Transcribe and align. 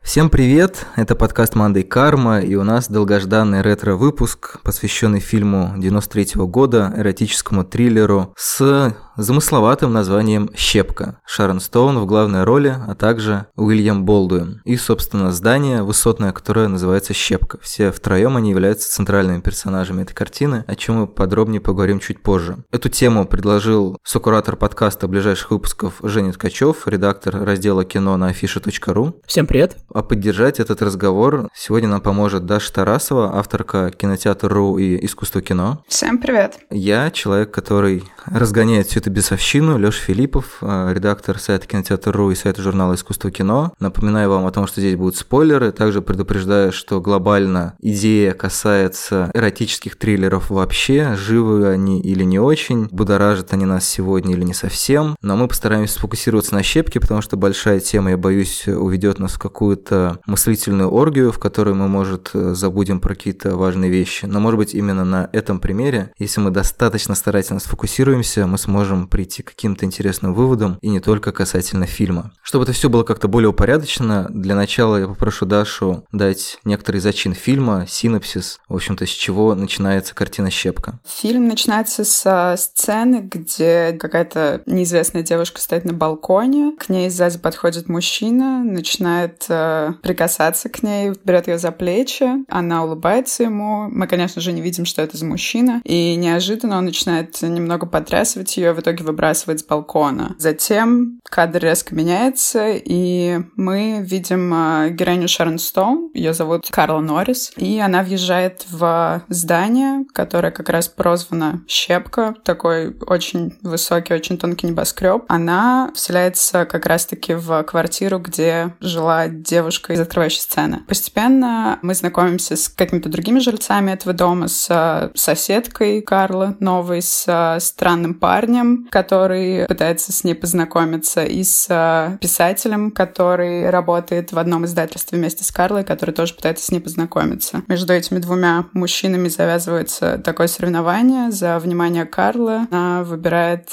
Всем 0.00 0.30
привет! 0.30 0.86
Это 0.94 1.16
подкаст 1.16 1.56
«Мандай 1.56 1.82
Карма», 1.82 2.40
и 2.40 2.54
у 2.54 2.62
нас 2.62 2.88
долгожданный 2.88 3.62
ретро-выпуск, 3.62 4.60
посвященный 4.62 5.18
фильму 5.18 5.74
93 5.76 6.36
-го 6.36 6.46
года, 6.46 6.92
эротическому 6.96 7.64
триллеру 7.64 8.32
с 8.36 8.94
замысловатым 9.16 9.92
названием 9.92 10.50
«Щепка». 10.56 11.18
Шарон 11.26 11.60
Стоун 11.60 11.98
в 11.98 12.06
главной 12.06 12.44
роли, 12.44 12.74
а 12.86 12.94
также 12.94 13.46
Уильям 13.56 14.04
Болдуин. 14.04 14.62
И, 14.64 14.76
собственно, 14.76 15.32
здание 15.32 15.82
высотное, 15.82 16.32
которое 16.32 16.68
называется 16.68 17.12
«Щепка». 17.12 17.58
Все 17.60 17.92
втроем 17.92 18.36
они 18.36 18.50
являются 18.50 18.90
центральными 18.90 19.40
персонажами 19.40 20.02
этой 20.02 20.14
картины, 20.14 20.64
о 20.66 20.74
чем 20.74 20.96
мы 20.96 21.06
подробнее 21.06 21.60
поговорим 21.60 22.00
чуть 22.00 22.22
позже. 22.22 22.64
Эту 22.70 22.88
тему 22.88 23.26
предложил 23.26 23.98
сокуратор 24.02 24.56
подкаста 24.56 25.08
ближайших 25.08 25.50
выпусков 25.50 25.94
Женя 26.02 26.32
Ткачев, 26.32 26.86
редактор 26.86 27.44
раздела 27.44 27.84
кино 27.84 28.16
на 28.16 28.28
афише.ру. 28.28 29.20
Всем 29.26 29.46
привет! 29.46 29.76
А 29.92 30.02
поддержать 30.02 30.60
этот 30.60 30.80
разговор 30.82 31.48
сегодня 31.54 31.88
нам 31.88 32.00
поможет 32.00 32.46
Даша 32.46 32.72
Тарасова, 32.72 33.36
авторка 33.38 33.90
кинотеатр.ру 33.90 34.78
и 34.78 35.04
искусство 35.04 35.42
кино. 35.42 35.84
Всем 35.86 36.18
привет! 36.18 36.58
Я 36.70 37.10
человек, 37.10 37.50
который 37.50 38.04
разгоняет 38.26 38.86
всю 38.86 39.01
эту 39.02 39.10
бесовщину, 39.10 39.78
Лёша 39.78 40.00
Филиппов, 40.00 40.58
э, 40.60 40.92
редактор 40.94 41.36
сайта 41.40 41.66
кинотеатр.ру 41.66 42.30
и 42.30 42.36
сайта 42.36 42.62
журнала 42.62 42.94
«Искусство 42.94 43.32
кино». 43.32 43.72
Напоминаю 43.80 44.30
вам 44.30 44.46
о 44.46 44.52
том, 44.52 44.68
что 44.68 44.80
здесь 44.80 44.94
будут 44.94 45.16
спойлеры, 45.16 45.72
также 45.72 46.02
предупреждаю, 46.02 46.70
что 46.70 47.00
глобально 47.00 47.74
идея 47.80 48.32
касается 48.32 49.28
эротических 49.34 49.96
триллеров 49.96 50.50
вообще, 50.50 51.16
живы 51.16 51.66
они 51.66 52.00
или 52.00 52.22
не 52.22 52.38
очень, 52.38 52.86
будоражат 52.92 53.52
они 53.52 53.64
нас 53.64 53.84
сегодня 53.84 54.34
или 54.34 54.44
не 54.44 54.54
совсем, 54.54 55.16
но 55.20 55.36
мы 55.36 55.48
постараемся 55.48 55.94
сфокусироваться 55.94 56.54
на 56.54 56.62
щепке, 56.62 57.00
потому 57.00 57.22
что 57.22 57.36
большая 57.36 57.80
тема, 57.80 58.10
я 58.10 58.16
боюсь, 58.16 58.68
уведет 58.68 59.18
нас 59.18 59.32
в 59.32 59.40
какую-то 59.40 60.20
мыслительную 60.26 60.88
оргию, 60.88 61.32
в 61.32 61.40
которой 61.40 61.74
мы, 61.74 61.88
может, 61.88 62.30
забудем 62.32 63.00
про 63.00 63.16
какие-то 63.16 63.56
важные 63.56 63.90
вещи. 63.90 64.26
Но, 64.26 64.38
может 64.38 64.58
быть, 64.58 64.74
именно 64.74 65.04
на 65.04 65.28
этом 65.32 65.58
примере, 65.58 66.12
если 66.18 66.40
мы 66.40 66.50
достаточно 66.50 67.16
старательно 67.16 67.58
сфокусируемся, 67.58 68.46
мы 68.46 68.58
сможем 68.58 68.91
прийти 69.08 69.42
к 69.42 69.50
каким-то 69.50 69.84
интересным 69.84 70.34
выводам, 70.34 70.78
и 70.80 70.88
не 70.88 71.00
только 71.00 71.32
касательно 71.32 71.86
фильма. 71.86 72.32
Чтобы 72.42 72.64
это 72.64 72.72
все 72.72 72.88
было 72.88 73.04
как-то 73.04 73.28
более 73.28 73.48
упорядочено, 73.50 74.26
для 74.30 74.54
начала 74.54 74.96
я 74.96 75.08
попрошу 75.08 75.46
Дашу 75.46 76.04
дать 76.12 76.58
некоторый 76.64 76.98
зачин 76.98 77.34
фильма, 77.34 77.86
синопсис, 77.88 78.60
в 78.68 78.74
общем-то, 78.74 79.06
с 79.06 79.10
чего 79.10 79.54
начинается 79.54 80.14
картина 80.14 80.50
«Щепка». 80.50 80.98
Фильм 81.06 81.48
начинается 81.48 82.04
с 82.04 82.56
сцены, 82.56 83.28
где 83.30 83.92
какая-то 83.92 84.62
неизвестная 84.66 85.22
девушка 85.22 85.60
стоит 85.60 85.84
на 85.84 85.92
балконе, 85.92 86.72
к 86.78 86.88
ней 86.88 87.10
сзади 87.10 87.38
подходит 87.38 87.88
мужчина, 87.88 88.62
начинает 88.64 89.46
э, 89.48 89.92
прикасаться 90.02 90.68
к 90.68 90.82
ней, 90.82 91.12
берет 91.24 91.48
ее 91.48 91.58
за 91.58 91.72
плечи, 91.72 92.26
она 92.48 92.84
улыбается 92.84 93.44
ему. 93.44 93.88
Мы, 93.88 94.06
конечно 94.06 94.40
же, 94.40 94.52
не 94.52 94.60
видим, 94.60 94.84
что 94.84 95.02
это 95.02 95.16
за 95.16 95.24
мужчина. 95.24 95.80
И 95.84 96.14
неожиданно 96.16 96.78
он 96.78 96.84
начинает 96.86 97.40
немного 97.42 97.86
потрясывать 97.86 98.56
ее, 98.56 98.72
итоге 98.82 99.04
выбрасывает 99.04 99.60
с 99.60 99.64
балкона. 99.64 100.36
Затем 100.38 101.20
кадр 101.24 101.60
резко 101.60 101.94
меняется, 101.94 102.68
и 102.72 103.40
мы 103.56 104.02
видим 104.02 104.52
э, 104.54 104.90
героиню 104.90 105.28
Шарон 105.28 105.58
Стоун, 105.58 106.10
ее 106.12 106.34
зовут 106.34 106.68
Карла 106.70 107.00
Норрис, 107.00 107.52
и 107.56 107.78
она 107.78 108.02
въезжает 108.02 108.66
в 108.70 109.22
здание, 109.28 110.04
которое 110.12 110.50
как 110.50 110.68
раз 110.68 110.88
прозвано 110.88 111.62
Щепка, 111.66 112.34
такой 112.44 112.94
очень 113.06 113.58
высокий, 113.62 114.14
очень 114.14 114.38
тонкий 114.38 114.66
небоскреб. 114.66 115.24
Она 115.28 115.90
вселяется 115.94 116.66
как 116.66 116.86
раз-таки 116.86 117.34
в 117.34 117.62
квартиру, 117.64 118.18
где 118.18 118.74
жила 118.80 119.28
девушка 119.28 119.92
из 119.92 120.00
открывающей 120.00 120.40
сцены. 120.40 120.82
Постепенно 120.86 121.78
мы 121.82 121.94
знакомимся 121.94 122.56
с 122.56 122.68
какими-то 122.68 123.08
другими 123.08 123.38
жильцами 123.38 123.92
этого 123.92 124.12
дома, 124.12 124.48
с 124.48 124.66
э, 124.68 125.10
соседкой 125.14 126.02
Карлы 126.02 126.56
новой, 126.60 127.02
с 127.02 127.24
э, 127.26 127.60
странным 127.60 128.14
парнем, 128.14 128.71
который 128.90 129.66
пытается 129.66 130.12
с 130.12 130.24
ней 130.24 130.34
познакомиться, 130.34 131.24
и 131.24 131.44
с 131.44 131.66
э, 131.68 132.18
писателем, 132.20 132.90
который 132.90 133.70
работает 133.70 134.32
в 134.32 134.38
одном 134.38 134.64
издательстве 134.64 135.18
вместе 135.18 135.44
с 135.44 135.52
Карлой, 135.52 135.84
который 135.84 136.12
тоже 136.12 136.34
пытается 136.34 136.64
с 136.64 136.70
ней 136.70 136.80
познакомиться. 136.80 137.62
Между 137.68 137.92
этими 137.92 138.18
двумя 138.18 138.66
мужчинами 138.72 139.28
завязывается 139.28 140.18
такое 140.18 140.46
соревнование 140.46 141.30
за 141.30 141.58
внимание 141.58 142.04
Карлы. 142.04 142.66
Она 142.70 143.02
выбирает 143.04 143.70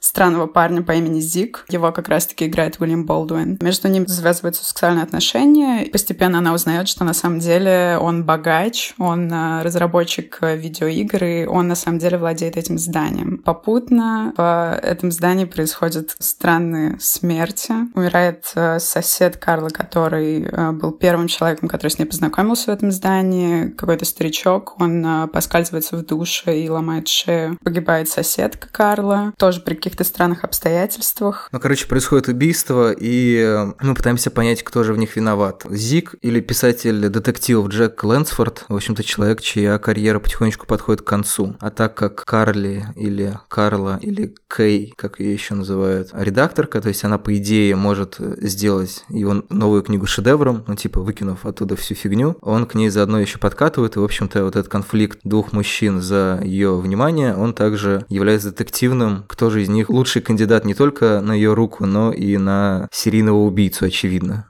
странного 0.00 0.46
парня 0.46 0.82
по 0.82 0.92
имени 0.92 1.20
Зик. 1.20 1.64
Его 1.68 1.92
как 1.92 2.08
раз-таки 2.08 2.46
играет 2.46 2.80
Уильям 2.80 3.04
Болдуин. 3.04 3.58
Между 3.60 3.88
ними 3.88 4.06
завязываются 4.06 4.64
сексуальные 4.64 5.02
отношения 5.04 5.16
отношения. 5.16 5.90
Постепенно 5.90 6.38
она 6.38 6.52
узнает, 6.52 6.88
что 6.88 7.04
на 7.04 7.14
самом 7.14 7.38
деле 7.38 7.98
он 8.00 8.24
богач, 8.24 8.94
он 8.98 9.32
э, 9.32 9.62
разработчик 9.62 10.38
видеоигр, 10.40 11.24
и 11.24 11.46
он 11.46 11.68
на 11.68 11.74
самом 11.74 11.98
деле 11.98 12.18
владеет 12.18 12.56
этим 12.56 12.78
зданием. 12.78 13.38
Попутно 13.38 14.32
в 14.36 14.78
этом 14.82 15.10
здании 15.10 15.44
происходят 15.44 16.16
странные 16.18 16.98
смерти. 17.00 17.72
Умирает 17.94 18.44
э, 18.54 18.78
сосед 18.78 19.36
Карла, 19.36 19.68
который 19.68 20.42
э, 20.42 20.72
был 20.72 20.92
первым 20.92 21.28
человеком, 21.28 21.68
который 21.68 21.90
с 21.90 21.98
ней 21.98 22.06
познакомился 22.06 22.70
в 22.70 22.74
этом 22.74 22.92
здании. 22.92 23.68
Какой-то 23.68 24.04
старичок, 24.04 24.80
он 24.80 25.28
поскальзывается 25.32 25.96
в 25.96 26.04
душе 26.04 26.58
и 26.58 26.68
ломает 26.68 27.08
шею. 27.08 27.58
Погибает 27.62 28.08
соседка 28.08 28.68
Карла, 28.70 29.32
тоже 29.38 29.60
при 29.60 29.74
каких-то 29.74 30.04
странных 30.04 30.44
обстоятельствах. 30.44 31.48
Ну, 31.52 31.60
короче, 31.60 31.86
происходит 31.86 32.28
убийство, 32.28 32.92
и 32.92 33.66
мы 33.80 33.94
пытаемся 33.94 34.30
понять, 34.30 34.62
кто 34.62 34.82
же 34.82 34.92
в 34.92 34.98
них 34.98 35.16
виноват? 35.16 35.64
Зик 35.70 36.14
или 36.22 36.40
писатель 36.40 37.08
детективов 37.08 37.68
Джек 37.68 38.02
Лэнсфорд, 38.02 38.64
в 38.68 38.74
общем-то, 38.74 39.02
человек, 39.02 39.40
чья 39.40 39.78
карьера 39.78 40.18
потихонечку 40.18 40.66
подходит 40.66 41.02
к 41.02 41.06
концу. 41.06 41.56
А 41.60 41.70
так 41.70 41.94
как 41.94 42.24
Карли 42.24 42.86
или 42.96 43.38
Карла 43.48 43.98
или 44.02 44.25
Кей, 44.54 44.92
как 44.96 45.20
ее 45.20 45.32
еще 45.32 45.54
называют, 45.54 46.10
редакторка, 46.12 46.80
то 46.80 46.88
есть 46.88 47.04
она, 47.04 47.18
по 47.18 47.36
идее, 47.36 47.76
может 47.76 48.16
сделать 48.18 49.04
его 49.08 49.44
новую 49.50 49.82
книгу 49.82 50.06
шедевром, 50.06 50.64
ну, 50.66 50.74
типа, 50.74 51.00
выкинув 51.00 51.46
оттуда 51.46 51.76
всю 51.76 51.94
фигню, 51.94 52.36
он 52.40 52.66
к 52.66 52.74
ней 52.74 52.88
заодно 52.88 53.20
еще 53.20 53.38
подкатывает, 53.38 53.96
и, 53.96 53.98
в 53.98 54.04
общем-то, 54.04 54.44
вот 54.44 54.56
этот 54.56 54.70
конфликт 54.70 55.20
двух 55.24 55.52
мужчин 55.52 56.00
за 56.00 56.40
ее 56.42 56.76
внимание, 56.78 57.34
он 57.34 57.54
также 57.54 58.04
является 58.08 58.50
детективным, 58.50 59.24
кто 59.28 59.50
же 59.50 59.62
из 59.62 59.68
них 59.68 59.90
лучший 59.90 60.22
кандидат 60.22 60.64
не 60.64 60.74
только 60.74 61.20
на 61.20 61.32
ее 61.32 61.54
руку, 61.54 61.86
но 61.86 62.12
и 62.12 62.36
на 62.36 62.88
серийного 62.92 63.38
убийцу, 63.38 63.86
очевидно. 63.86 64.46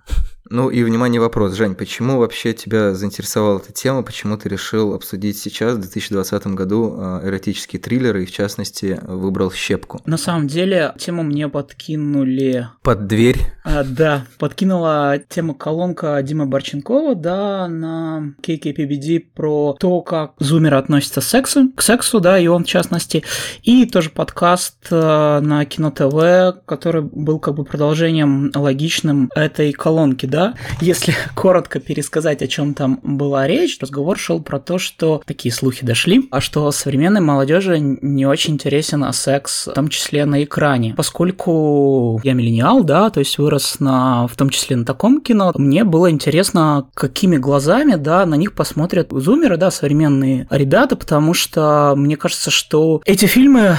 Ну 0.49 0.71
и, 0.71 0.85
внимание, 0.85 1.21
вопрос. 1.21 1.55
Жень, 1.55 1.75
почему 1.75 2.19
вообще 2.19 2.53
тебя 2.53 2.95
заинтересовала 2.95 3.59
эта 3.59 3.73
тема? 3.73 4.03
Почему 4.03 4.37
ты 4.37 4.49
решил 4.49 4.95
обсудить 4.95 5.39
сейчас, 5.39 5.75
в 5.75 5.81
2020 5.81 6.47
году, 6.49 6.95
а, 6.97 7.21
эротические 7.25 7.81
триллеры 7.81 8.23
и, 8.23 8.27
в 8.27 8.33
частности, 8.33 9.01
выбрал 9.03 9.51
«Щепку»? 9.51 10.01
На 10.07 10.17
самом 10.17 10.47
деле, 10.47 10.95
тему 10.99 11.25
мне 11.25 11.49
подкинули... 11.49 12.69
Под 12.83 13.09
дверь? 13.09 13.39
А, 13.65 13.83
да, 13.83 14.25
подкинула 14.39 15.19
тема 15.29 15.55
колонка 15.55 16.23
Димы 16.23 16.47
Барченкова, 16.47 17.17
да, 17.17 17.67
на 17.67 18.35
KKPBD 18.41 19.25
про 19.35 19.77
то, 19.81 20.01
как 20.03 20.35
зумеры 20.39 20.77
относятся 20.77 21.21
к 21.21 21.25
сексу, 21.25 21.73
к 21.75 21.83
сексу, 21.83 22.21
да, 22.21 22.39
и 22.39 22.47
он 22.47 22.63
в 22.63 22.69
частности. 22.69 23.25
И 23.65 23.85
тоже 23.87 24.11
подкаст 24.11 24.87
э, 24.91 25.41
на 25.41 25.65
Кино 25.65 25.91
ТВ, 25.91 26.65
который 26.67 27.03
был 27.03 27.41
как 27.41 27.55
бы 27.55 27.65
продолжением 27.65 28.53
логичным 28.55 29.29
этой 29.35 29.73
колонки, 29.73 30.27
да, 30.27 30.36
да. 30.37 30.55
Если 30.83 31.15
коротко 31.35 31.81
пересказать, 31.81 32.43
о 32.43 32.47
чем 32.47 32.75
там 32.75 33.01
была 33.03 33.47
речь, 33.47 33.79
разговор 33.81 34.19
шел 34.19 34.43
про 34.43 34.59
то, 34.59 34.79
что 34.79 35.23
такие 35.25 35.53
слухи 35.53 35.85
дошли, 35.85 36.29
а 36.31 36.43
что 36.43 36.71
современной 36.71 37.23
молодежи 37.23 37.79
не 37.79 38.27
очень 38.27 38.55
интересен 38.55 39.05
секс, 39.13 39.67
в 39.67 39.73
том 39.73 39.89
числе 39.89 40.27
на 40.27 40.45
экране. 40.45 40.95
Поскольку 40.97 42.21
я 42.23 42.35
миллениал, 42.35 42.85
да, 42.85 43.09
то 43.09 43.21
есть 43.21 43.39
вырос 43.39 43.81
на, 43.81 44.27
в 44.27 44.37
том 44.37 44.51
числе 44.51 44.77
на 44.77 44.85
таком 44.85 45.23
кино, 45.23 45.53
мне 45.57 45.85
было 45.85 46.11
интересно, 46.11 46.87
какими 46.95 47.39
глазами, 47.39 47.95
да, 47.95 48.27
на 48.27 48.35
них 48.35 48.53
посмотрят 48.53 49.09
зумеры, 49.13 49.57
да, 49.57 49.71
современные 49.71 50.47
ребята, 50.51 50.97
потому 50.97 51.33
что 51.33 51.95
мне 51.97 52.17
кажется, 52.17 52.51
что 52.51 53.01
эти 53.07 53.25
фильмы 53.25 53.77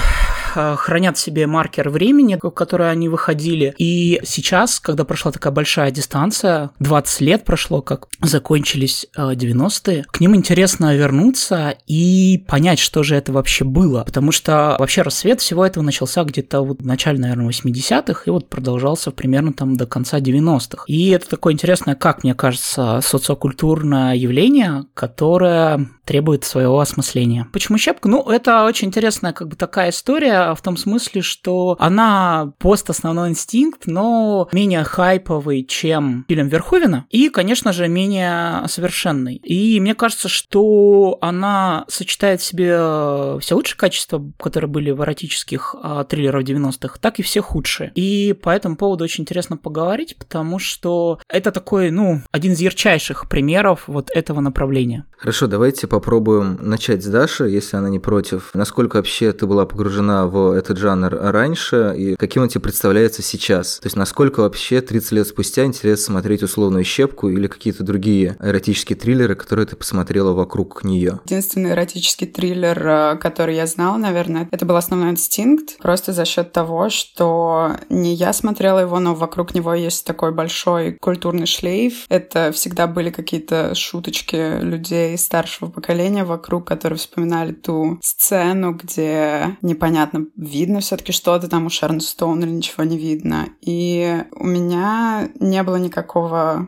а, 0.54 0.76
хранят 0.76 1.16
в 1.16 1.20
себе 1.20 1.46
маркер 1.46 1.88
времени, 1.88 2.38
в 2.42 2.50
который 2.50 2.90
они 2.90 3.08
выходили. 3.08 3.74
И 3.78 4.20
сейчас, 4.24 4.80
когда 4.80 5.04
прошла 5.04 5.30
такая 5.30 5.52
большая 5.52 5.90
дистанция, 5.90 6.47
20 6.78 7.20
лет 7.20 7.44
прошло, 7.44 7.82
как 7.82 8.08
закончились 8.20 9.06
90-е, 9.16 10.04
а, 10.06 10.12
к 10.12 10.20
ним 10.20 10.34
интересно 10.36 10.94
вернуться 10.94 11.76
и 11.86 12.44
понять, 12.46 12.78
что 12.78 13.02
же 13.02 13.16
это 13.16 13.32
вообще 13.32 13.64
было. 13.64 14.04
Потому 14.04 14.32
что 14.32 14.76
вообще 14.78 15.02
рассвет 15.02 15.40
всего 15.40 15.64
этого 15.64 15.84
начался 15.84 16.24
где-то 16.24 16.62
вот 16.62 16.82
в 16.82 16.86
начале, 16.86 17.18
наверное, 17.18 17.48
80-х 17.48 18.22
и 18.26 18.30
вот 18.30 18.48
продолжался 18.48 19.10
примерно 19.10 19.52
там 19.52 19.76
до 19.76 19.86
конца 19.86 20.18
90-х. 20.18 20.84
И 20.86 21.10
это 21.10 21.28
такое 21.28 21.52
интересное, 21.52 21.94
как 21.94 22.24
мне 22.24 22.34
кажется, 22.34 23.00
социокультурное 23.02 24.14
явление, 24.14 24.84
которое 24.94 25.88
требует 26.04 26.44
своего 26.44 26.80
осмысления. 26.80 27.46
Почему 27.52 27.76
щепка? 27.76 28.08
Ну, 28.08 28.22
это 28.30 28.64
очень 28.64 28.88
интересная 28.88 29.34
как 29.34 29.48
бы 29.48 29.56
такая 29.56 29.90
история 29.90 30.54
в 30.54 30.62
том 30.62 30.76
смысле, 30.78 31.20
что 31.20 31.76
она 31.78 32.52
пост 32.58 32.88
основной 32.88 33.28
инстинкт, 33.30 33.86
но 33.86 34.48
менее 34.52 34.84
хайповый, 34.84 35.64
чем 35.64 36.24
фильм 36.26 36.37
Верховина, 36.46 37.06
и, 37.10 37.28
конечно 37.28 37.72
же, 37.72 37.88
менее 37.88 38.66
совершенный. 38.68 39.36
И 39.36 39.80
мне 39.80 39.94
кажется, 39.94 40.28
что 40.28 41.18
она 41.20 41.84
сочетает 41.88 42.40
в 42.40 42.44
себе 42.44 43.38
все 43.40 43.54
лучшие 43.54 43.76
качества, 43.76 44.22
которые 44.38 44.68
были 44.68 44.90
в 44.92 45.02
эротических 45.02 45.74
а, 45.82 46.04
триллерах 46.04 46.44
90-х, 46.44 46.98
так 47.00 47.18
и 47.18 47.22
все 47.22 47.40
худшие. 47.40 47.92
И 47.94 48.32
по 48.32 48.50
этому 48.50 48.76
поводу 48.76 49.04
очень 49.04 49.22
интересно 49.22 49.56
поговорить, 49.56 50.16
потому 50.16 50.58
что 50.58 51.18
это 51.28 51.50
такой, 51.50 51.90
ну, 51.90 52.22
один 52.30 52.52
из 52.52 52.60
ярчайших 52.60 53.28
примеров 53.28 53.84
вот 53.86 54.10
этого 54.14 54.40
направления. 54.40 55.04
Хорошо, 55.18 55.46
давайте 55.46 55.86
попробуем 55.86 56.58
начать 56.60 57.02
с 57.02 57.06
Даши, 57.06 57.48
если 57.48 57.76
она 57.76 57.88
не 57.88 57.98
против. 57.98 58.50
Насколько 58.54 58.96
вообще 58.96 59.32
ты 59.32 59.46
была 59.46 59.66
погружена 59.66 60.26
в 60.26 60.52
этот 60.52 60.78
жанр 60.78 61.12
раньше 61.12 61.94
и 61.96 62.16
каким 62.16 62.42
он 62.42 62.48
тебе 62.48 62.60
представляется 62.60 63.22
сейчас? 63.22 63.78
То 63.78 63.86
есть 63.86 63.96
насколько 63.96 64.40
вообще 64.40 64.80
30 64.80 65.12
лет 65.12 65.26
спустя 65.26 65.64
интересно 65.64 66.12
смотреть 66.12 66.27
условную 66.36 66.84
щепку 66.84 67.28
или 67.28 67.46
какие-то 67.46 67.84
другие 67.84 68.36
эротические 68.40 68.96
триллеры, 68.96 69.34
которые 69.34 69.66
ты 69.66 69.76
посмотрела 69.76 70.32
вокруг 70.32 70.84
нее? 70.84 71.20
Единственный 71.24 71.70
эротический 71.70 72.26
триллер, 72.26 72.86
э, 72.86 73.16
который 73.18 73.56
я 73.56 73.66
знала, 73.66 73.96
наверное, 73.96 74.48
это 74.50 74.66
был 74.66 74.76
«Основной 74.76 75.10
инстинкт», 75.10 75.78
просто 75.78 76.12
за 76.12 76.24
счет 76.24 76.52
того, 76.52 76.90
что 76.90 77.72
не 77.88 78.14
я 78.14 78.32
смотрела 78.32 78.80
его, 78.80 78.98
но 78.98 79.14
вокруг 79.14 79.54
него 79.54 79.74
есть 79.74 80.04
такой 80.04 80.32
большой 80.32 80.92
культурный 81.00 81.46
шлейф. 81.46 82.06
Это 82.08 82.52
всегда 82.52 82.86
были 82.86 83.10
какие-то 83.10 83.74
шуточки 83.74 84.60
людей 84.60 85.16
старшего 85.16 85.70
поколения 85.70 86.24
вокруг, 86.24 86.66
которые 86.66 86.98
вспоминали 86.98 87.52
ту 87.52 87.98
сцену, 88.02 88.72
где 88.72 89.56
непонятно, 89.62 90.26
видно 90.36 90.80
все 90.80 90.96
таки 90.96 91.12
что-то 91.12 91.48
там 91.48 91.66
у 91.66 91.70
Шерн 91.70 92.00
Стоун 92.00 92.42
или 92.42 92.50
ничего 92.50 92.84
не 92.84 92.98
видно. 92.98 93.48
И 93.60 94.22
у 94.32 94.46
меня 94.46 95.28
не 95.38 95.62
было 95.62 95.76
никакого 95.76 96.17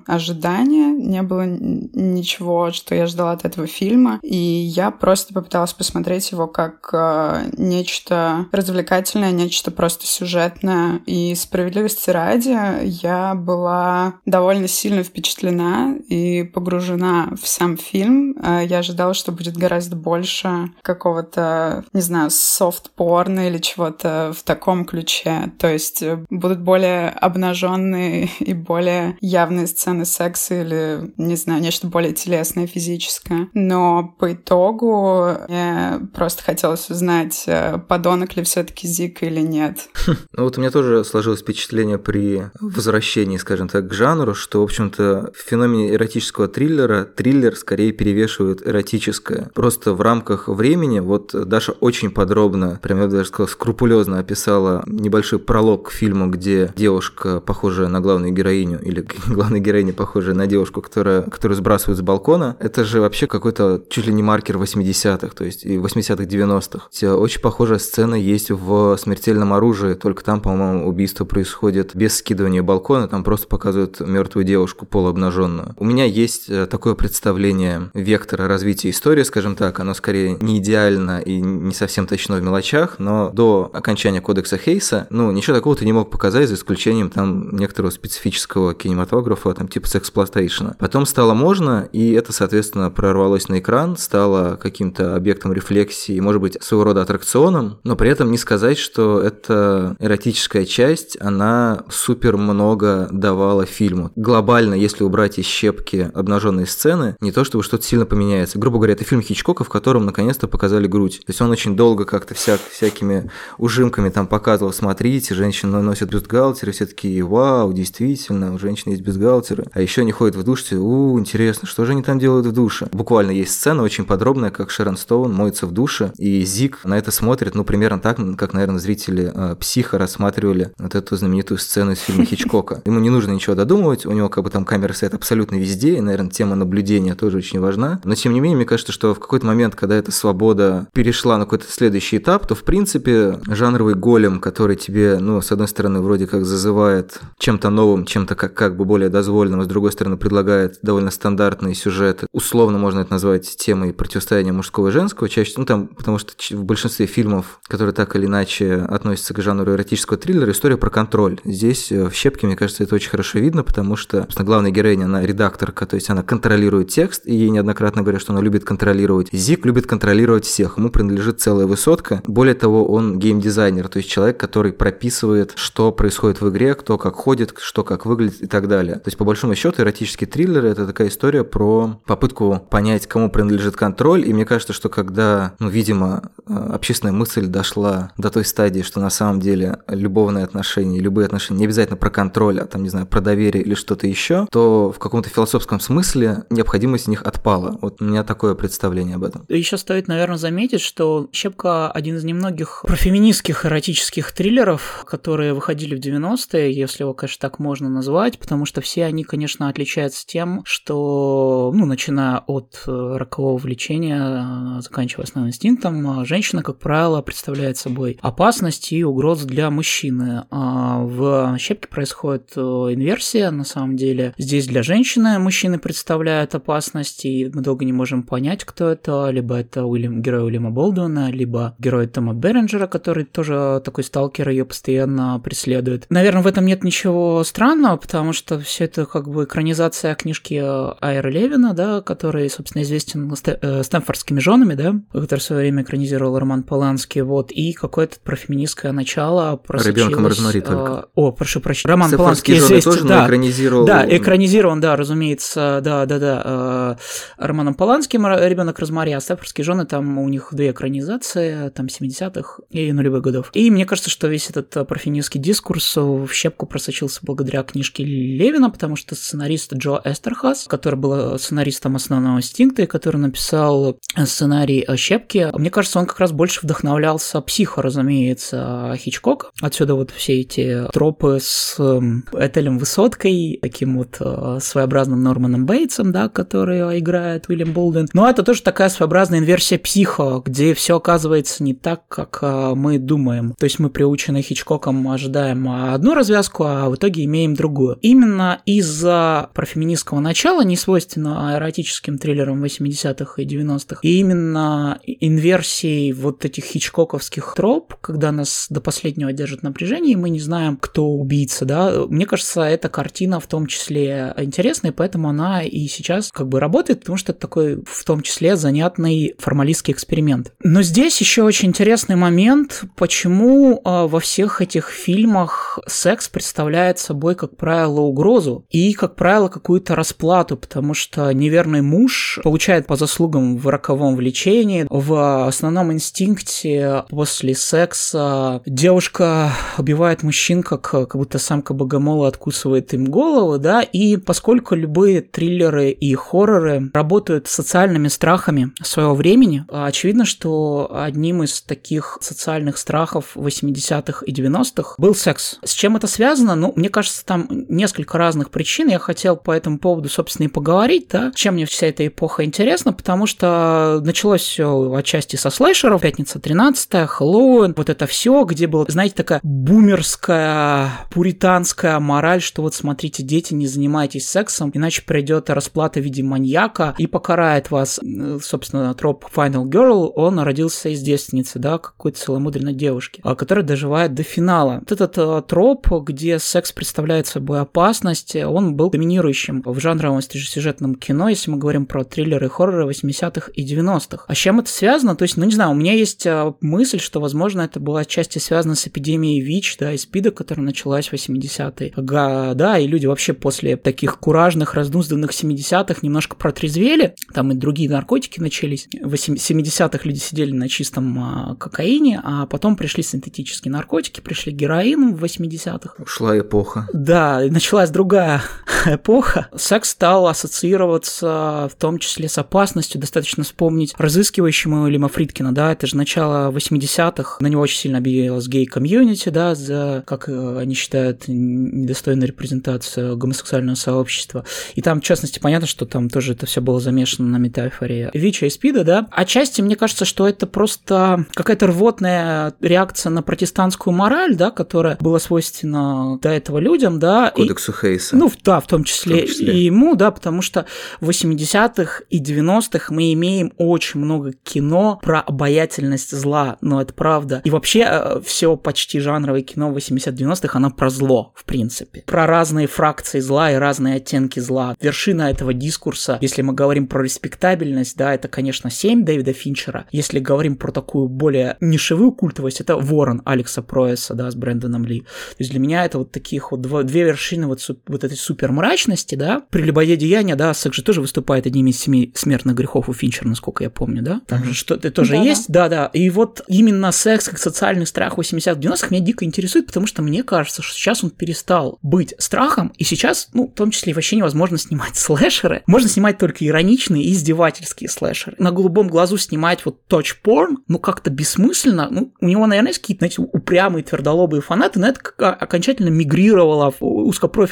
ожидания, 0.07 0.93
не 0.93 1.23
было 1.23 1.45
ничего, 1.47 2.71
что 2.73 2.95
я 2.95 3.07
ждала 3.07 3.33
от 3.33 3.45
этого 3.45 3.67
фильма. 3.67 4.19
И 4.23 4.37
я 4.37 4.91
просто 4.91 5.35
попыталась 5.35 5.73
посмотреть 5.73 6.31
его 6.33 6.47
как 6.47 6.91
э, 6.93 7.51
нечто 7.57 8.47
развлекательное, 8.53 9.33
нечто 9.33 9.71
просто 9.71 10.07
сюжетное. 10.07 11.01
И 11.07 11.35
справедливости 11.35 12.11
ради, 12.11 12.57
я 12.85 13.35
была 13.35 14.15
довольно 14.27 14.69
сильно 14.69 15.03
впечатлена 15.03 15.97
и 16.09 16.43
погружена 16.45 17.31
в 17.41 17.47
сам 17.47 17.77
фильм. 17.77 18.37
Э, 18.43 18.65
я 18.65 18.79
ожидала, 18.79 19.15
что 19.15 19.33
будет 19.33 19.57
гораздо 19.57 19.97
больше 19.97 20.71
какого-то, 20.83 21.85
не 21.93 22.01
знаю, 22.01 22.31
софт-порно 22.31 23.49
или 23.49 23.59
чего-то 23.59 24.33
в 24.37 24.43
таком 24.43 24.85
ключе. 24.85 25.53
То 25.59 25.69
есть 25.69 26.03
э, 26.03 26.25
будут 26.31 26.61
более 26.61 27.11
обнаженные 27.11 28.31
и 28.41 28.55
более 28.55 29.17
явные 29.41 29.67
сцены 29.67 30.05
секса 30.05 30.61
или, 30.61 31.13
не 31.17 31.37
знаю, 31.37 31.61
нечто 31.61 31.87
более 31.87 32.13
телесное, 32.13 32.67
физическое. 32.67 33.49
Но 33.55 34.15
по 34.19 34.33
итогу 34.33 35.29
мне 35.49 36.01
просто 36.15 36.43
хотелось 36.43 36.91
узнать, 36.91 37.45
э, 37.47 37.79
подонок 37.89 38.37
ли 38.37 38.43
все 38.43 38.63
таки 38.65 38.87
Зик 38.87 39.23
или 39.23 39.41
нет. 39.41 39.89
Ну 40.37 40.45
вот 40.45 40.59
у 40.59 40.61
меня 40.61 40.71
тоже 40.71 41.05
сложилось 41.05 41.41
впечатление 41.41 41.99
при 41.99 42.45
возвращении, 42.61 43.37
скажем 43.37 43.69
так, 43.69 43.89
к 43.89 43.93
жанру, 43.93 44.35
что, 44.35 44.61
в 44.61 44.65
общем-то, 44.65 45.33
в 45.35 45.49
феномене 45.49 45.93
эротического 45.95 46.47
триллера 46.49 47.05
триллер 47.05 47.57
скорее 47.57 47.93
перевешивает 47.93 48.67
эротическое. 48.67 49.51
Просто 49.55 49.93
в 49.93 50.01
рамках 50.01 50.49
времени, 50.49 51.01
вот 51.01 51.35
Даша 51.49 51.73
очень 51.73 52.11
подробно, 52.11 52.79
прям 52.83 53.01
я 53.01 53.07
бы 53.07 53.13
даже 53.13 53.29
сказал, 53.29 53.49
скрупулезно 53.49 54.19
описала 54.19 54.83
небольшой 54.87 55.39
пролог 55.39 55.89
к 55.89 55.93
фильму, 55.93 56.29
где 56.29 56.73
девушка, 56.77 57.41
похожая 57.41 57.89
на 57.89 58.01
главную 58.01 58.33
героиню, 58.33 58.81
или 58.81 59.07
главная 59.35 59.61
героиня, 59.61 59.93
похожая 59.93 60.35
на 60.35 60.47
девушку, 60.47 60.83
которая, 60.83 61.23
которую 61.23 61.57
сбрасывают 61.57 61.99
с 61.99 62.03
балкона, 62.03 62.57
это 62.59 62.85
же 62.85 63.01
вообще 63.01 63.27
какой-то 63.27 63.83
чуть 63.89 64.07
ли 64.07 64.13
не 64.13 64.23
маркер 64.23 64.57
80-х, 64.57 65.35
то 65.35 65.45
есть 65.45 65.65
и 65.65 65.77
80-х, 65.77 66.25
90-х. 66.25 67.15
Очень 67.17 67.41
похожая 67.41 67.79
сцена 67.79 68.15
есть 68.15 68.51
в 68.51 68.97
«Смертельном 68.97 69.53
оружии», 69.53 69.95
только 69.95 70.25
там, 70.25 70.41
по-моему, 70.41 70.89
убийство 70.89 71.25
происходит 71.25 71.95
без 71.95 72.19
скидывания 72.19 72.63
балкона, 72.63 73.09
там 73.09 73.25
просто 73.25 73.47
показывают 73.47 74.01
мертвую 74.01 74.45
девушку 74.45 74.87
полуобнаженную. 74.87 75.75
У 75.79 75.85
меня 75.85 76.05
есть 76.05 76.49
э, 76.49 76.67
такое 76.67 76.95
представление 76.95 77.91
вектора 77.95 78.49
развития 78.49 78.91
истории, 78.91 79.23
скажем 79.23 79.57
так, 79.57 79.81
оно 79.81 79.95
скорее 79.95 80.37
не 80.41 80.59
идеально 80.59 81.21
и 81.21 81.41
не 81.41 81.75
совсем 81.75 82.07
точно 82.07 82.37
в 82.37 82.43
мелочах, 82.43 82.99
но 82.99 83.31
до 83.31 83.71
окончания 83.73 84.21
кодекса 84.21 84.59
Хейса, 84.59 85.07
ну, 85.11 85.31
ничего 85.31 85.57
такого 85.57 85.77
ты 85.77 85.85
не 85.85 85.93
мог 85.93 86.11
показать, 86.11 86.49
за 86.49 86.55
исключением 86.55 87.11
там 87.11 87.57
некоторого 87.57 87.91
специфического 87.91 88.75
кинематографа, 88.75 89.20
там 89.55 89.69
типа 89.69 89.89
секспластейшена. 89.89 90.77
Потом 90.79 91.07
стало 91.07 91.35
можно, 91.35 91.89
и 91.93 92.13
это, 92.13 92.33
соответственно, 92.33 92.91
прорвалось 92.91 93.49
на 93.49 93.59
экран, 93.59 93.97
стало 93.97 94.57
каким-то 94.57 95.17
объектом 95.17 95.53
рефлексии, 95.53 96.19
может 96.21 96.41
быть, 96.41 96.63
своего 96.63 96.85
рода 96.85 97.03
аттракционом, 97.03 97.79
но 97.85 97.97
при 97.97 98.11
этом 98.11 98.31
не 98.31 98.39
сказать, 98.39 98.79
что 98.79 99.21
эта 99.21 99.97
эротическая 99.99 100.65
часть, 100.65 101.17
она 101.21 101.85
супер 101.91 102.37
много 102.37 103.09
давала 103.11 103.67
фильму. 103.67 104.11
Глобально, 104.17 104.75
если 104.75 105.05
убрать 105.05 105.39
из 105.39 105.47
щепки 105.47 106.11
обнаженные 106.15 106.67
сцены, 106.67 107.17
не 107.21 107.33
то 107.33 107.45
чтобы 107.45 107.65
что-то 107.65 107.85
сильно 107.85 108.07
поменяется. 108.07 108.59
Грубо 108.59 108.79
говоря, 108.79 108.95
это 108.95 109.05
фильм 109.05 109.23
Хичкока, 109.23 109.65
в 109.65 109.69
котором 109.69 110.07
наконец-то 110.07 110.49
показали 110.49 110.87
грудь. 110.87 111.19
То 111.19 111.31
есть 111.31 111.41
он 111.41 111.51
очень 111.51 111.77
долго 111.77 112.05
как-то 112.05 112.35
вся, 112.35 112.59
всякими 112.71 113.31
ужимками 113.59 114.09
там 114.09 114.27
показывал, 114.27 114.73
смотрите, 114.73 115.35
женщина 115.35 115.83
носит 115.83 116.11
бюстгальтеры, 116.11 116.73
все 116.73 116.87
такие, 116.87 117.23
вау, 117.23 117.73
действительно, 117.73 118.55
у 118.55 118.59
женщин 118.59 118.91
есть 118.93 119.00
бюстгальтеры. 119.01 119.65
А 119.73 119.81
еще 119.81 120.03
они 120.03 120.13
ходят 120.13 120.37
в 120.37 120.43
душ, 120.43 120.61
у, 120.73 121.19
интересно, 121.19 121.67
что 121.67 121.85
же 121.85 121.93
они 121.93 122.03
там 122.03 122.19
делают 122.19 122.47
в 122.47 122.53
душе? 122.53 122.89
Буквально 122.93 123.31
есть 123.31 123.53
сцена 123.53 123.83
очень 123.83 124.05
подробная, 124.05 124.51
как 124.51 124.71
Шерон 124.71 124.97
Стоун 124.97 125.33
моется 125.33 125.67
в 125.67 125.73
душе, 125.73 126.13
и 126.19 126.43
Зик 126.43 126.81
на 126.85 126.99
это 126.99 127.11
смотрит, 127.11 127.55
ну, 127.55 127.65
примерно 127.65 127.99
так, 127.99 128.19
как, 128.37 128.53
наверное, 128.53 128.79
зрители 128.79 129.33
э, 129.35 129.57
«Психа» 129.59 129.99
рассматривали 129.99 130.73
вот 130.79 130.95
эту 130.95 131.17
знаменитую 131.17 131.59
сцену 131.59 131.93
из 131.93 131.99
фильма 132.01 132.25
Хичкока. 132.25 132.83
Ему 132.85 133.01
не 133.01 133.11
нужно 133.11 133.33
ничего 133.33 133.55
додумывать, 133.55 134.07
у 134.07 134.13
него 134.13 134.29
как 134.29 134.45
бы 134.45 134.51
там 134.51 134.65
камера 134.65 134.93
стоит 134.93 135.15
абсолютно 135.15 135.57
везде, 135.57 135.97
и, 135.97 136.01
наверное, 136.01 136.31
тема 136.31 136.57
наблюдения 136.57 137.15
тоже 137.15 137.39
очень 137.39 137.61
важна. 137.61 138.01
Но, 138.05 138.15
тем 138.15 138.33
не 138.33 138.41
менее, 138.41 138.57
мне 138.57 138.67
кажется, 138.67 138.93
что 138.93 139.15
в 139.15 139.21
какой-то 139.21 139.47
момент, 139.47 139.75
когда 139.75 139.97
эта 139.97 140.13
свобода 140.13 140.89
перешла 140.93 141.39
на 141.39 141.45
какой-то 141.45 141.67
следующий 141.71 142.19
этап, 142.19 142.47
то, 142.47 142.55
в 142.55 142.63
принципе, 142.63 143.41
жанровый 143.47 143.95
голем, 143.95 144.41
который 144.41 144.77
тебе, 144.77 145.19
ну, 145.21 145.41
с 145.41 145.51
одной 145.53 145.69
стороны, 145.69 146.01
вроде 146.01 146.27
как 146.27 146.45
зазывает 146.45 147.21
чем-то 147.39 147.71
новым, 147.71 148.05
чем-то 148.05 148.35
как, 148.35 148.55
как 148.55 148.77
бы 148.77 148.85
более 148.91 149.09
дозволенным, 149.09 149.63
с 149.63 149.69
другой 149.69 149.93
стороны, 149.93 150.17
предлагает 150.17 150.81
довольно 150.83 151.13
стандартные 151.13 151.77
сюжеты. 151.77 152.27
Условно 152.33 152.77
можно 152.77 152.99
это 152.99 153.13
назвать 153.13 153.57
темой 153.57 153.93
противостояния 153.93 154.51
мужского 154.51 154.89
и 154.89 154.91
женского 154.91 155.29
чаще, 155.29 155.53
ну, 155.59 155.65
там, 155.65 155.87
потому 155.87 156.19
что 156.19 156.33
в 156.51 156.65
большинстве 156.65 157.07
фильмов, 157.07 157.61
которые 157.69 157.95
так 157.95 158.17
или 158.17 158.27
иначе 158.27 158.75
относятся 158.75 159.33
к 159.33 159.41
жанру 159.41 159.75
эротического 159.75 160.19
триллера, 160.19 160.51
история 160.51 160.77
про 160.77 160.91
контроль. 160.91 161.39
Здесь 161.45 161.93
э, 161.93 162.09
в 162.09 162.13
«Щепке», 162.13 162.49
мне 162.49 162.57
кажется, 162.57 162.83
это 162.83 162.97
очень 162.97 163.11
хорошо 163.11 163.39
видно, 163.39 163.63
потому 163.63 163.95
что, 163.95 164.23
собственно, 164.23 164.45
главная 164.45 164.73
героиня, 164.73 165.05
она 165.05 165.25
редакторка, 165.25 165.87
то 165.87 165.95
есть 165.95 166.11
она 166.11 166.25
контролирует 166.25 166.89
текст, 166.89 167.25
и 167.27 167.33
ей 167.33 167.51
неоднократно 167.51 168.03
говорят, 168.03 168.21
что 168.21 168.33
она 168.33 168.43
любит 168.43 168.65
контролировать. 168.65 169.29
Зик 169.31 169.65
любит 169.67 169.87
контролировать 169.87 170.47
всех, 170.47 170.79
ему 170.79 170.91
принадлежит 170.91 171.41
целая 171.41 171.67
высотка. 171.67 172.23
Более 172.27 172.57
того, 172.57 172.91
он 172.91 173.21
геймдизайнер, 173.21 173.87
то 173.87 173.99
есть 173.99 174.11
человек, 174.11 174.37
который 174.41 174.73
прописывает, 174.73 175.53
что 175.55 175.93
происходит 175.93 176.41
в 176.41 176.49
игре, 176.49 176.75
кто 176.75 176.99
как 176.99 177.15
ходит, 177.15 177.55
что 177.57 177.85
как 177.85 178.05
выглядит 178.05 178.43
и 178.43 178.47
так 178.49 178.67
далее. 178.67 178.80
То 178.89 179.03
есть, 179.07 179.17
по 179.17 179.25
большому 179.25 179.55
счету, 179.55 179.83
эротический 179.83 180.27
триллер— 180.27 180.65
это 180.67 180.87
такая 180.87 181.09
история 181.09 181.45
про 181.45 182.01
попытку 182.07 182.67
понять, 182.71 183.07
кому 183.07 183.31
принадлежит 183.31 183.77
контроль, 183.77 184.27
и 184.27 184.33
мне 184.33 184.45
кажется, 184.45 184.73
что 184.73 184.89
когда, 184.89 185.55
ну, 185.59 185.69
видимо, 185.69 186.31
э, 186.47 186.55
общественная 186.55 187.13
мысль 187.13 187.47
дошла 187.47 188.13
до 188.17 188.31
той 188.31 188.45
стадии, 188.45 188.83
что 188.83 189.01
на 189.01 189.11
самом 189.11 189.41
деле 189.41 189.79
любовные 189.89 190.45
отношения, 190.45 191.01
любые 191.01 191.27
отношения 191.27 191.61
не 191.61 191.65
обязательно 191.65 191.97
про 191.97 192.11
контроль, 192.11 192.61
а 192.61 192.67
там, 192.67 192.83
не 192.83 192.89
знаю, 192.89 193.07
про 193.07 193.21
доверие 193.21 193.63
или 193.65 193.75
что-то 193.75 194.07
еще, 194.07 194.47
то 194.51 194.93
в 194.93 194.99
каком-то 194.99 195.29
философском 195.29 195.81
смысле 195.81 196.45
необходимость 196.51 197.07
в 197.07 197.09
них 197.09 197.23
отпала. 197.23 197.79
Вот 197.81 198.01
у 198.01 198.05
меня 198.05 198.25
такое 198.25 198.55
представление 198.55 199.17
об 199.17 199.25
этом. 199.25 199.45
Еще 199.49 199.77
стоит, 199.77 200.09
наверное, 200.09 200.39
заметить, 200.39 200.81
что 200.81 201.29
«Щепка» 201.33 201.91
один 201.91 202.17
из 202.17 202.25
немногих 202.25 202.85
профеминистских 202.87 203.67
эротических 203.67 204.33
триллеров, 204.33 205.05
которые 205.07 205.55
выходили 205.55 205.95
в 205.95 205.99
90-е, 205.99 206.73
если 206.73 207.03
его, 207.03 207.15
конечно, 207.15 207.41
так 207.41 207.59
можно 207.59 207.89
назвать, 207.89 208.39
потому 208.39 208.65
что 208.67 208.70
все 208.79 209.05
они, 209.07 209.25
конечно, 209.25 209.69
отличаются 209.69 210.25
тем, 210.25 210.63
что, 210.65 211.73
ну, 211.75 211.85
начиная 211.85 212.39
от 212.47 212.85
э, 212.87 213.17
рокового 213.17 213.59
влечения, 213.59 214.79
э, 214.79 214.81
заканчивая 214.83 215.25
основным 215.25 215.51
инстинктом, 215.51 216.25
женщина, 216.25 216.63
как 216.63 216.79
правило, 216.79 217.21
представляет 217.23 217.77
собой 217.77 218.21
опасность 218.23 218.93
и 218.93 219.03
угрозу 219.03 219.49
для 219.49 219.69
мужчины. 219.71 220.45
А 220.51 221.01
в 221.01 221.59
«Щепке» 221.59 221.89
происходит 221.89 222.53
э, 222.55 222.61
инверсия, 222.61 223.51
на 223.51 223.65
самом 223.65 223.97
деле. 223.97 224.33
Здесь 224.39 224.69
для 224.69 224.85
женщины 224.85 225.41
мужчины 225.41 225.81
представляют 225.81 226.55
опасность, 226.55 227.25
и 227.25 227.51
мы 227.53 227.63
долго 227.63 227.85
не 227.85 227.93
можем 227.93 228.23
понять, 228.23 228.65
кто 228.65 228.91
это. 228.91 229.31
Либо 229.31 229.57
это 229.57 229.87
Уильям, 229.87 230.23
герой 230.23 230.45
Уильяма 230.45 230.71
Болдуина, 230.71 231.33
либо 231.33 231.75
герой 231.81 232.07
Тома 232.07 232.33
Берри 232.33 232.61
Саллинджера, 232.61 232.87
который 232.87 233.25
тоже 233.25 233.81
такой 233.85 234.05
сталкер, 234.05 234.51
ее 234.51 234.65
постоянно 234.65 235.41
преследует. 235.41 236.07
Наверное, 236.11 236.43
в 236.43 236.47
этом 236.47 236.67
нет 236.67 236.85
ничего 236.85 237.43
странного, 237.45 237.97
потому 237.97 238.33
что 238.33 238.60
все 238.65 238.85
это 238.85 239.07
как 239.07 239.29
бы 239.29 239.45
экранизация 239.45 240.15
книжки 240.15 240.55
Айра 241.01 241.31
Левина, 241.31 241.75
да, 241.75 242.01
который, 242.01 242.49
собственно, 242.51 242.83
известен 242.83 243.33
э, 243.33 243.83
Стэнфордскими 243.83 244.41
женами, 244.41 244.75
да, 244.75 244.95
который 245.13 245.41
в 245.41 245.43
свое 245.43 245.63
время 245.63 245.83
экранизировал 245.83 246.39
Роман 246.39 246.63
Поланский, 246.63 247.23
вот, 247.23 247.51
и 247.51 247.73
какое-то 247.73 248.19
профеминистское 248.21 248.93
начало 248.93 249.57
просочилось... 249.57 249.97
Ребенком 249.97 250.27
Розмари 250.27 250.61
только. 250.61 251.07
О, 251.15 251.33
прошу 251.33 251.61
прощения, 251.61 251.91
Роман 251.91 252.11
Поланский 252.11 252.59
известен, 252.59 252.93
тоже, 252.93 253.05
да, 253.05 253.27
экранизировал... 253.27 253.85
Да, 253.87 254.07
экранизирован, 254.09 254.81
да, 254.81 254.97
разумеется, 254.97 255.81
да, 255.83 256.07
да, 256.07 256.19
да, 256.19 256.99
Романом 257.39 257.75
Поланским 257.75 258.27
«Ребенок 258.27 258.79
Розмари», 258.79 259.13
а 259.13 259.21
Стэнфордские 259.21 259.65
жены, 259.65 259.87
там 259.87 260.19
у 260.19 260.29
них 260.29 260.49
две 260.53 260.71
экранизации, 260.71 261.71
там 261.71 261.87
70-х 261.87 262.63
и 262.71 262.93
нулевых 262.93 263.23
годов. 263.23 263.51
И 263.55 263.71
мне 263.71 263.87
кажется, 263.87 264.11
что 264.11 264.29
весь 264.29 264.51
этот 264.51 264.87
профеминистский 264.87 265.41
дискурс 265.41 265.97
в 265.97 266.29
щепку 266.33 266.67
просочился 266.67 267.21
благодаря 267.23 267.63
книжке 267.63 268.05
Левина, 268.05 268.50
потому 268.71 268.97
что 268.97 269.15
сценарист 269.15 269.75
Джо 269.75 270.01
Эстерхас, 270.05 270.65
который 270.67 270.97
был 270.97 271.39
сценаристом 271.39 271.97
основного 271.97 272.39
инстинкта 272.39 272.83
и 272.83 272.87
который 272.87 273.19
написал 273.19 273.99
сценарий 274.25 274.87
Щепки, 274.97 275.51
мне 275.57 275.71
кажется, 275.71 275.99
он 275.99 276.07
как 276.07 276.19
раз 276.21 276.33
больше 276.33 276.61
вдохновлялся 276.63 277.41
психо, 277.41 277.83
разумеется, 277.83 278.95
Хичкок. 278.97 279.53
Отсюда 279.61 279.95
вот 279.95 280.11
все 280.11 280.41
эти 280.41 280.87
тропы 280.93 281.39
с 281.41 281.77
эм, 281.79 282.25
Этелем 282.33 282.79
Высоткой, 282.79 283.59
таким 283.61 283.99
вот 283.99 284.17
э, 284.21 284.59
своеобразным 284.61 285.23
Норманом 285.23 285.67
Бейтсом, 285.67 286.13
да, 286.13 286.29
который 286.29 286.99
играет 286.99 287.49
Уильям 287.49 287.73
Болден. 287.73 288.09
Но 288.13 288.29
это 288.29 288.43
тоже 288.43 288.63
такая 288.63 288.89
своеобразная 288.89 289.39
инверсия 289.39 289.79
психо, 289.79 290.43
где 290.45 290.75
все 290.75 290.97
оказывается 290.97 291.63
не 291.63 291.75
так, 291.75 292.07
как 292.09 292.39
э, 292.43 292.75
мы 292.75 292.99
думаем. 292.99 293.55
То 293.59 293.65
есть 293.65 293.79
мы 293.79 293.91
приучены 293.91 294.43
Хичкоком 294.43 295.09
ожидаем 295.09 295.69
одну 295.69 296.15
развязку, 296.15 296.65
а 296.65 296.89
в 296.89 296.97
итоге 296.97 297.25
имеем 297.25 297.55
другую. 297.55 297.99
Именно 298.01 298.40
из-за 298.67 299.51
профеминистского 299.55 300.21
начала, 300.21 300.63
не 300.63 300.77
свойственно 300.77 301.55
эротическим 301.57 302.19
триллерам 302.19 302.63
80-х 302.65 303.41
и 303.43 303.47
90-х, 303.47 304.01
и 304.03 304.19
именно 304.19 304.99
инверсией 305.07 306.13
вот 306.13 306.45
этих 306.45 306.65
хичкоковских 306.65 307.55
троп, 307.57 307.95
когда 308.01 308.33
нас 308.33 308.67
до 308.71 308.81
последнего 308.81 309.33
держат 309.33 309.63
напряжение, 309.63 310.13
и 310.13 310.17
мы 310.17 310.31
не 310.31 310.41
знаем, 310.41 310.77
кто 310.77 311.09
убийца, 311.09 311.65
да, 311.65 312.07
мне 312.09 312.27
кажется, 312.27 312.63
эта 312.63 312.89
картина 312.89 313.41
в 313.41 313.47
том 313.47 313.67
числе 313.67 314.35
интересная, 314.37 314.93
поэтому 314.93 315.29
она 315.29 315.63
и 315.63 315.87
сейчас 315.87 316.31
как 316.33 316.49
бы 316.49 316.61
работает, 316.61 317.01
потому 317.01 317.19
что 317.19 317.33
это 317.33 317.41
такой 317.41 317.83
в 317.87 318.05
том 318.05 318.23
числе 318.23 318.57
занятный 318.57 319.35
формалистский 319.39 319.93
эксперимент. 319.93 320.53
Но 320.63 320.83
здесь 320.83 321.21
еще 321.21 321.43
очень 321.43 321.69
интересный 321.69 322.17
момент, 322.17 322.85
почему 322.97 323.77
э, 323.77 324.07
во 324.07 324.21
всех 324.21 324.61
этих 324.61 324.89
фильмах 324.89 325.79
секс 325.87 326.29
представляет 326.29 326.99
собой, 326.99 327.35
как 327.35 327.57
правило, 327.57 328.01
угрозу 328.01 328.30
и, 328.71 328.93
как 328.93 329.17
правило, 329.17 329.49
какую-то 329.49 329.95
расплату, 329.95 330.57
потому 330.57 330.95
что 330.95 331.33
неверный 331.33 331.83
муж 331.83 332.39
получает 332.43 332.87
по 332.87 332.97
заслугам 332.97 333.57
в 333.57 333.67
роковом 333.69 334.17
влечении, 334.17 334.87
в 334.89 335.47
основном 335.47 335.93
инстинкте 335.93 337.05
после 337.09 337.55
секса 337.55 338.63
девушка 338.67 339.53
убивает 339.79 340.23
мужчин, 340.23 340.63
как, 340.63 340.83
как 340.83 341.17
будто 341.17 341.39
самка 341.39 341.75
богомола 341.75 342.29
откусывает 342.29 342.93
им 342.95 343.07
голову, 343.07 343.59
да, 343.59 343.83
и 343.83 344.17
поскольку 344.17 344.75
любые 344.75 345.21
триллеры 345.21 345.91
и 345.91 346.15
хорроры 346.15 346.91
работают 346.93 347.49
социальными 347.49 348.09
страхами 348.09 348.73
своего 348.83 349.15
времени, 349.15 349.65
очевидно, 349.69 350.25
что 350.25 350.91
одним 350.93 351.43
из 351.43 351.63
таких 351.63 352.19
социальных 352.21 352.79
страхов 352.79 353.37
80-х 353.37 354.25
и 354.27 354.33
90-х 354.33 354.95
был 354.99 355.15
секс. 355.15 355.59
С 355.65 355.73
чем 355.73 355.97
это 355.97 356.07
связано? 356.07 356.55
Ну, 356.55 356.73
мне 356.77 356.89
кажется, 356.89 357.25
там 357.25 357.49
несколько 357.69 358.19
разных 358.21 358.51
причин. 358.51 358.89
Я 358.89 358.99
хотел 358.99 359.37
по 359.37 359.51
этому 359.51 359.79
поводу, 359.79 360.09
собственно, 360.09 360.47
и 360.47 360.51
поговорить, 360.51 361.09
да, 361.11 361.33
чем 361.35 361.55
мне 361.55 361.67
вся 361.67 361.89
эта 361.89 362.07
эпоха 362.07 362.45
интересна, 362.45 362.93
потому 362.93 363.27
что 363.27 364.01
началось 364.05 364.43
все 364.43 364.95
отчасти 364.95 365.37
со 365.37 365.51
слэшеров, 365.51 366.03
пятница 366.03 366.39
13 366.39 367.09
Хэллоуин, 367.09 367.75
вот 367.77 367.91
это 367.91 368.07
все, 368.07 368.45
где 368.45 368.67
была, 368.67 368.85
знаете, 368.89 369.15
такая 369.17 369.41
бумерская, 369.43 370.91
пуританская 371.11 371.99
мораль, 371.99 372.43
что 372.43 372.63
вот 372.63 372.75
смотрите, 372.75 373.23
дети, 373.23 373.55
не 373.55 373.67
занимайтесь 373.67 374.29
сексом, 374.29 374.71
иначе 374.75 375.03
придет 375.03 375.51
расплата 375.51 376.01
в 376.01 376.05
виде 376.05 376.23
маньяка 376.23 376.95
и 376.99 377.07
покарает 377.07 377.71
вас. 377.71 378.01
Собственно, 378.43 378.95
троп 378.95 379.27
Final 379.35 379.65
Girl, 379.65 380.13
он 380.15 380.39
родился 380.41 380.91
из 380.91 381.01
девственницы, 381.01 381.59
да, 381.59 381.79
какой-то 381.79 382.19
целомудренной 382.19 382.75
девушки, 382.75 383.21
а, 383.25 383.35
которая 383.35 383.65
доживает 383.65 384.15
до 384.15 384.23
финала. 384.23 384.81
Вот 384.81 384.93
этот 384.93 385.19
э, 385.19 385.43
троп, 385.47 385.89
где 386.03 386.39
секс 386.39 386.73
представляет 386.73 387.27
собой 387.27 387.61
опасность, 387.61 388.00
он 388.47 388.75
был 388.75 388.91
доминирующим 388.91 389.63
в 389.65 389.81
жанровом 389.81 390.21
сюжетном 390.23 390.95
кино, 390.95 391.29
если 391.29 391.51
мы 391.51 391.59
говорим 391.59 391.87
про 391.87 392.05
триллеры 392.05 392.47
и 392.47 392.49
хорроры 392.49 392.91
80-х 392.91 393.51
и 393.55 393.67
90-х. 393.67 394.25
А 394.27 394.35
с 394.35 394.39
чем 394.39 394.61
это 394.61 394.71
связано? 394.71 395.17
То 395.17 395.23
есть, 395.23 395.37
ну 395.37 395.45
не 395.45 395.55
знаю, 395.55 395.71
у 395.71 395.75
меня 395.75 395.93
есть 395.93 396.27
э, 396.27 396.53
мысль, 396.61 396.99
что, 396.99 397.21
возможно, 397.21 397.63
это 397.63 397.81
была 397.81 398.01
отчасти 398.01 398.39
связано 398.39 398.75
с 398.75 398.87
эпидемией 398.87 399.41
ВИЧ, 399.41 399.77
да, 399.79 399.93
и 399.93 399.97
СПИДа, 399.97 400.31
которая 400.31 400.65
началась 400.65 401.09
в 401.09 401.13
80-е 401.13 401.93
года, 401.97 402.77
и 402.79 402.87
люди 402.87 403.07
вообще 403.07 403.33
после 403.33 403.77
таких 403.77 404.19
куражных, 404.19 404.75
разнузданных 404.75 405.31
70-х 405.31 406.01
немножко 406.03 406.37
протрезвели, 406.37 407.15
там 407.33 407.53
и 407.53 407.55
другие 407.55 407.91
наркотики 407.91 408.41
начались. 408.41 408.89
В 409.03 409.15
70-х 409.15 410.01
люди 410.05 410.19
сидели 410.19 410.53
на 410.53 410.69
чистом 410.69 411.19
а, 411.19 411.57
кокаине, 411.57 412.21
а 412.23 412.47
потом 412.47 412.77
пришли 412.77 413.03
синтетические 413.03 413.73
наркотики, 413.73 414.21
пришли 414.21 414.53
героин 414.53 415.15
в 415.15 415.25
80-х. 415.25 416.03
Ушла 416.03 416.39
эпоха. 416.39 416.89
Да, 416.93 417.45
и 417.45 417.51
началась 417.91 417.93
другая 417.93 418.43
эпоха. 418.87 419.49
Секс 419.57 419.91
стал 419.91 420.27
ассоциироваться 420.29 421.69
в 421.71 421.79
том 421.79 421.99
числе 421.99 422.29
с 422.29 422.39
опасностью. 422.39 423.01
Достаточно 423.01 423.45
вспомнить 423.45 423.95
разыскивающему 423.99 424.89
Лима 424.89 425.09
Фридкина, 425.09 425.53
да, 425.53 425.73
это 425.73 425.87
же 425.87 425.97
начало 425.97 426.51
80-х. 426.51 427.37
На 427.41 427.47
него 427.49 427.63
очень 427.63 427.79
сильно 427.79 427.99
объявилась 427.99 428.49
гей-комьюнити, 428.49 429.29
да, 429.29 429.55
за, 429.55 430.03
как 430.07 430.29
э, 430.29 430.59
они 430.59 430.75
считают, 430.75 431.25
недостойную 431.27 432.29
репрезентацию 432.29 433.17
гомосексуального 433.17 433.77
сообщества. 433.77 434.45
И 434.75 434.83
там, 434.83 435.01
в 435.01 435.05
частности, 435.05 435.39
понятно, 435.39 435.67
что 435.67 435.87
там 435.87 436.09
тоже 436.09 436.33
это 436.33 436.47
все 436.47 436.61
было 436.61 436.81
замешано 436.81 437.29
на 437.29 437.37
метафоре 437.37 438.11
ВИЧа 438.15 438.47
и 438.47 438.51
СПИДа, 438.51 438.85
да. 438.85 439.07
Отчасти, 439.11 439.61
мне 439.61 439.77
кажется, 439.77 440.05
что 440.05 440.29
это 440.29 440.47
просто 440.47 441.27
какая-то 441.35 441.67
рвотная 441.67 442.55
реакция 442.61 443.11
на 443.11 443.23
протестантскую 443.23 443.95
мораль, 443.95 444.35
да, 444.35 444.51
которая 444.51 444.97
была 445.01 445.19
свойственна 445.19 446.19
до 446.21 446.31
этого 446.31 446.59
людям, 446.59 446.99
да. 446.99 447.33
Кодексу 447.35 447.73
и, 447.73 447.75
Хейса. 447.81 448.17
Ну, 448.17 448.31
да, 448.45 448.61
в 448.61 448.67
том 448.67 448.85
числе, 448.85 449.17
в 449.17 449.19
том 449.21 449.29
числе 449.29 449.55
и 449.55 449.65
ему, 449.65 449.95
да, 449.95 450.11
потому 450.11 450.43
что 450.43 450.67
в 451.01 451.09
80-х 451.11 452.03
и 452.11 452.23
90-х 452.23 452.93
мы 452.93 453.13
имеем 453.13 453.53
очень 453.57 454.01
много 454.01 454.33
кино 454.33 454.99
про 455.03 455.21
обаятельность 455.21 456.17
зла, 456.17 456.59
но 456.61 456.81
это 456.81 456.95
правда. 456.95 457.41
И 457.45 457.51
вообще 457.51 457.87
э, 457.89 458.21
все 458.25 458.57
почти 458.57 459.01
жанровое 459.01 459.43
кино 459.43 459.73
80-90-х, 459.73 460.57
оно 460.57 460.71
про 460.71 460.91
зло, 460.91 461.33
в 461.35 461.45
принципе. 461.45 462.03
Про 462.07 462.27
разные 462.27 462.67
фракции 462.67 463.21
зла 463.21 463.53
и 463.53 463.57
разные 463.57 463.97
оттенки 463.97 464.41
зла. 464.41 464.77
Вершина 464.81 465.31
этого 465.31 465.55
дискурса, 465.55 466.19
если 466.21 466.43
мы 466.43 466.53
говорим 466.53 466.87
про 466.87 467.03
респектабельность, 467.03 467.97
да, 467.97 468.15
это, 468.15 468.29
конечно, 468.29 468.71
7 468.71 469.05
Дэвида 469.05 469.33
Финчера. 469.33 469.87
Если 469.93 470.19
говорим 470.19 470.57
про 470.57 470.73
такую 470.73 471.09
более 471.09 471.57
нишевую 471.61 472.13
культовость, 472.13 472.61
это 472.61 472.77
Ворон 472.77 473.23
Алекса 473.25 473.63
Проэса, 473.63 474.15
да, 474.15 474.31
с 474.31 474.35
Брэндоном 474.35 474.85
Ли. 474.85 475.01
То 475.01 475.37
есть 475.39 475.51
для 475.51 475.61
меня 475.61 475.85
это 475.85 475.99
вот 475.99 476.13
таких 476.13 476.53
вот 476.53 476.61
два, 476.61 476.83
две 476.83 477.05
вершины 477.05 477.47
вот, 477.47 477.61
вот 477.87 478.05
этой 478.05 478.17
супер 478.17 478.53
мрачности, 478.53 479.15
да. 479.15 479.43
Прелюбодеяния, 479.51 480.37
да, 480.37 480.55
секс 480.55 480.77
же 480.77 480.83
тоже 480.83 481.01
выступает 481.01 481.47
одним 481.47 481.67
из 481.67 481.79
семи 481.79 482.13
смертных 482.15 482.55
грехов 482.57 482.89
у 482.89 482.93
Финчера, 482.93 483.29
насколько 483.29 483.65
я 483.65 483.71
помню, 483.71 484.03
да. 484.03 484.21
Там 484.27 484.45
же 484.45 484.55
что-то 484.55 484.91
тоже 484.91 485.13
да, 485.13 485.23
есть, 485.23 485.47
да-да. 485.49 485.87
И 485.93 486.11
вот 486.11 486.43
именно 486.49 486.93
секс 486.93 487.29
как 487.29 487.39
социальный 487.39 487.87
страх 487.87 488.19
80-90-х 488.19 488.89
меня 488.91 489.05
дико 489.05 489.25
интересует, 489.25 489.67
потому 489.67 489.87
что 489.87 490.03
мне 490.03 490.23
кажется, 490.23 490.63
что 490.63 490.75
сейчас 490.75 491.05
он 491.05 491.11
перестал 491.11 491.79
быть 491.83 492.15
страхом, 492.19 492.73
и 492.77 492.85
сейчас, 492.85 493.29
ну, 493.33 493.49
в 493.49 493.55
том 493.55 493.71
числе 493.71 493.95
вообще 493.95 494.17
невозможно 494.17 494.59
снимать 494.59 494.95
слэшеры. 494.97 495.63
Можно 495.67 495.89
снимать 495.89 496.19
только 496.19 496.47
ироничные 496.47 497.05
и 497.05 497.13
издевательские 497.13 497.89
слэшеры. 497.89 498.37
На 498.39 498.53
голубом 498.53 498.89
глазу 498.89 499.17
снимать 499.17 499.65
вот 499.65 499.87
точ-порн, 499.87 500.59
ну, 500.69 500.79
как-то 500.79 501.11
бессмысленно. 501.11 501.89
Ну, 501.91 502.13
у 502.21 502.27
него, 502.27 502.47
наверное, 502.47 502.71
есть 502.71 502.81
какие-то, 502.81 503.01
знаете, 503.01 503.23
упрямые, 503.23 503.85
твердолобые 503.85 504.41
фанаты, 504.41 504.79
но 504.79 504.89
это 504.89 505.01
окончательно 505.33 505.89
мигрировало 505.89 506.73
в 506.79 506.83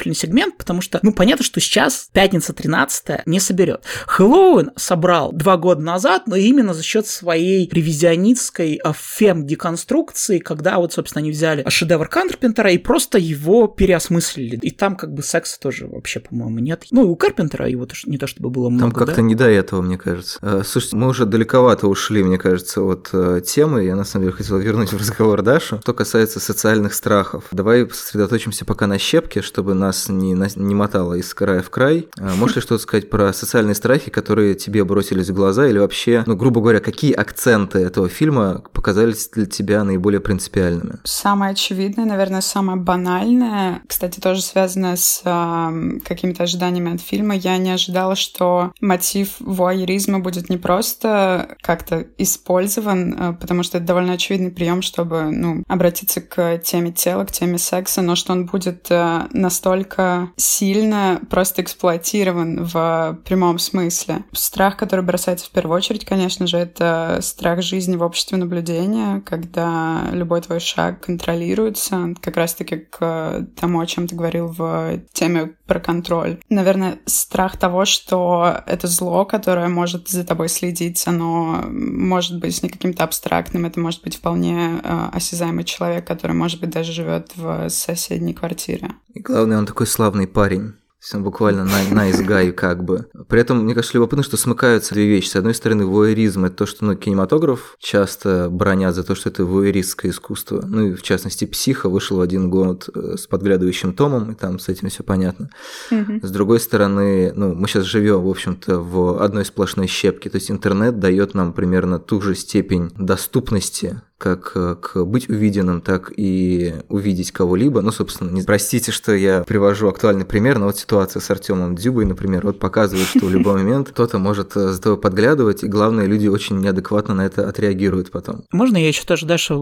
узкопрофильный 0.09 0.15
сегмент, 0.15 0.57
потому 0.57 0.81
что, 0.81 0.99
ну, 1.01 1.13
понятно, 1.13 1.43
что 1.43 1.59
сейчас 1.59 2.09
пятница 2.11 2.53
13 2.53 3.25
не 3.25 3.39
соберет. 3.39 3.83
Хэллоуин 4.07 4.71
собрал 4.75 5.31
два 5.31 5.57
года 5.57 5.81
назад, 5.81 6.23
но 6.27 6.35
именно 6.35 6.73
за 6.73 6.83
счет 6.83 7.07
своей 7.07 7.69
ревизионистской 7.71 8.79
а, 8.83 8.93
фем-деконструкции, 8.93 10.39
когда 10.39 10.77
вот, 10.77 10.93
собственно, 10.93 11.21
они 11.21 11.31
взяли 11.31 11.65
шедевр 11.67 12.07
Карпентера 12.07 12.71
и 12.71 12.77
просто 12.77 13.17
его 13.17 13.67
переосмыслили. 13.67 14.57
И 14.61 14.71
там 14.71 14.95
как 14.95 15.13
бы 15.13 15.23
секса 15.23 15.59
тоже 15.59 15.87
вообще, 15.87 16.19
по-моему, 16.19 16.59
нет. 16.59 16.85
Ну, 16.91 17.05
и 17.05 17.07
у 17.07 17.15
Карпентера 17.15 17.67
его 17.67 17.87
не 18.05 18.17
то 18.17 18.27
чтобы 18.27 18.49
было 18.49 18.69
много, 18.69 18.91
Там 18.91 18.91
как-то 18.91 19.17
да? 19.17 19.21
не 19.21 19.35
до 19.35 19.45
этого, 19.45 19.81
мне 19.81 19.97
кажется. 19.97 20.39
Э, 20.41 20.61
слушайте, 20.65 20.95
мы 20.95 21.07
уже 21.07 21.25
далековато 21.25 21.87
ушли, 21.87 22.23
мне 22.23 22.37
кажется, 22.37 22.81
от 22.81 23.09
э, 23.13 23.41
темы. 23.45 23.83
Я 23.83 23.95
на 23.95 24.03
самом 24.03 24.25
деле 24.25 24.37
хотел 24.37 24.57
вернуть 24.57 24.91
в 24.91 24.97
разговор 24.97 25.41
Дашу. 25.41 25.79
Что 25.81 25.93
касается 25.93 26.39
социальных 26.39 26.93
страхов, 26.93 27.45
давай 27.51 27.89
сосредоточимся 27.89 28.65
пока 28.65 28.87
на 28.87 28.97
щепке, 28.97 29.41
чтобы 29.41 29.73
нас 29.73 29.98
не, 30.07 30.37
не 30.55 30.75
мотало 30.75 31.15
из 31.15 31.33
края 31.33 31.61
в 31.61 31.69
край. 31.69 32.07
А, 32.17 32.35
можешь 32.35 32.63
что-то 32.63 32.81
сказать 32.81 33.09
про 33.09 33.33
социальные 33.33 33.75
страхи, 33.75 34.11
которые 34.11 34.55
тебе 34.55 34.83
бросились 34.83 35.29
в 35.29 35.33
глаза, 35.33 35.67
или 35.67 35.79
вообще, 35.79 36.23
ну, 36.25 36.35
грубо 36.35 36.61
говоря, 36.61 36.79
какие 36.79 37.13
акценты 37.13 37.79
этого 37.79 38.07
фильма 38.07 38.63
показались 38.73 39.29
для 39.29 39.45
тебя 39.45 39.83
наиболее 39.83 40.21
принципиальными? 40.21 40.99
Самое 41.03 41.51
очевидное, 41.51 42.05
наверное, 42.05 42.41
самое 42.41 42.79
банальное, 42.79 43.81
кстати, 43.87 44.19
тоже 44.19 44.41
связано 44.41 44.95
с 44.95 45.21
э, 45.25 45.99
какими-то 46.05 46.43
ожиданиями 46.43 46.95
от 46.95 47.01
фильма. 47.01 47.35
Я 47.35 47.57
не 47.57 47.71
ожидала, 47.71 48.15
что 48.15 48.71
мотив 48.81 49.35
вуайеризма 49.39 50.19
будет 50.19 50.49
не 50.49 50.57
просто 50.57 51.57
как-то 51.61 52.05
использован, 52.17 53.13
э, 53.13 53.33
потому 53.33 53.63
что 53.63 53.77
это 53.77 53.87
довольно 53.87 54.13
очевидный 54.13 54.51
прием, 54.51 54.81
чтобы 54.81 55.31
ну, 55.31 55.63
обратиться 55.67 56.21
к 56.21 56.59
теме 56.59 56.91
тела, 56.91 57.25
к 57.25 57.31
теме 57.31 57.57
секса, 57.57 58.01
но 58.01 58.15
что 58.15 58.33
он 58.33 58.45
будет 58.45 58.87
э, 58.89 59.27
настолько 59.31 59.88
сильно 60.35 61.21
просто 61.29 61.61
эксплуатирован 61.61 62.65
в 62.65 63.19
прямом 63.25 63.59
смысле. 63.59 64.23
Страх, 64.31 64.77
который 64.77 65.05
бросается 65.05 65.47
в 65.47 65.51
первую 65.51 65.77
очередь, 65.77 66.05
конечно 66.05 66.47
же, 66.47 66.57
это 66.57 67.19
страх 67.21 67.61
жизни 67.61 67.95
в 67.95 68.03
обществе 68.03 68.37
наблюдения, 68.37 69.21
когда 69.25 70.03
любой 70.11 70.41
твой 70.41 70.59
шаг 70.59 71.05
контролируется, 71.05 72.15
как 72.21 72.37
раз-таки 72.37 72.77
к 72.77 73.47
тому, 73.59 73.79
о 73.79 73.85
чем 73.85 74.07
ты 74.07 74.15
говорил 74.15 74.47
в 74.47 74.99
теме 75.13 75.55
про 75.69 75.79
контроль. 75.79 76.39
Наверное, 76.49 76.99
страх 77.05 77.55
того, 77.55 77.85
что 77.85 78.61
это 78.65 78.87
зло, 78.87 79.23
которое 79.23 79.69
может 79.69 80.09
за 80.09 80.25
тобой 80.25 80.49
следить, 80.49 81.07
оно 81.07 81.63
может 81.69 82.39
быть 82.39 82.61
не 82.63 82.69
каким-то 82.69 83.03
абстрактным, 83.03 83.65
это 83.65 83.79
может 83.79 84.03
быть 84.03 84.17
вполне 84.17 84.81
э, 84.83 85.09
осязаемый 85.13 85.63
человек, 85.63 86.05
который, 86.07 86.33
может 86.33 86.59
быть, 86.59 86.71
даже 86.71 86.91
живет 86.91 87.31
в 87.35 87.69
соседней 87.69 88.33
квартире. 88.33 88.89
И 89.13 89.21
главное, 89.21 89.59
он 89.59 89.67
такой 89.67 89.85
славный 89.85 90.27
парень 90.27 90.73
буквально 91.13 91.63
на, 91.65 91.83
на 91.91 92.11
изгай 92.11 92.51
как 92.51 92.83
бы. 92.83 93.07
При 93.27 93.39
этом, 93.41 93.63
мне 93.63 93.73
кажется, 93.73 93.97
любопытно, 93.97 94.23
что 94.23 94.37
смыкаются 94.37 94.93
две 94.93 95.07
вещи. 95.07 95.29
С 95.29 95.35
одной 95.35 95.53
стороны, 95.53 95.85
вуэризм– 95.85 96.45
это 96.45 96.57
то, 96.57 96.65
что 96.65 96.85
ну, 96.85 96.95
кинематограф 96.95 97.75
часто 97.79 98.49
бронят 98.49 98.95
за 98.95 99.03
то, 99.03 99.15
что 99.15 99.29
это 99.29 99.45
вуэристское 99.45 100.11
искусство. 100.11 100.63
Ну 100.65 100.87
и, 100.87 100.93
в 100.93 101.01
частности, 101.01 101.45
«Психа» 101.45 101.89
вышел 101.89 102.17
в 102.17 102.21
один 102.21 102.49
год 102.49 102.89
э, 102.93 103.15
с 103.17 103.27
подглядывающим 103.27 103.93
томом, 103.93 104.31
и 104.31 104.35
там 104.35 104.59
с 104.59 104.67
этим 104.67 104.89
все 104.89 105.03
понятно. 105.03 105.49
Mm-hmm. 105.91 106.25
С 106.25 106.31
другой 106.31 106.59
стороны, 106.59 107.31
ну, 107.33 107.55
мы 107.55 107.67
сейчас 107.67 107.85
живем, 107.85 108.21
в 108.21 108.29
общем-то, 108.29 108.79
в 108.79 109.21
одной 109.23 109.45
сплошной 109.45 109.87
щепке. 109.87 110.29
То 110.29 110.35
есть 110.35 110.51
интернет 110.51 110.99
дает 110.99 111.33
нам 111.33 111.53
примерно 111.53 111.99
ту 111.99 112.21
же 112.21 112.35
степень 112.35 112.91
доступности 112.97 114.01
как 114.19 114.51
э, 114.55 114.75
к 114.75 115.05
быть 115.05 115.29
увиденным, 115.29 115.81
так 115.81 116.11
и 116.15 116.75
увидеть 116.89 117.31
кого-либо. 117.31 117.81
Ну, 117.81 117.91
собственно, 117.91 118.29
не 118.29 118.43
простите, 118.43 118.91
что 118.91 119.15
я 119.15 119.43
привожу 119.43 119.87
актуальный 119.87 120.25
пример, 120.25 120.59
но 120.59 120.65
вот 120.65 120.77
ситуация 120.77 121.21
с 121.21 121.31
Артемом 121.31 121.75
Дюбой, 121.75 122.05
например, 122.05 122.45
вот 122.45 122.59
показывает, 122.59 123.07
что 123.07 123.25
в 123.25 123.31
любой 123.31 123.63
момент 123.63 123.89
кто-то 123.89 124.19
может 124.19 124.55
э, 124.57 124.71
за 124.73 124.81
тобой 124.81 124.99
подглядывать, 124.99 125.63
и 125.63 125.67
главное, 125.67 126.05
люди 126.05 126.27
очень 126.27 126.59
неадекватно 126.59 127.15
на 127.15 127.25
это 127.25 127.47
отреагируют 127.47 128.11
потом. 128.11 128.43
Можно 128.51 128.77
я 128.77 128.89
еще 128.89 129.03
тоже, 129.05 129.25
Даша, 129.25 129.55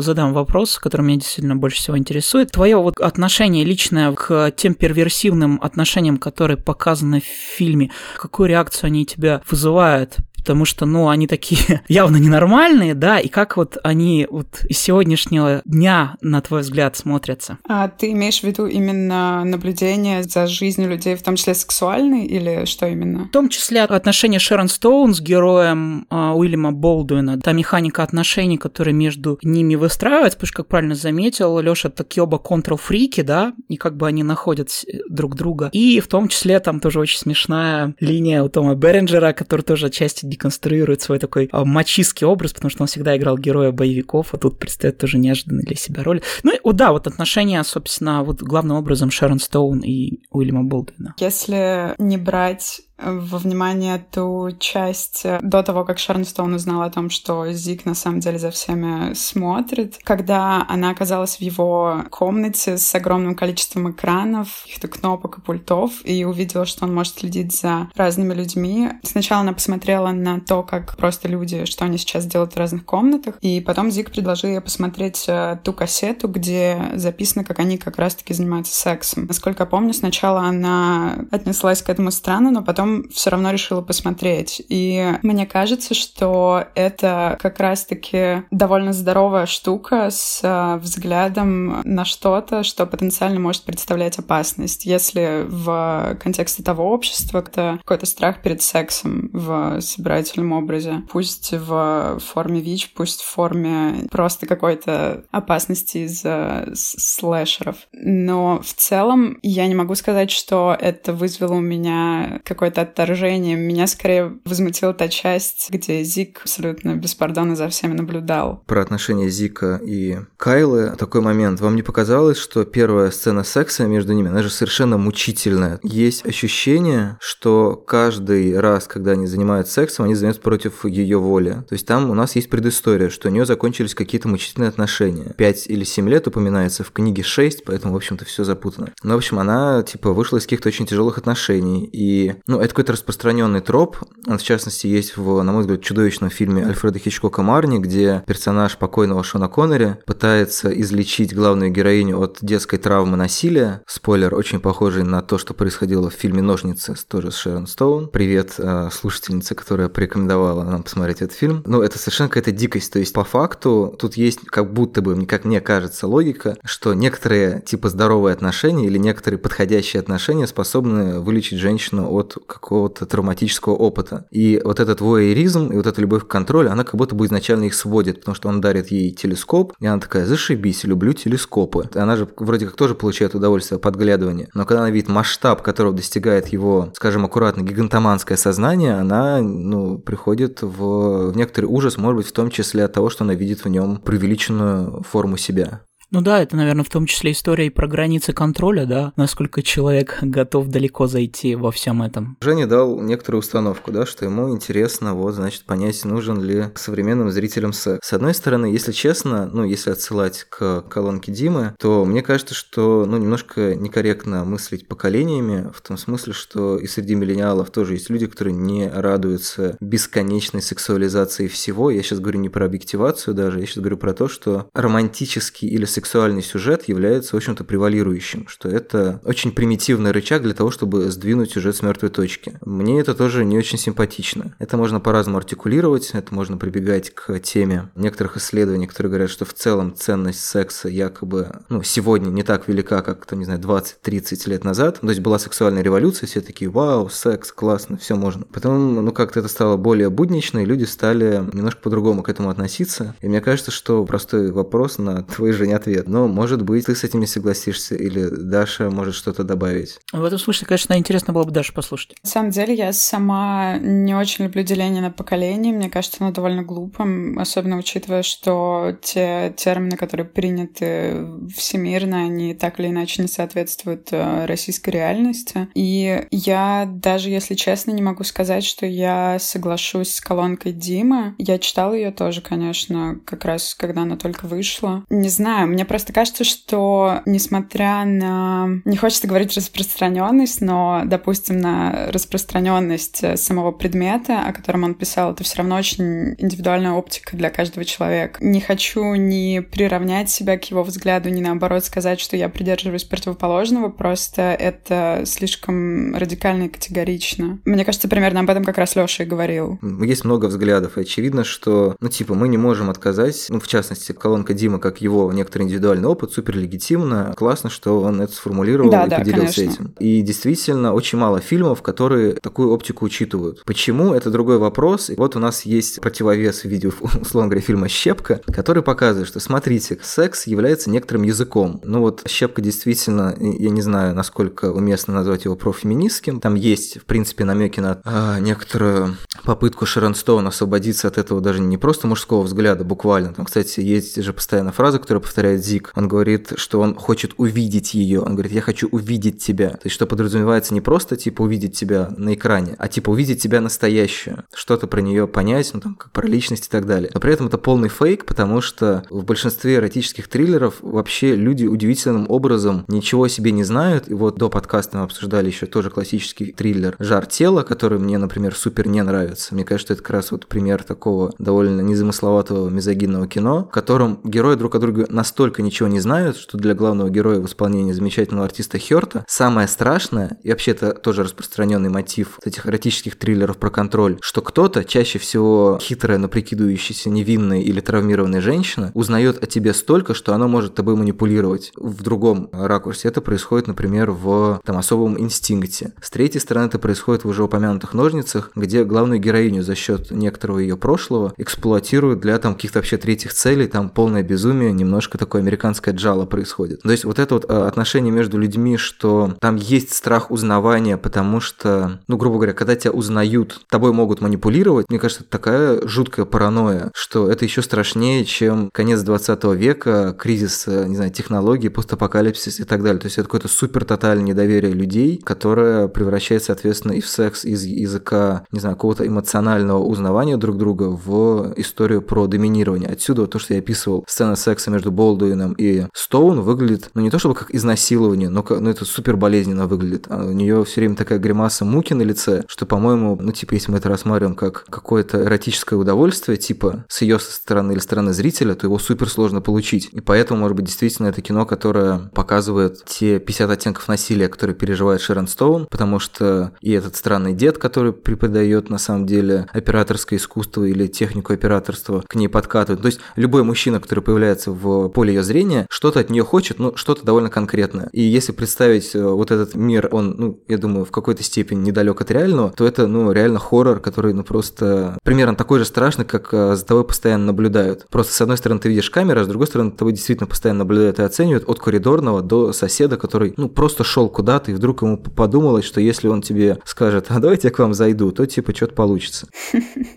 задам 0.00 0.32
вопрос, 0.32 0.78
который 0.78 1.02
меня 1.02 1.20
действительно 1.20 1.56
больше 1.56 1.76
всего 1.76 1.98
интересует? 1.98 2.50
Твое 2.50 2.78
вот 2.78 2.98
отношение 2.98 3.64
личное 3.64 4.12
к 4.12 4.50
тем 4.56 4.74
перверсивным 4.74 5.60
отношениям, 5.62 6.16
которые 6.16 6.56
показаны 6.56 7.20
в 7.20 7.24
фильме, 7.24 7.90
какую 8.16 8.48
реакцию 8.48 8.88
они 8.88 9.04
тебя 9.04 9.42
вызывают? 9.50 10.16
Потому 10.48 10.64
что, 10.64 10.86
ну, 10.86 11.10
они 11.10 11.26
такие 11.26 11.82
явно 11.88 12.16
ненормальные, 12.16 12.94
да, 12.94 13.18
и 13.18 13.28
как 13.28 13.58
вот 13.58 13.76
они 13.84 14.26
вот 14.30 14.64
из 14.66 14.78
сегодняшнего 14.78 15.60
дня, 15.66 16.16
на 16.22 16.40
твой 16.40 16.62
взгляд, 16.62 16.96
смотрятся? 16.96 17.58
А 17.68 17.88
ты 17.88 18.12
имеешь 18.12 18.40
в 18.40 18.44
виду 18.44 18.64
именно 18.64 19.44
наблюдение 19.44 20.22
за 20.22 20.46
жизнью 20.46 20.88
людей, 20.88 21.16
в 21.16 21.22
том 21.22 21.36
числе 21.36 21.52
сексуальной, 21.52 22.24
или 22.24 22.64
что 22.64 22.86
именно? 22.86 23.26
В 23.26 23.30
том 23.30 23.50
числе 23.50 23.82
отношения 23.82 24.38
Шерон 24.38 24.68
Стоун 24.68 25.14
с 25.14 25.20
героем 25.20 26.06
а, 26.08 26.34
Уильяма 26.34 26.72
Болдуина, 26.72 27.38
та 27.38 27.52
механика 27.52 28.02
отношений, 28.02 28.56
которая 28.56 28.94
между 28.94 29.38
ними 29.42 29.74
выстраивается, 29.74 30.38
потому 30.38 30.48
что, 30.48 30.56
как 30.56 30.68
правильно 30.68 30.94
заметил, 30.94 31.60
Лёша, 31.60 31.90
такие 31.90 32.22
оба 32.22 32.38
контрол-фрики, 32.38 33.20
да, 33.20 33.52
и 33.68 33.76
как 33.76 33.98
бы 33.98 34.06
они 34.06 34.22
находят 34.22 34.70
друг 35.10 35.34
друга. 35.34 35.68
И 35.72 36.00
в 36.00 36.08
том 36.08 36.28
числе 36.28 36.58
там 36.60 36.80
тоже 36.80 37.00
очень 37.00 37.18
смешная 37.18 37.94
линия 38.00 38.42
у 38.42 38.48
Тома 38.48 38.74
Беренджера, 38.74 39.34
который 39.34 39.60
тоже 39.60 39.88
отчасти 39.88 40.24
деконструирует 40.38 41.02
свой 41.02 41.18
такой 41.18 41.48
а, 41.52 41.64
мачистский 41.64 42.26
образ, 42.26 42.52
потому 42.52 42.70
что 42.70 42.82
он 42.82 42.86
всегда 42.86 43.16
играл 43.16 43.36
героя 43.36 43.72
боевиков, 43.72 44.32
а 44.32 44.38
тут 44.38 44.58
предстоит 44.58 44.98
тоже 44.98 45.18
неожиданно 45.18 45.62
для 45.62 45.76
себя 45.76 46.02
роль. 46.04 46.22
Ну 46.44 46.52
и, 46.54 46.72
да, 46.72 46.92
вот 46.92 47.06
отношения, 47.06 47.62
собственно, 47.64 48.22
вот 48.22 48.40
главным 48.40 48.76
образом 48.76 49.10
Шерон 49.10 49.40
Стоун 49.40 49.80
и 49.80 50.20
Уильяма 50.30 50.62
Болдуина. 50.62 51.14
Если 51.18 51.94
не 51.98 52.16
брать 52.16 52.82
во 52.98 53.38
внимание 53.38 54.04
ту 54.10 54.50
часть 54.58 55.24
э, 55.24 55.38
до 55.42 55.62
того, 55.62 55.84
как 55.84 55.98
Шарн 55.98 56.24
Стоун 56.24 56.54
узнала 56.54 56.86
о 56.86 56.90
том, 56.90 57.10
что 57.10 57.50
Зик 57.52 57.84
на 57.84 57.94
самом 57.94 58.20
деле 58.20 58.38
за 58.38 58.50
всеми 58.50 59.14
смотрит. 59.14 59.98
Когда 60.02 60.66
она 60.68 60.90
оказалась 60.90 61.36
в 61.36 61.40
его 61.40 62.04
комнате 62.10 62.76
с 62.76 62.94
огромным 62.94 63.34
количеством 63.34 63.90
экранов, 63.90 64.62
каких-то 64.62 64.88
кнопок 64.88 65.38
и 65.38 65.40
пультов, 65.40 65.92
и 66.04 66.24
увидела, 66.24 66.66
что 66.66 66.84
он 66.84 66.94
может 66.94 67.18
следить 67.18 67.54
за 67.54 67.88
разными 67.94 68.34
людьми. 68.34 68.90
Сначала 69.02 69.42
она 69.42 69.52
посмотрела 69.52 70.10
на 70.10 70.40
то, 70.40 70.62
как 70.62 70.96
просто 70.96 71.28
люди, 71.28 71.64
что 71.64 71.84
они 71.84 71.98
сейчас 71.98 72.26
делают 72.26 72.54
в 72.54 72.56
разных 72.56 72.84
комнатах, 72.84 73.36
и 73.40 73.60
потом 73.60 73.90
Зик 73.90 74.10
предложил 74.10 74.50
ей 74.50 74.60
посмотреть 74.60 75.24
э, 75.28 75.58
ту 75.62 75.72
кассету, 75.72 76.28
где 76.28 76.90
записано, 76.94 77.44
как 77.44 77.60
они 77.60 77.78
как 77.78 77.98
раз-таки 77.98 78.34
занимаются 78.34 78.74
сексом. 78.74 79.26
Насколько 79.26 79.62
я 79.62 79.66
помню, 79.66 79.94
сначала 79.94 80.40
она 80.40 81.26
отнеслась 81.30 81.82
к 81.82 81.88
этому 81.88 82.10
странно, 82.10 82.50
но 82.50 82.62
потом 82.62 82.87
потом 82.88 83.08
все 83.10 83.30
равно 83.30 83.50
решила 83.50 83.80
посмотреть. 83.80 84.62
И 84.68 85.14
мне 85.22 85.46
кажется, 85.46 85.94
что 85.94 86.64
это 86.74 87.38
как 87.40 87.60
раз-таки 87.60 88.44
довольно 88.50 88.92
здоровая 88.92 89.46
штука 89.46 90.08
с 90.10 90.40
а, 90.42 90.78
взглядом 90.78 91.82
на 91.84 92.04
что-то, 92.04 92.62
что 92.62 92.86
потенциально 92.86 93.40
может 93.40 93.64
представлять 93.64 94.18
опасность. 94.18 94.86
Если 94.86 95.44
в 95.46 96.16
контексте 96.20 96.62
того 96.62 96.90
общества 96.90 97.38
это 97.46 97.78
какой-то 97.82 98.06
страх 98.06 98.42
перед 98.42 98.62
сексом 98.62 99.30
в 99.32 99.80
собирательном 99.80 100.52
образе, 100.52 101.02
пусть 101.10 101.52
в 101.52 102.18
форме 102.20 102.60
ВИЧ, 102.60 102.92
пусть 102.94 103.22
в 103.22 103.26
форме 103.26 104.06
просто 104.10 104.46
какой-то 104.46 105.24
опасности 105.30 105.98
из-за 105.98 106.68
слэшеров. 106.74 107.76
Но 107.92 108.60
в 108.62 108.72
целом 108.74 109.38
я 109.42 109.66
не 109.66 109.74
могу 109.74 109.94
сказать, 109.94 110.30
что 110.30 110.76
это 110.78 111.12
вызвало 111.12 111.54
у 111.54 111.60
меня 111.60 112.40
какой-то 112.44 112.77
отторжение. 112.82 113.56
Меня 113.56 113.86
скорее 113.86 114.38
возмутила 114.44 114.94
та 114.94 115.08
часть, 115.08 115.68
где 115.70 116.02
Зик 116.02 116.40
абсолютно 116.42 116.94
беспардонно 116.94 117.56
за 117.56 117.68
всеми 117.68 117.94
наблюдал. 117.94 118.62
Про 118.66 118.82
отношения 118.82 119.28
Зика 119.28 119.80
и 119.84 120.18
Кайлы 120.36 120.94
такой 120.96 121.20
момент. 121.20 121.60
Вам 121.60 121.76
не 121.76 121.82
показалось, 121.82 122.38
что 122.38 122.64
первая 122.64 123.10
сцена 123.10 123.44
секса 123.44 123.86
между 123.86 124.12
ними, 124.12 124.28
она 124.28 124.42
же 124.42 124.50
совершенно 124.50 124.98
мучительная? 124.98 125.80
Есть 125.82 126.26
ощущение, 126.26 127.16
что 127.20 127.76
каждый 127.76 128.58
раз, 128.58 128.86
когда 128.86 129.12
они 129.12 129.26
занимаются 129.26 129.74
сексом, 129.74 130.04
они 130.04 130.14
занимаются 130.14 130.42
против 130.42 130.84
ее 130.84 131.18
воли. 131.18 131.64
То 131.68 131.74
есть 131.74 131.86
там 131.86 132.10
у 132.10 132.14
нас 132.14 132.36
есть 132.36 132.50
предыстория, 132.50 133.08
что 133.08 133.28
у 133.28 133.30
нее 133.30 133.46
закончились 133.46 133.94
какие-то 133.94 134.28
мучительные 134.28 134.68
отношения. 134.68 135.34
Пять 135.36 135.66
или 135.66 135.84
семь 135.84 136.08
лет 136.08 136.26
упоминается, 136.26 136.84
в 136.84 136.90
книге 136.90 137.22
шесть, 137.22 137.64
поэтому, 137.64 137.94
в 137.94 137.96
общем-то, 137.96 138.24
все 138.24 138.44
запутано. 138.44 138.92
Но, 139.02 139.14
в 139.14 139.18
общем, 139.18 139.38
она, 139.38 139.82
типа, 139.82 140.12
вышла 140.12 140.38
из 140.38 140.44
каких-то 140.44 140.68
очень 140.68 140.86
тяжелых 140.86 141.18
отношений. 141.18 141.88
И, 141.92 142.34
ну, 142.46 142.60
это 142.68 142.74
какой-то 142.74 142.92
распространенный 142.92 143.60
троп. 143.60 143.96
Он, 144.26 144.38
в 144.38 144.42
частности, 144.42 144.86
есть 144.86 145.16
в, 145.16 145.42
на 145.42 145.52
мой 145.52 145.62
взгляд, 145.62 145.80
чудовищном 145.80 146.28
фильме 146.28 146.64
Альфреда 146.64 146.98
Хичкока 146.98 147.42
«Марни», 147.42 147.78
где 147.78 148.22
персонаж 148.26 148.76
покойного 148.76 149.24
Шона 149.24 149.48
Коннери 149.48 149.96
пытается 150.06 150.68
излечить 150.68 151.34
главную 151.34 151.70
героиню 151.70 152.20
от 152.20 152.38
детской 152.42 152.76
травмы 152.76 153.16
насилия. 153.16 153.82
Спойлер, 153.86 154.34
очень 154.34 154.60
похожий 154.60 155.02
на 155.02 155.22
то, 155.22 155.38
что 155.38 155.54
происходило 155.54 156.10
в 156.10 156.14
фильме 156.14 156.42
«Ножницы» 156.42 156.94
тоже 157.08 157.32
с 157.32 157.36
Шерон 157.36 157.66
Стоун. 157.66 158.08
Привет 158.08 158.54
э, 158.58 158.90
слушательнице, 158.92 159.54
которая 159.54 159.88
порекомендовала 159.88 160.64
нам 160.64 160.82
посмотреть 160.82 161.22
этот 161.22 161.36
фильм. 161.36 161.62
Ну, 161.64 161.80
это 161.80 161.98
совершенно 161.98 162.28
какая-то 162.28 162.52
дикость. 162.52 162.92
То 162.92 162.98
есть, 162.98 163.14
по 163.14 163.24
факту, 163.24 163.96
тут 163.98 164.14
есть 164.18 164.40
как 164.44 164.72
будто 164.72 165.00
бы, 165.00 165.24
как 165.24 165.44
мне 165.44 165.62
кажется, 165.62 166.06
логика, 166.06 166.58
что 166.64 166.92
некоторые 166.92 167.62
типа 167.62 167.88
здоровые 167.88 168.34
отношения 168.34 168.86
или 168.86 168.98
некоторые 168.98 169.38
подходящие 169.38 170.00
отношения 170.00 170.46
способны 170.46 171.20
вылечить 171.20 171.58
женщину 171.58 172.12
от 172.12 172.36
какого-то 172.60 173.06
травматического 173.06 173.74
опыта. 173.74 174.26
И 174.30 174.60
вот 174.64 174.80
этот 174.80 175.00
воеризм 175.00 175.68
и 175.68 175.76
вот 175.76 175.86
эта 175.86 176.00
любовь 176.00 176.24
к 176.24 176.28
контролю, 176.28 176.70
она 176.70 176.84
как 176.84 176.96
будто 176.96 177.14
бы 177.14 177.26
изначально 177.26 177.64
их 177.64 177.74
сводит, 177.74 178.20
потому 178.20 178.34
что 178.34 178.48
он 178.48 178.60
дарит 178.60 178.90
ей 178.90 179.12
телескоп, 179.12 179.72
и 179.80 179.86
она 179.86 180.00
такая, 180.00 180.26
зашибись, 180.26 180.84
люблю 180.84 181.12
телескопы. 181.12 181.88
Она 181.94 182.16
же 182.16 182.28
вроде 182.36 182.66
как 182.66 182.76
тоже 182.76 182.94
получает 182.94 183.34
удовольствие 183.34 183.76
от 183.76 183.82
подглядывания. 183.82 184.48
Но 184.54 184.64
когда 184.64 184.82
она 184.82 184.90
видит 184.90 185.08
масштаб, 185.08 185.62
которого 185.62 185.94
достигает 185.94 186.48
его, 186.48 186.90
скажем, 186.94 187.24
аккуратно, 187.24 187.62
гигантоманское 187.62 188.36
сознание, 188.36 188.94
она, 188.94 189.40
ну, 189.40 189.98
приходит 189.98 190.62
в, 190.62 191.30
в 191.30 191.36
некоторый 191.36 191.66
ужас, 191.66 191.96
может 191.96 192.16
быть, 192.18 192.26
в 192.26 192.32
том 192.32 192.50
числе 192.50 192.84
от 192.84 192.92
того, 192.92 193.10
что 193.10 193.24
она 193.24 193.34
видит 193.34 193.64
в 193.64 193.68
нем 193.68 193.96
преувеличенную 193.96 195.02
форму 195.02 195.36
себя. 195.36 195.82
Ну 196.10 196.22
да, 196.22 196.42
это, 196.42 196.56
наверное, 196.56 196.84
в 196.84 196.90
том 196.90 197.04
числе 197.04 197.32
история 197.32 197.66
и 197.66 197.70
про 197.70 197.86
границы 197.86 198.32
контроля, 198.32 198.86
да, 198.86 199.12
насколько 199.16 199.62
человек 199.62 200.18
готов 200.22 200.68
далеко 200.68 201.06
зайти 201.06 201.54
во 201.54 201.70
всем 201.70 202.02
этом. 202.02 202.38
Женя 202.40 202.66
дал 202.66 202.98
некоторую 203.00 203.40
установку, 203.40 203.92
да, 203.92 204.06
что 204.06 204.24
ему 204.24 204.50
интересно, 204.50 205.14
вот, 205.14 205.34
значит, 205.34 205.64
понять, 205.64 206.02
нужен 206.06 206.42
ли 206.42 206.66
современным 206.76 207.30
зрителям 207.30 207.74
секс. 207.74 208.06
С 208.06 208.12
одной 208.14 208.32
стороны, 208.32 208.66
если 208.66 208.92
честно, 208.92 209.50
ну, 209.52 209.64
если 209.64 209.90
отсылать 209.90 210.46
к 210.48 210.80
колонке 210.88 211.30
Димы, 211.30 211.74
то 211.78 212.06
мне 212.06 212.22
кажется, 212.22 212.54
что, 212.54 213.04
ну, 213.06 213.18
немножко 213.18 213.74
некорректно 213.74 214.46
мыслить 214.46 214.88
поколениями, 214.88 215.70
в 215.74 215.82
том 215.82 215.98
смысле, 215.98 216.32
что 216.32 216.78
и 216.78 216.86
среди 216.86 217.16
миллениалов 217.16 217.70
тоже 217.70 217.94
есть 217.94 218.08
люди, 218.08 218.26
которые 218.26 218.54
не 218.54 218.88
радуются 218.88 219.76
бесконечной 219.80 220.62
сексуализации 220.62 221.48
всего. 221.48 221.90
Я 221.90 222.02
сейчас 222.02 222.20
говорю 222.20 222.40
не 222.40 222.48
про 222.48 222.64
объективацию 222.64 223.34
даже, 223.34 223.60
я 223.60 223.66
сейчас 223.66 223.78
говорю 223.78 223.98
про 223.98 224.14
то, 224.14 224.26
что 224.26 224.70
романтический 224.72 225.68
или 225.68 225.84
сюжет 226.06 226.88
является, 226.88 227.34
в 227.34 227.38
общем-то, 227.38 227.64
превалирующим, 227.64 228.46
что 228.48 228.68
это 228.68 229.20
очень 229.24 229.52
примитивный 229.52 230.12
рычаг 230.12 230.42
для 230.42 230.54
того, 230.54 230.70
чтобы 230.70 231.10
сдвинуть 231.10 231.52
сюжет 231.52 231.76
с 231.76 231.82
мертвой 231.82 232.10
точки. 232.10 232.58
Мне 232.64 233.00
это 233.00 233.14
тоже 233.14 233.44
не 233.44 233.58
очень 233.58 233.78
симпатично. 233.78 234.54
Это 234.58 234.76
можно 234.76 235.00
по-разному 235.00 235.38
артикулировать, 235.38 236.10
это 236.12 236.34
можно 236.34 236.56
прибегать 236.56 237.10
к 237.10 237.38
теме 237.40 237.90
некоторых 237.94 238.36
исследований, 238.36 238.86
которые 238.86 239.10
говорят, 239.10 239.30
что 239.30 239.44
в 239.44 239.54
целом 239.54 239.94
ценность 239.94 240.44
секса 240.44 240.88
якобы, 240.88 241.50
ну, 241.68 241.82
сегодня 241.82 242.30
не 242.30 242.42
так 242.42 242.68
велика, 242.68 243.02
как, 243.02 243.26
там, 243.26 243.38
не 243.38 243.44
знаю, 243.44 243.60
20-30 243.60 244.48
лет 244.48 244.64
назад. 244.64 245.00
То 245.00 245.08
есть 245.08 245.20
была 245.20 245.38
сексуальная 245.38 245.82
революция, 245.82 246.26
все 246.26 246.40
такие, 246.40 246.70
вау, 246.70 247.08
секс, 247.08 247.52
классно, 247.52 247.96
все 247.96 248.14
можно. 248.14 248.44
Потом, 248.52 249.04
ну, 249.04 249.12
как-то 249.12 249.40
это 249.40 249.48
стало 249.48 249.76
более 249.76 250.10
буднично, 250.10 250.60
и 250.60 250.64
люди 250.64 250.84
стали 250.84 251.42
немножко 251.52 251.80
по-другому 251.82 252.22
к 252.22 252.28
этому 252.28 252.50
относиться. 252.50 253.14
И 253.20 253.28
мне 253.28 253.40
кажется, 253.40 253.70
что 253.70 254.04
простой 254.04 254.50
вопрос 254.52 254.98
на 254.98 255.22
твой 255.22 255.52
же 255.52 255.66
не 255.66 255.72
ответ 255.72 255.87
ответ. 255.88 256.08
Но, 256.08 256.28
может 256.28 256.62
быть, 256.62 256.86
ты 256.86 256.94
с 256.94 257.04
этим 257.04 257.20
не 257.20 257.26
согласишься, 257.26 257.94
или 257.94 258.28
Даша 258.28 258.90
может 258.90 259.14
что-то 259.14 259.44
добавить. 259.44 259.98
В 260.12 260.24
этом 260.24 260.38
смысле, 260.38 260.66
конечно, 260.66 260.94
интересно 260.96 261.32
было 261.32 261.44
бы 261.44 261.50
Дашу 261.50 261.72
послушать. 261.72 262.14
На 262.22 262.30
самом 262.30 262.50
деле, 262.50 262.74
я 262.74 262.92
сама 262.92 263.78
не 263.78 264.14
очень 264.14 264.44
люблю 264.44 264.62
деление 264.62 265.02
на 265.02 265.10
поколения. 265.10 265.72
Мне 265.72 265.90
кажется, 265.90 266.18
оно 266.20 266.32
довольно 266.32 266.62
глупым, 266.62 267.38
особенно 267.38 267.76
учитывая, 267.76 268.22
что 268.22 268.96
те 269.02 269.52
термины, 269.56 269.96
которые 269.96 270.26
приняты 270.26 271.26
всемирно, 271.54 272.24
они 272.24 272.54
так 272.54 272.80
или 272.80 272.88
иначе 272.88 273.22
не 273.22 273.28
соответствуют 273.28 274.08
э, 274.12 274.46
российской 274.46 274.90
реальности. 274.90 275.68
И 275.74 276.26
я 276.30 276.88
даже, 276.90 277.30
если 277.30 277.54
честно, 277.54 277.92
не 277.92 278.02
могу 278.02 278.24
сказать, 278.24 278.64
что 278.64 278.86
я 278.86 279.38
соглашусь 279.40 280.14
с 280.14 280.20
колонкой 280.20 280.72
Димы. 280.72 281.34
Я 281.38 281.58
читала 281.58 281.94
ее 281.94 282.10
тоже, 282.10 282.40
конечно, 282.40 283.18
как 283.24 283.44
раз 283.44 283.74
когда 283.74 284.02
она 284.02 284.16
только 284.16 284.46
вышла. 284.46 285.04
Не 285.10 285.28
знаю, 285.28 285.68
мне 285.78 285.84
просто 285.84 286.12
кажется, 286.12 286.42
что 286.42 287.20
несмотря 287.24 288.04
на... 288.04 288.80
Не 288.84 288.96
хочется 288.96 289.28
говорить 289.28 289.56
распространенность, 289.56 290.60
но, 290.60 291.02
допустим, 291.04 291.58
на 291.58 292.10
распространенность 292.10 293.22
э, 293.22 293.36
самого 293.36 293.70
предмета, 293.70 294.40
о 294.40 294.52
котором 294.52 294.82
он 294.82 294.94
писал, 294.94 295.30
это 295.30 295.44
все 295.44 295.58
равно 295.58 295.76
очень 295.76 296.34
индивидуальная 296.36 296.90
оптика 296.90 297.36
для 297.36 297.50
каждого 297.50 297.84
человека. 297.84 298.44
Не 298.44 298.60
хочу 298.60 299.14
ни 299.14 299.60
приравнять 299.60 300.30
себя 300.30 300.58
к 300.58 300.64
его 300.64 300.82
взгляду, 300.82 301.28
ни 301.28 301.40
наоборот 301.40 301.84
сказать, 301.84 302.18
что 302.18 302.36
я 302.36 302.48
придерживаюсь 302.48 303.04
противоположного, 303.04 303.88
просто 303.88 304.42
это 304.58 305.22
слишком 305.26 306.16
радикально 306.16 306.64
и 306.64 306.68
категорично. 306.70 307.60
Мне 307.64 307.84
кажется, 307.84 308.08
примерно 308.08 308.40
об 308.40 308.50
этом 308.50 308.64
как 308.64 308.78
раз 308.78 308.96
Леша 308.96 309.22
и 309.22 309.26
говорил. 309.28 309.78
Есть 310.02 310.24
много 310.24 310.46
взглядов, 310.46 310.98
и 310.98 311.02
очевидно, 311.02 311.44
что, 311.44 311.94
ну, 312.00 312.08
типа, 312.08 312.34
мы 312.34 312.48
не 312.48 312.58
можем 312.58 312.90
отказать, 312.90 313.46
ну, 313.48 313.60
в 313.60 313.68
частности, 313.68 314.10
колонка 314.10 314.54
Дима, 314.54 314.80
как 314.80 315.00
его 315.00 315.32
некоторые 315.32 315.67
индивидуальный 315.68 316.08
опыт, 316.08 316.32
супер 316.32 316.56
легитимно. 316.56 317.34
Классно, 317.36 317.70
что 317.70 318.00
он 318.00 318.20
это 318.20 318.32
сформулировал 318.32 318.90
да, 318.90 319.04
и 319.04 319.10
да, 319.10 319.18
поделился 319.18 319.56
конечно. 319.56 319.82
этим. 319.82 319.94
И 319.98 320.22
действительно, 320.22 320.94
очень 320.94 321.18
мало 321.18 321.40
фильмов, 321.40 321.82
которые 321.82 322.34
такую 322.34 322.70
оптику 322.70 323.04
учитывают. 323.04 323.62
Почему? 323.64 324.14
Это 324.14 324.30
другой 324.30 324.58
вопрос. 324.58 325.10
И 325.10 325.14
вот 325.14 325.36
у 325.36 325.38
нас 325.38 325.62
есть 325.62 326.00
противовес 326.00 326.62
в 326.62 326.64
виде, 326.64 326.88
условно 327.20 327.48
говоря, 327.48 327.60
фильма 327.60 327.88
«Щепка», 327.88 328.40
который 328.46 328.82
показывает, 328.82 329.28
что, 329.28 329.40
смотрите, 329.40 329.98
секс 330.02 330.46
является 330.46 330.90
некоторым 330.90 331.22
языком. 331.22 331.80
Ну 331.84 332.00
вот 332.00 332.22
«Щепка» 332.26 332.62
действительно, 332.62 333.34
я 333.38 333.70
не 333.70 333.82
знаю, 333.82 334.14
насколько 334.14 334.72
уместно 334.72 335.14
назвать 335.14 335.44
его 335.44 335.56
профеминистским. 335.56 336.40
Там 336.40 336.54
есть, 336.54 336.98
в 336.98 337.04
принципе, 337.04 337.44
намеки 337.44 337.80
на 337.80 338.00
а, 338.04 338.38
некоторую 338.40 339.16
попытку 339.44 339.86
Шерон 339.86 340.14
Стоун 340.14 340.46
освободиться 340.46 341.08
от 341.08 341.18
этого 341.18 341.40
даже 341.40 341.60
не 341.60 341.78
просто 341.78 342.06
мужского 342.06 342.42
взгляда, 342.42 342.84
буквально. 342.84 343.34
Там, 343.34 343.44
кстати, 343.44 343.80
есть 343.80 344.22
же 344.22 344.32
постоянно 344.32 344.72
фраза, 344.72 344.98
которая 344.98 345.22
повторяет 345.22 345.57
Зик. 345.64 345.92
Он 345.94 346.08
говорит, 346.08 346.52
что 346.56 346.80
он 346.80 346.94
хочет 346.94 347.32
увидеть 347.36 347.94
ее. 347.94 348.20
Он 348.20 348.34
говорит, 348.34 348.52
я 348.52 348.60
хочу 348.60 348.88
увидеть 348.88 349.42
тебя. 349.42 349.70
То 349.70 349.82
есть, 349.84 349.94
что 349.94 350.06
подразумевается 350.06 350.74
не 350.74 350.80
просто, 350.80 351.16
типа, 351.16 351.42
увидеть 351.42 351.76
тебя 351.76 352.10
на 352.16 352.34
экране, 352.34 352.76
а, 352.78 352.88
типа, 352.88 353.10
увидеть 353.10 353.42
тебя 353.42 353.60
настоящую. 353.60 354.44
Что-то 354.54 354.86
про 354.86 355.00
нее 355.00 355.26
понять, 355.26 355.70
ну, 355.74 355.80
там, 355.80 355.94
как 355.94 356.12
про 356.12 356.26
личность 356.26 356.66
и 356.66 356.70
так 356.70 356.86
далее. 356.86 357.10
Но 357.14 357.20
при 357.20 357.32
этом 357.32 357.46
это 357.46 357.58
полный 357.58 357.88
фейк, 357.88 358.24
потому 358.24 358.60
что 358.60 359.04
в 359.10 359.24
большинстве 359.24 359.76
эротических 359.76 360.28
триллеров 360.28 360.76
вообще 360.80 361.34
люди 361.34 361.66
удивительным 361.66 362.26
образом 362.28 362.84
ничего 362.88 363.24
о 363.24 363.28
себе 363.28 363.52
не 363.52 363.64
знают. 363.64 364.08
И 364.08 364.14
вот 364.14 364.36
до 364.36 364.48
подкаста 364.50 364.98
мы 364.98 365.04
обсуждали 365.04 365.46
еще 365.46 365.66
тоже 365.66 365.90
классический 365.90 366.52
триллер 366.52 366.96
«Жар 366.98 367.26
тела», 367.26 367.62
который 367.62 367.98
мне, 367.98 368.18
например, 368.18 368.54
супер 368.54 368.86
не 368.88 369.02
нравится. 369.02 369.54
Мне 369.54 369.64
кажется, 369.64 369.94
это 369.94 370.02
как 370.02 370.10
раз 370.10 370.32
вот 370.32 370.46
пример 370.46 370.82
такого 370.82 371.32
довольно 371.38 371.80
незамысловатого 371.80 372.68
мизогинного 372.68 373.26
кино, 373.26 373.64
в 373.64 373.72
котором 373.72 374.20
герои 374.24 374.56
друг 374.56 374.74
о 374.74 374.78
друге 374.78 375.06
настолько 375.08 375.47
настолько 375.48 375.62
ничего 375.62 375.88
не 375.88 376.00
знают, 376.00 376.36
что 376.36 376.58
для 376.58 376.74
главного 376.74 377.08
героя 377.08 377.40
в 377.40 377.46
исполнении 377.46 377.92
замечательного 377.92 378.44
артиста 378.44 378.78
Хёрта 378.78 379.24
самое 379.26 379.66
страшное, 379.66 380.36
и 380.42 380.50
вообще 380.50 380.72
это 380.72 380.92
тоже 380.92 381.22
распространенный 381.22 381.88
мотив 381.88 382.38
этих 382.44 382.66
эротических 382.66 383.18
триллеров 383.18 383.56
про 383.56 383.70
контроль, 383.70 384.18
что 384.20 384.42
кто-то, 384.42 384.84
чаще 384.84 385.18
всего 385.18 385.78
хитрая, 385.80 386.18
но 386.18 386.28
прикидывающаяся 386.28 387.08
невинная 387.08 387.62
или 387.62 387.80
травмированная 387.80 388.42
женщина, 388.42 388.90
узнает 388.92 389.42
о 389.42 389.46
тебе 389.46 389.72
столько, 389.72 390.12
что 390.12 390.34
она 390.34 390.48
может 390.48 390.74
тобой 390.74 390.96
манипулировать. 390.96 391.72
В 391.76 392.02
другом 392.02 392.50
ракурсе 392.52 393.08
это 393.08 393.22
происходит, 393.22 393.68
например, 393.68 394.10
в 394.10 394.60
там, 394.66 394.76
особом 394.76 395.18
инстинкте. 395.18 395.94
С 396.02 396.10
третьей 396.10 396.40
стороны, 396.40 396.66
это 396.66 396.78
происходит 396.78 397.24
в 397.24 397.28
уже 397.28 397.42
упомянутых 397.42 397.94
ножницах, 397.94 398.50
где 398.54 398.84
главную 398.84 399.18
героиню 399.18 399.62
за 399.62 399.74
счет 399.74 400.10
некоторого 400.10 400.58
ее 400.58 400.76
прошлого 400.76 401.32
эксплуатируют 401.38 402.20
для 402.20 402.38
там 402.38 402.54
каких-то 402.54 402.80
вообще 402.80 402.98
третьих 402.98 403.32
целей, 403.32 403.66
там 403.66 403.88
полное 403.88 404.22
безумие, 404.22 404.72
немножко 404.72 405.16
такое 405.16 405.37
такое 405.38 405.42
американское 405.42 405.94
джало 405.94 406.26
происходит. 406.26 406.82
То 406.82 406.90
есть 406.90 407.04
вот 407.04 407.18
это 407.18 407.34
вот 407.34 407.46
э, 407.48 407.66
отношение 407.66 408.12
между 408.12 408.38
людьми, 408.38 408.76
что 408.76 409.36
там 409.40 409.56
есть 409.56 409.94
страх 409.94 410.30
узнавания, 410.30 410.96
потому 410.96 411.40
что, 411.40 412.00
ну, 412.08 412.16
грубо 412.16 412.36
говоря, 412.36 412.52
когда 412.52 412.74
тебя 412.74 412.92
узнают, 412.92 413.60
тобой 413.68 413.92
могут 413.92 414.20
манипулировать, 414.20 414.86
мне 414.88 414.98
кажется, 414.98 415.22
это 415.22 415.30
такая 415.30 415.86
жуткая 415.86 416.26
паранойя, 416.26 416.90
что 416.94 417.30
это 417.30 417.44
еще 417.44 417.62
страшнее, 417.62 418.24
чем 418.24 418.70
конец 418.72 419.00
20 419.00 419.44
века, 419.54 420.14
кризис, 420.18 420.66
э, 420.66 420.86
не 420.86 420.96
знаю, 420.96 421.10
технологий, 421.10 421.68
постапокалипсис 421.68 422.60
и 422.60 422.64
так 422.64 422.82
далее. 422.82 423.00
То 423.00 423.06
есть 423.06 423.18
это 423.18 423.24
какое-то 423.24 423.48
супер 423.48 423.84
тотальное 423.84 424.28
недоверие 424.28 424.72
людей, 424.72 425.20
которое 425.24 425.88
превращается, 425.88 426.48
соответственно, 426.48 426.92
и 426.92 427.00
в 427.00 427.08
секс 427.08 427.44
из 427.44 427.64
языка, 427.64 428.44
не 428.52 428.60
знаю, 428.60 428.76
какого-то 428.76 429.06
эмоционального 429.06 429.78
узнавания 429.78 430.36
друг 430.36 430.56
друга 430.56 430.84
в 430.84 431.54
историю 431.56 432.02
про 432.02 432.26
доминирование. 432.26 432.88
Отсюда 432.88 433.26
то, 433.26 433.38
что 433.38 433.54
я 433.54 433.60
описывал, 433.60 434.04
сцена 434.08 434.36
секса 434.36 434.70
между 434.70 434.90
Болдуином 434.90 435.17
Болдуином 435.18 435.54
и 435.58 435.86
Стоун 435.92 436.40
выглядит, 436.40 436.90
ну 436.94 437.02
не 437.02 437.10
то 437.10 437.18
чтобы 437.18 437.34
как 437.34 437.54
изнасилование, 437.54 438.28
но, 438.28 438.44
но 438.48 438.70
это 438.70 438.84
супер 438.84 439.16
болезненно 439.16 439.66
выглядит. 439.66 440.06
А 440.08 440.24
у 440.24 440.32
нее 440.32 440.64
все 440.64 440.80
время 440.80 440.96
такая 440.96 441.18
гримаса 441.18 441.64
муки 441.64 441.92
на 441.92 442.02
лице, 442.02 442.44
что, 442.46 442.66
по-моему, 442.66 443.18
ну 443.20 443.32
типа 443.32 443.54
если 443.54 443.72
мы 443.72 443.78
это 443.78 443.88
рассматриваем 443.88 444.36
как 444.36 444.64
какое-то 444.70 445.22
эротическое 445.22 445.78
удовольствие, 445.78 446.38
типа 446.38 446.84
с 446.88 447.02
ее 447.02 447.18
стороны 447.18 447.72
или 447.72 447.80
стороны 447.80 448.12
зрителя, 448.12 448.54
то 448.54 448.66
его 448.66 448.78
супер 448.78 449.08
сложно 449.08 449.40
получить. 449.40 449.88
И 449.92 450.00
поэтому, 450.00 450.40
может 450.40 450.56
быть, 450.56 450.66
действительно 450.66 451.08
это 451.08 451.20
кино, 451.20 451.44
которое 451.44 452.10
показывает 452.14 452.84
те 452.84 453.18
50 453.18 453.50
оттенков 453.50 453.88
насилия, 453.88 454.28
которые 454.28 454.54
переживает 454.54 455.00
Шерон 455.00 455.26
Стоун, 455.26 455.66
потому 455.70 455.98
что 455.98 456.52
и 456.60 456.70
этот 456.72 456.96
странный 456.96 457.32
дед, 457.32 457.58
который 457.58 457.92
преподает 457.92 458.70
на 458.70 458.78
самом 458.78 459.06
деле 459.06 459.46
операторское 459.52 460.18
искусство 460.18 460.64
или 460.64 460.86
технику 460.86 461.32
операторства, 461.32 462.04
к 462.06 462.14
ней 462.14 462.28
подкатывает. 462.28 462.82
То 462.82 462.86
есть 462.86 463.00
любой 463.16 463.42
мужчина, 463.42 463.80
который 463.80 464.00
появляется 464.00 464.52
в 464.52 464.88
поле 464.88 465.07
поле 465.08 465.14
ее 465.14 465.22
зрения, 465.22 465.66
что-то 465.70 466.00
от 466.00 466.10
нее 466.10 466.22
хочет, 466.22 466.58
ну, 466.58 466.76
что-то 466.76 467.04
довольно 467.04 467.30
конкретное. 467.30 467.88
И 467.92 468.02
если 468.02 468.32
представить 468.32 468.94
э, 468.94 469.02
вот 469.02 469.30
этот 469.30 469.54
мир, 469.54 469.88
он, 469.90 470.14
ну, 470.18 470.40
я 470.48 470.58
думаю, 470.58 470.84
в 470.84 470.90
какой-то 470.90 471.22
степени 471.22 471.60
недалек 471.60 472.00
от 472.00 472.10
реального, 472.10 472.50
то 472.50 472.66
это, 472.66 472.86
ну, 472.86 473.12
реально 473.12 473.38
хоррор, 473.38 473.80
который, 473.80 474.12
ну, 474.12 474.22
просто 474.22 474.98
примерно 475.02 475.36
такой 475.36 475.58
же 475.58 475.64
страшный, 475.64 476.04
как 476.04 476.28
э, 476.32 476.56
за 476.56 476.64
тобой 476.64 476.84
постоянно 476.84 477.26
наблюдают. 477.26 477.86
Просто 477.90 478.12
с 478.12 478.20
одной 478.20 478.36
стороны 478.36 478.60
ты 478.60 478.68
видишь 478.68 478.90
камеру, 478.90 479.20
а 479.20 479.24
с 479.24 479.28
другой 479.28 479.46
стороны 479.46 479.70
тобой 479.70 479.92
действительно 479.92 480.26
постоянно 480.26 480.58
наблюдают 480.58 480.98
и 480.98 481.02
оценивают 481.02 481.48
от 481.48 481.58
коридорного 481.58 482.22
до 482.22 482.52
соседа, 482.52 482.96
который, 482.96 483.34
ну, 483.36 483.48
просто 483.48 483.84
шел 483.84 484.08
куда-то, 484.08 484.50
и 484.50 484.54
вдруг 484.54 484.82
ему 484.82 484.98
подумалось, 484.98 485.64
что 485.64 485.80
если 485.80 486.08
он 486.08 486.22
тебе 486.22 486.58
скажет, 486.64 487.06
а 487.08 487.18
давайте 487.18 487.48
я 487.48 487.52
к 487.52 487.58
вам 487.58 487.74
зайду, 487.74 488.12
то 488.12 488.26
типа 488.26 488.54
что-то 488.54 488.74
получится. 488.74 489.28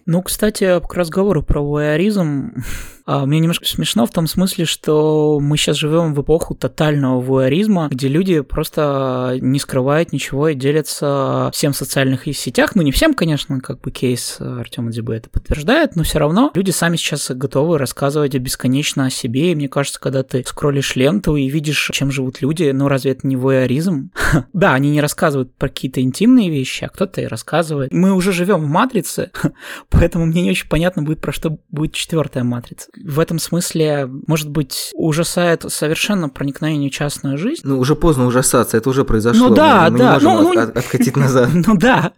Ну, 0.06 0.21
кстати, 0.21 0.80
к 0.80 0.93
разговору 0.93 1.43
про 1.43 1.62
вояризм, 1.62 2.54
мне 3.19 3.39
немножко 3.39 3.65
смешно 3.65 4.06
в 4.06 4.12
том 4.12 4.28
смысле, 4.28 4.65
что 4.65 5.39
мы 5.39 5.58
сейчас 5.58 5.78
живем 5.78 6.13
в 6.13 6.21
эпоху 6.21 6.56
тотального 6.56 7.19
вуаризма, 7.19 7.89
где 7.91 8.08
люди 8.08 8.41
просто 8.41 9.38
не 9.41 9.60
скрывают 9.60 10.13
ничего 10.13 10.50
и 10.50 10.56
делятся 10.56 11.50
всем 11.54 11.74
в 11.74 11.78
социальных 11.78 12.24
сетях. 12.36 12.76
Ну, 12.76 12.82
не 12.82 12.91
всем, 12.91 13.13
конечно, 13.13 13.60
как 13.60 13.82
бы 13.82 13.91
кейс 13.91 14.38
Артема 14.39 14.91
Дзюбы 14.91 15.15
это 15.15 15.30
подтверждает, 15.30 15.95
но 15.95 16.04
все 16.04 16.19
равно 16.19 16.52
люди 16.54 16.71
сами 16.71 16.95
сейчас 16.95 17.30
готовы 17.32 17.78
рассказывать 17.78 18.36
бесконечно 18.36 19.06
о 19.06 19.10
себе. 19.10 19.52
И 19.52 19.56
мне 19.56 19.67
кажется, 19.67 20.00
когда 20.00 20.24
ты 20.24 20.43
скроллишь 20.45 20.95
ленту 20.95 21.36
и 21.36 21.50
видишь, 21.50 21.89
чем 21.93 22.12
живут 22.12 22.41
люди, 22.41 22.71
ну, 22.71 22.88
разве 22.88 23.12
это 23.12 23.28
не 23.28 23.36
вуаризм? 23.36 24.12
да, 24.54 24.74
они 24.74 24.91
не 24.91 25.02
рассказывают 25.02 25.54
про 25.56 25.69
какие-то 25.69 26.02
интимные 26.02 26.50
вещи, 26.50 26.84
а 26.84 26.89
кто-то 26.89 27.21
и 27.21 27.26
рассказывает. 27.26 27.91
Мы 27.91 28.13
уже 28.13 28.32
живем 28.32 28.62
в 28.62 28.67
матрице, 28.67 29.32
поэтому 29.89 30.26
мне 30.26 30.41
не 30.43 30.52
очень 30.52 30.69
понятно 30.69 31.02
будет, 31.04 31.21
про 31.21 31.32
что 31.32 31.58
будет 31.69 31.93
четвертая 31.93 32.43
матрица 32.43 32.89
в 33.04 33.20
этом 33.20 33.40
смысле, 33.40 34.10
может 34.28 34.50
быть, 34.50 34.92
ужасает 34.94 35.66
совершенно 35.68 36.30
проникновение 36.30 36.90
в 36.90 36.94
частную 36.94 37.38
жизнь. 37.38 37.62
Ну, 37.64 37.80
уже 37.80 37.96
поздно 37.96 38.26
ужасаться, 38.26 38.78
это 38.78 38.90
уже 38.90 39.04
произошло. 39.04 39.50
Ну 39.50 39.56
да, 39.56 39.86
мы, 39.86 39.92
мы 39.92 39.98
да. 39.98 40.18
Не 40.20 40.26
можем 40.26 40.44
ну, 40.44 40.52
от, 40.52 40.70
от, 40.70 40.78
откатить 40.78 41.18
назад. 41.18 41.50
Ну 41.72 41.78
да. 41.78 42.14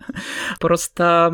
Просто 0.59 1.29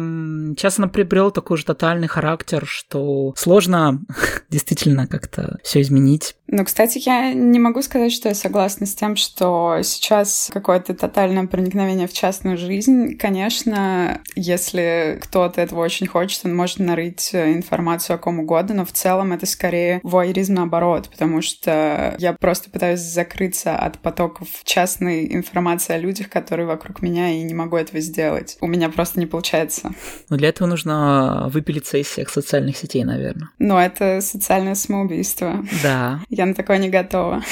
сейчас 0.58 0.80
она 0.80 0.88
приобрела 0.88 1.32
такой 1.32 1.58
же 1.58 1.66
тотальный 1.66 2.08
характер, 2.08 2.64
что 2.66 3.34
сложно 3.38 4.02
действительно 4.50 5.08
как-то 5.08 5.60
все 5.64 5.82
изменить. 5.82 6.36
Ну, 6.52 6.66
кстати, 6.66 7.00
я 7.06 7.34
не 7.34 7.60
могу 7.60 7.82
сказать, 7.84 8.12
что 8.12 8.30
я 8.30 8.36
согласна 8.36 8.88
с 8.88 8.96
тем, 8.96 9.16
что 9.16 9.78
сейчас 9.84 10.50
какое-то 10.52 10.96
тотальное 10.96 11.46
проникновение 11.46 12.08
в 12.08 12.14
частную 12.14 12.58
жизнь. 12.58 13.18
Конечно, 13.18 14.22
если 14.36 15.20
кто-то 15.22 15.62
этого 15.62 15.82
очень 15.82 16.08
хочет, 16.08 16.42
он 16.46 16.56
может 16.56 16.80
нарыть 16.80 17.36
информацию 17.36 18.16
о 18.16 18.18
ком 18.18 18.40
угодно, 18.40 18.76
но 18.76 18.86
в 18.86 18.92
целом 18.92 19.32
это 19.32 19.46
скорее 19.46 20.00
вуайеризм 20.02 20.56
наоборот, 20.56 21.10
потому 21.10 21.42
что 21.44 22.16
я 22.18 22.34
просто 22.34 22.72
пытаюсь 22.72 23.02
закрыться 23.02 23.76
от 23.76 24.00
потоков 24.00 24.48
частной 24.64 25.32
информации 25.36 25.94
о 25.94 26.00
людях, 26.00 26.30
которые 26.30 26.66
вокруг 26.66 27.04
меня, 27.04 27.30
и 27.30 27.44
не 27.44 27.54
могу 27.54 27.78
этого 27.78 28.00
сделать. 28.00 28.58
У 28.60 28.68
меня 28.68 28.90
просто 28.90 29.20
не 29.20 29.28
получается. 29.28 29.92
Но 30.30 30.38
для 30.38 30.50
этого 30.50 30.68
нужно 30.68 31.48
выпилиться 31.54 31.98
из 31.98 32.08
всех 32.08 32.30
социальных 32.30 32.76
сетей, 32.76 33.04
наверное. 33.04 33.50
Но 33.60 33.80
это 33.80 34.22
социальное 34.22 34.76
самоубийство. 34.76 35.64
Да. 35.84 36.22
Я 36.40 36.46
на 36.46 36.54
такое 36.54 36.78
не 36.78 36.90
готова. 36.90 37.44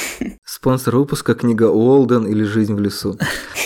Спонсор 0.45 0.95
выпуска 0.95 1.36
книга 1.36 1.65
Уолден 1.69 2.26
или 2.26 2.43
Жизнь 2.43 2.73
в 2.73 2.80
лесу. 2.80 3.19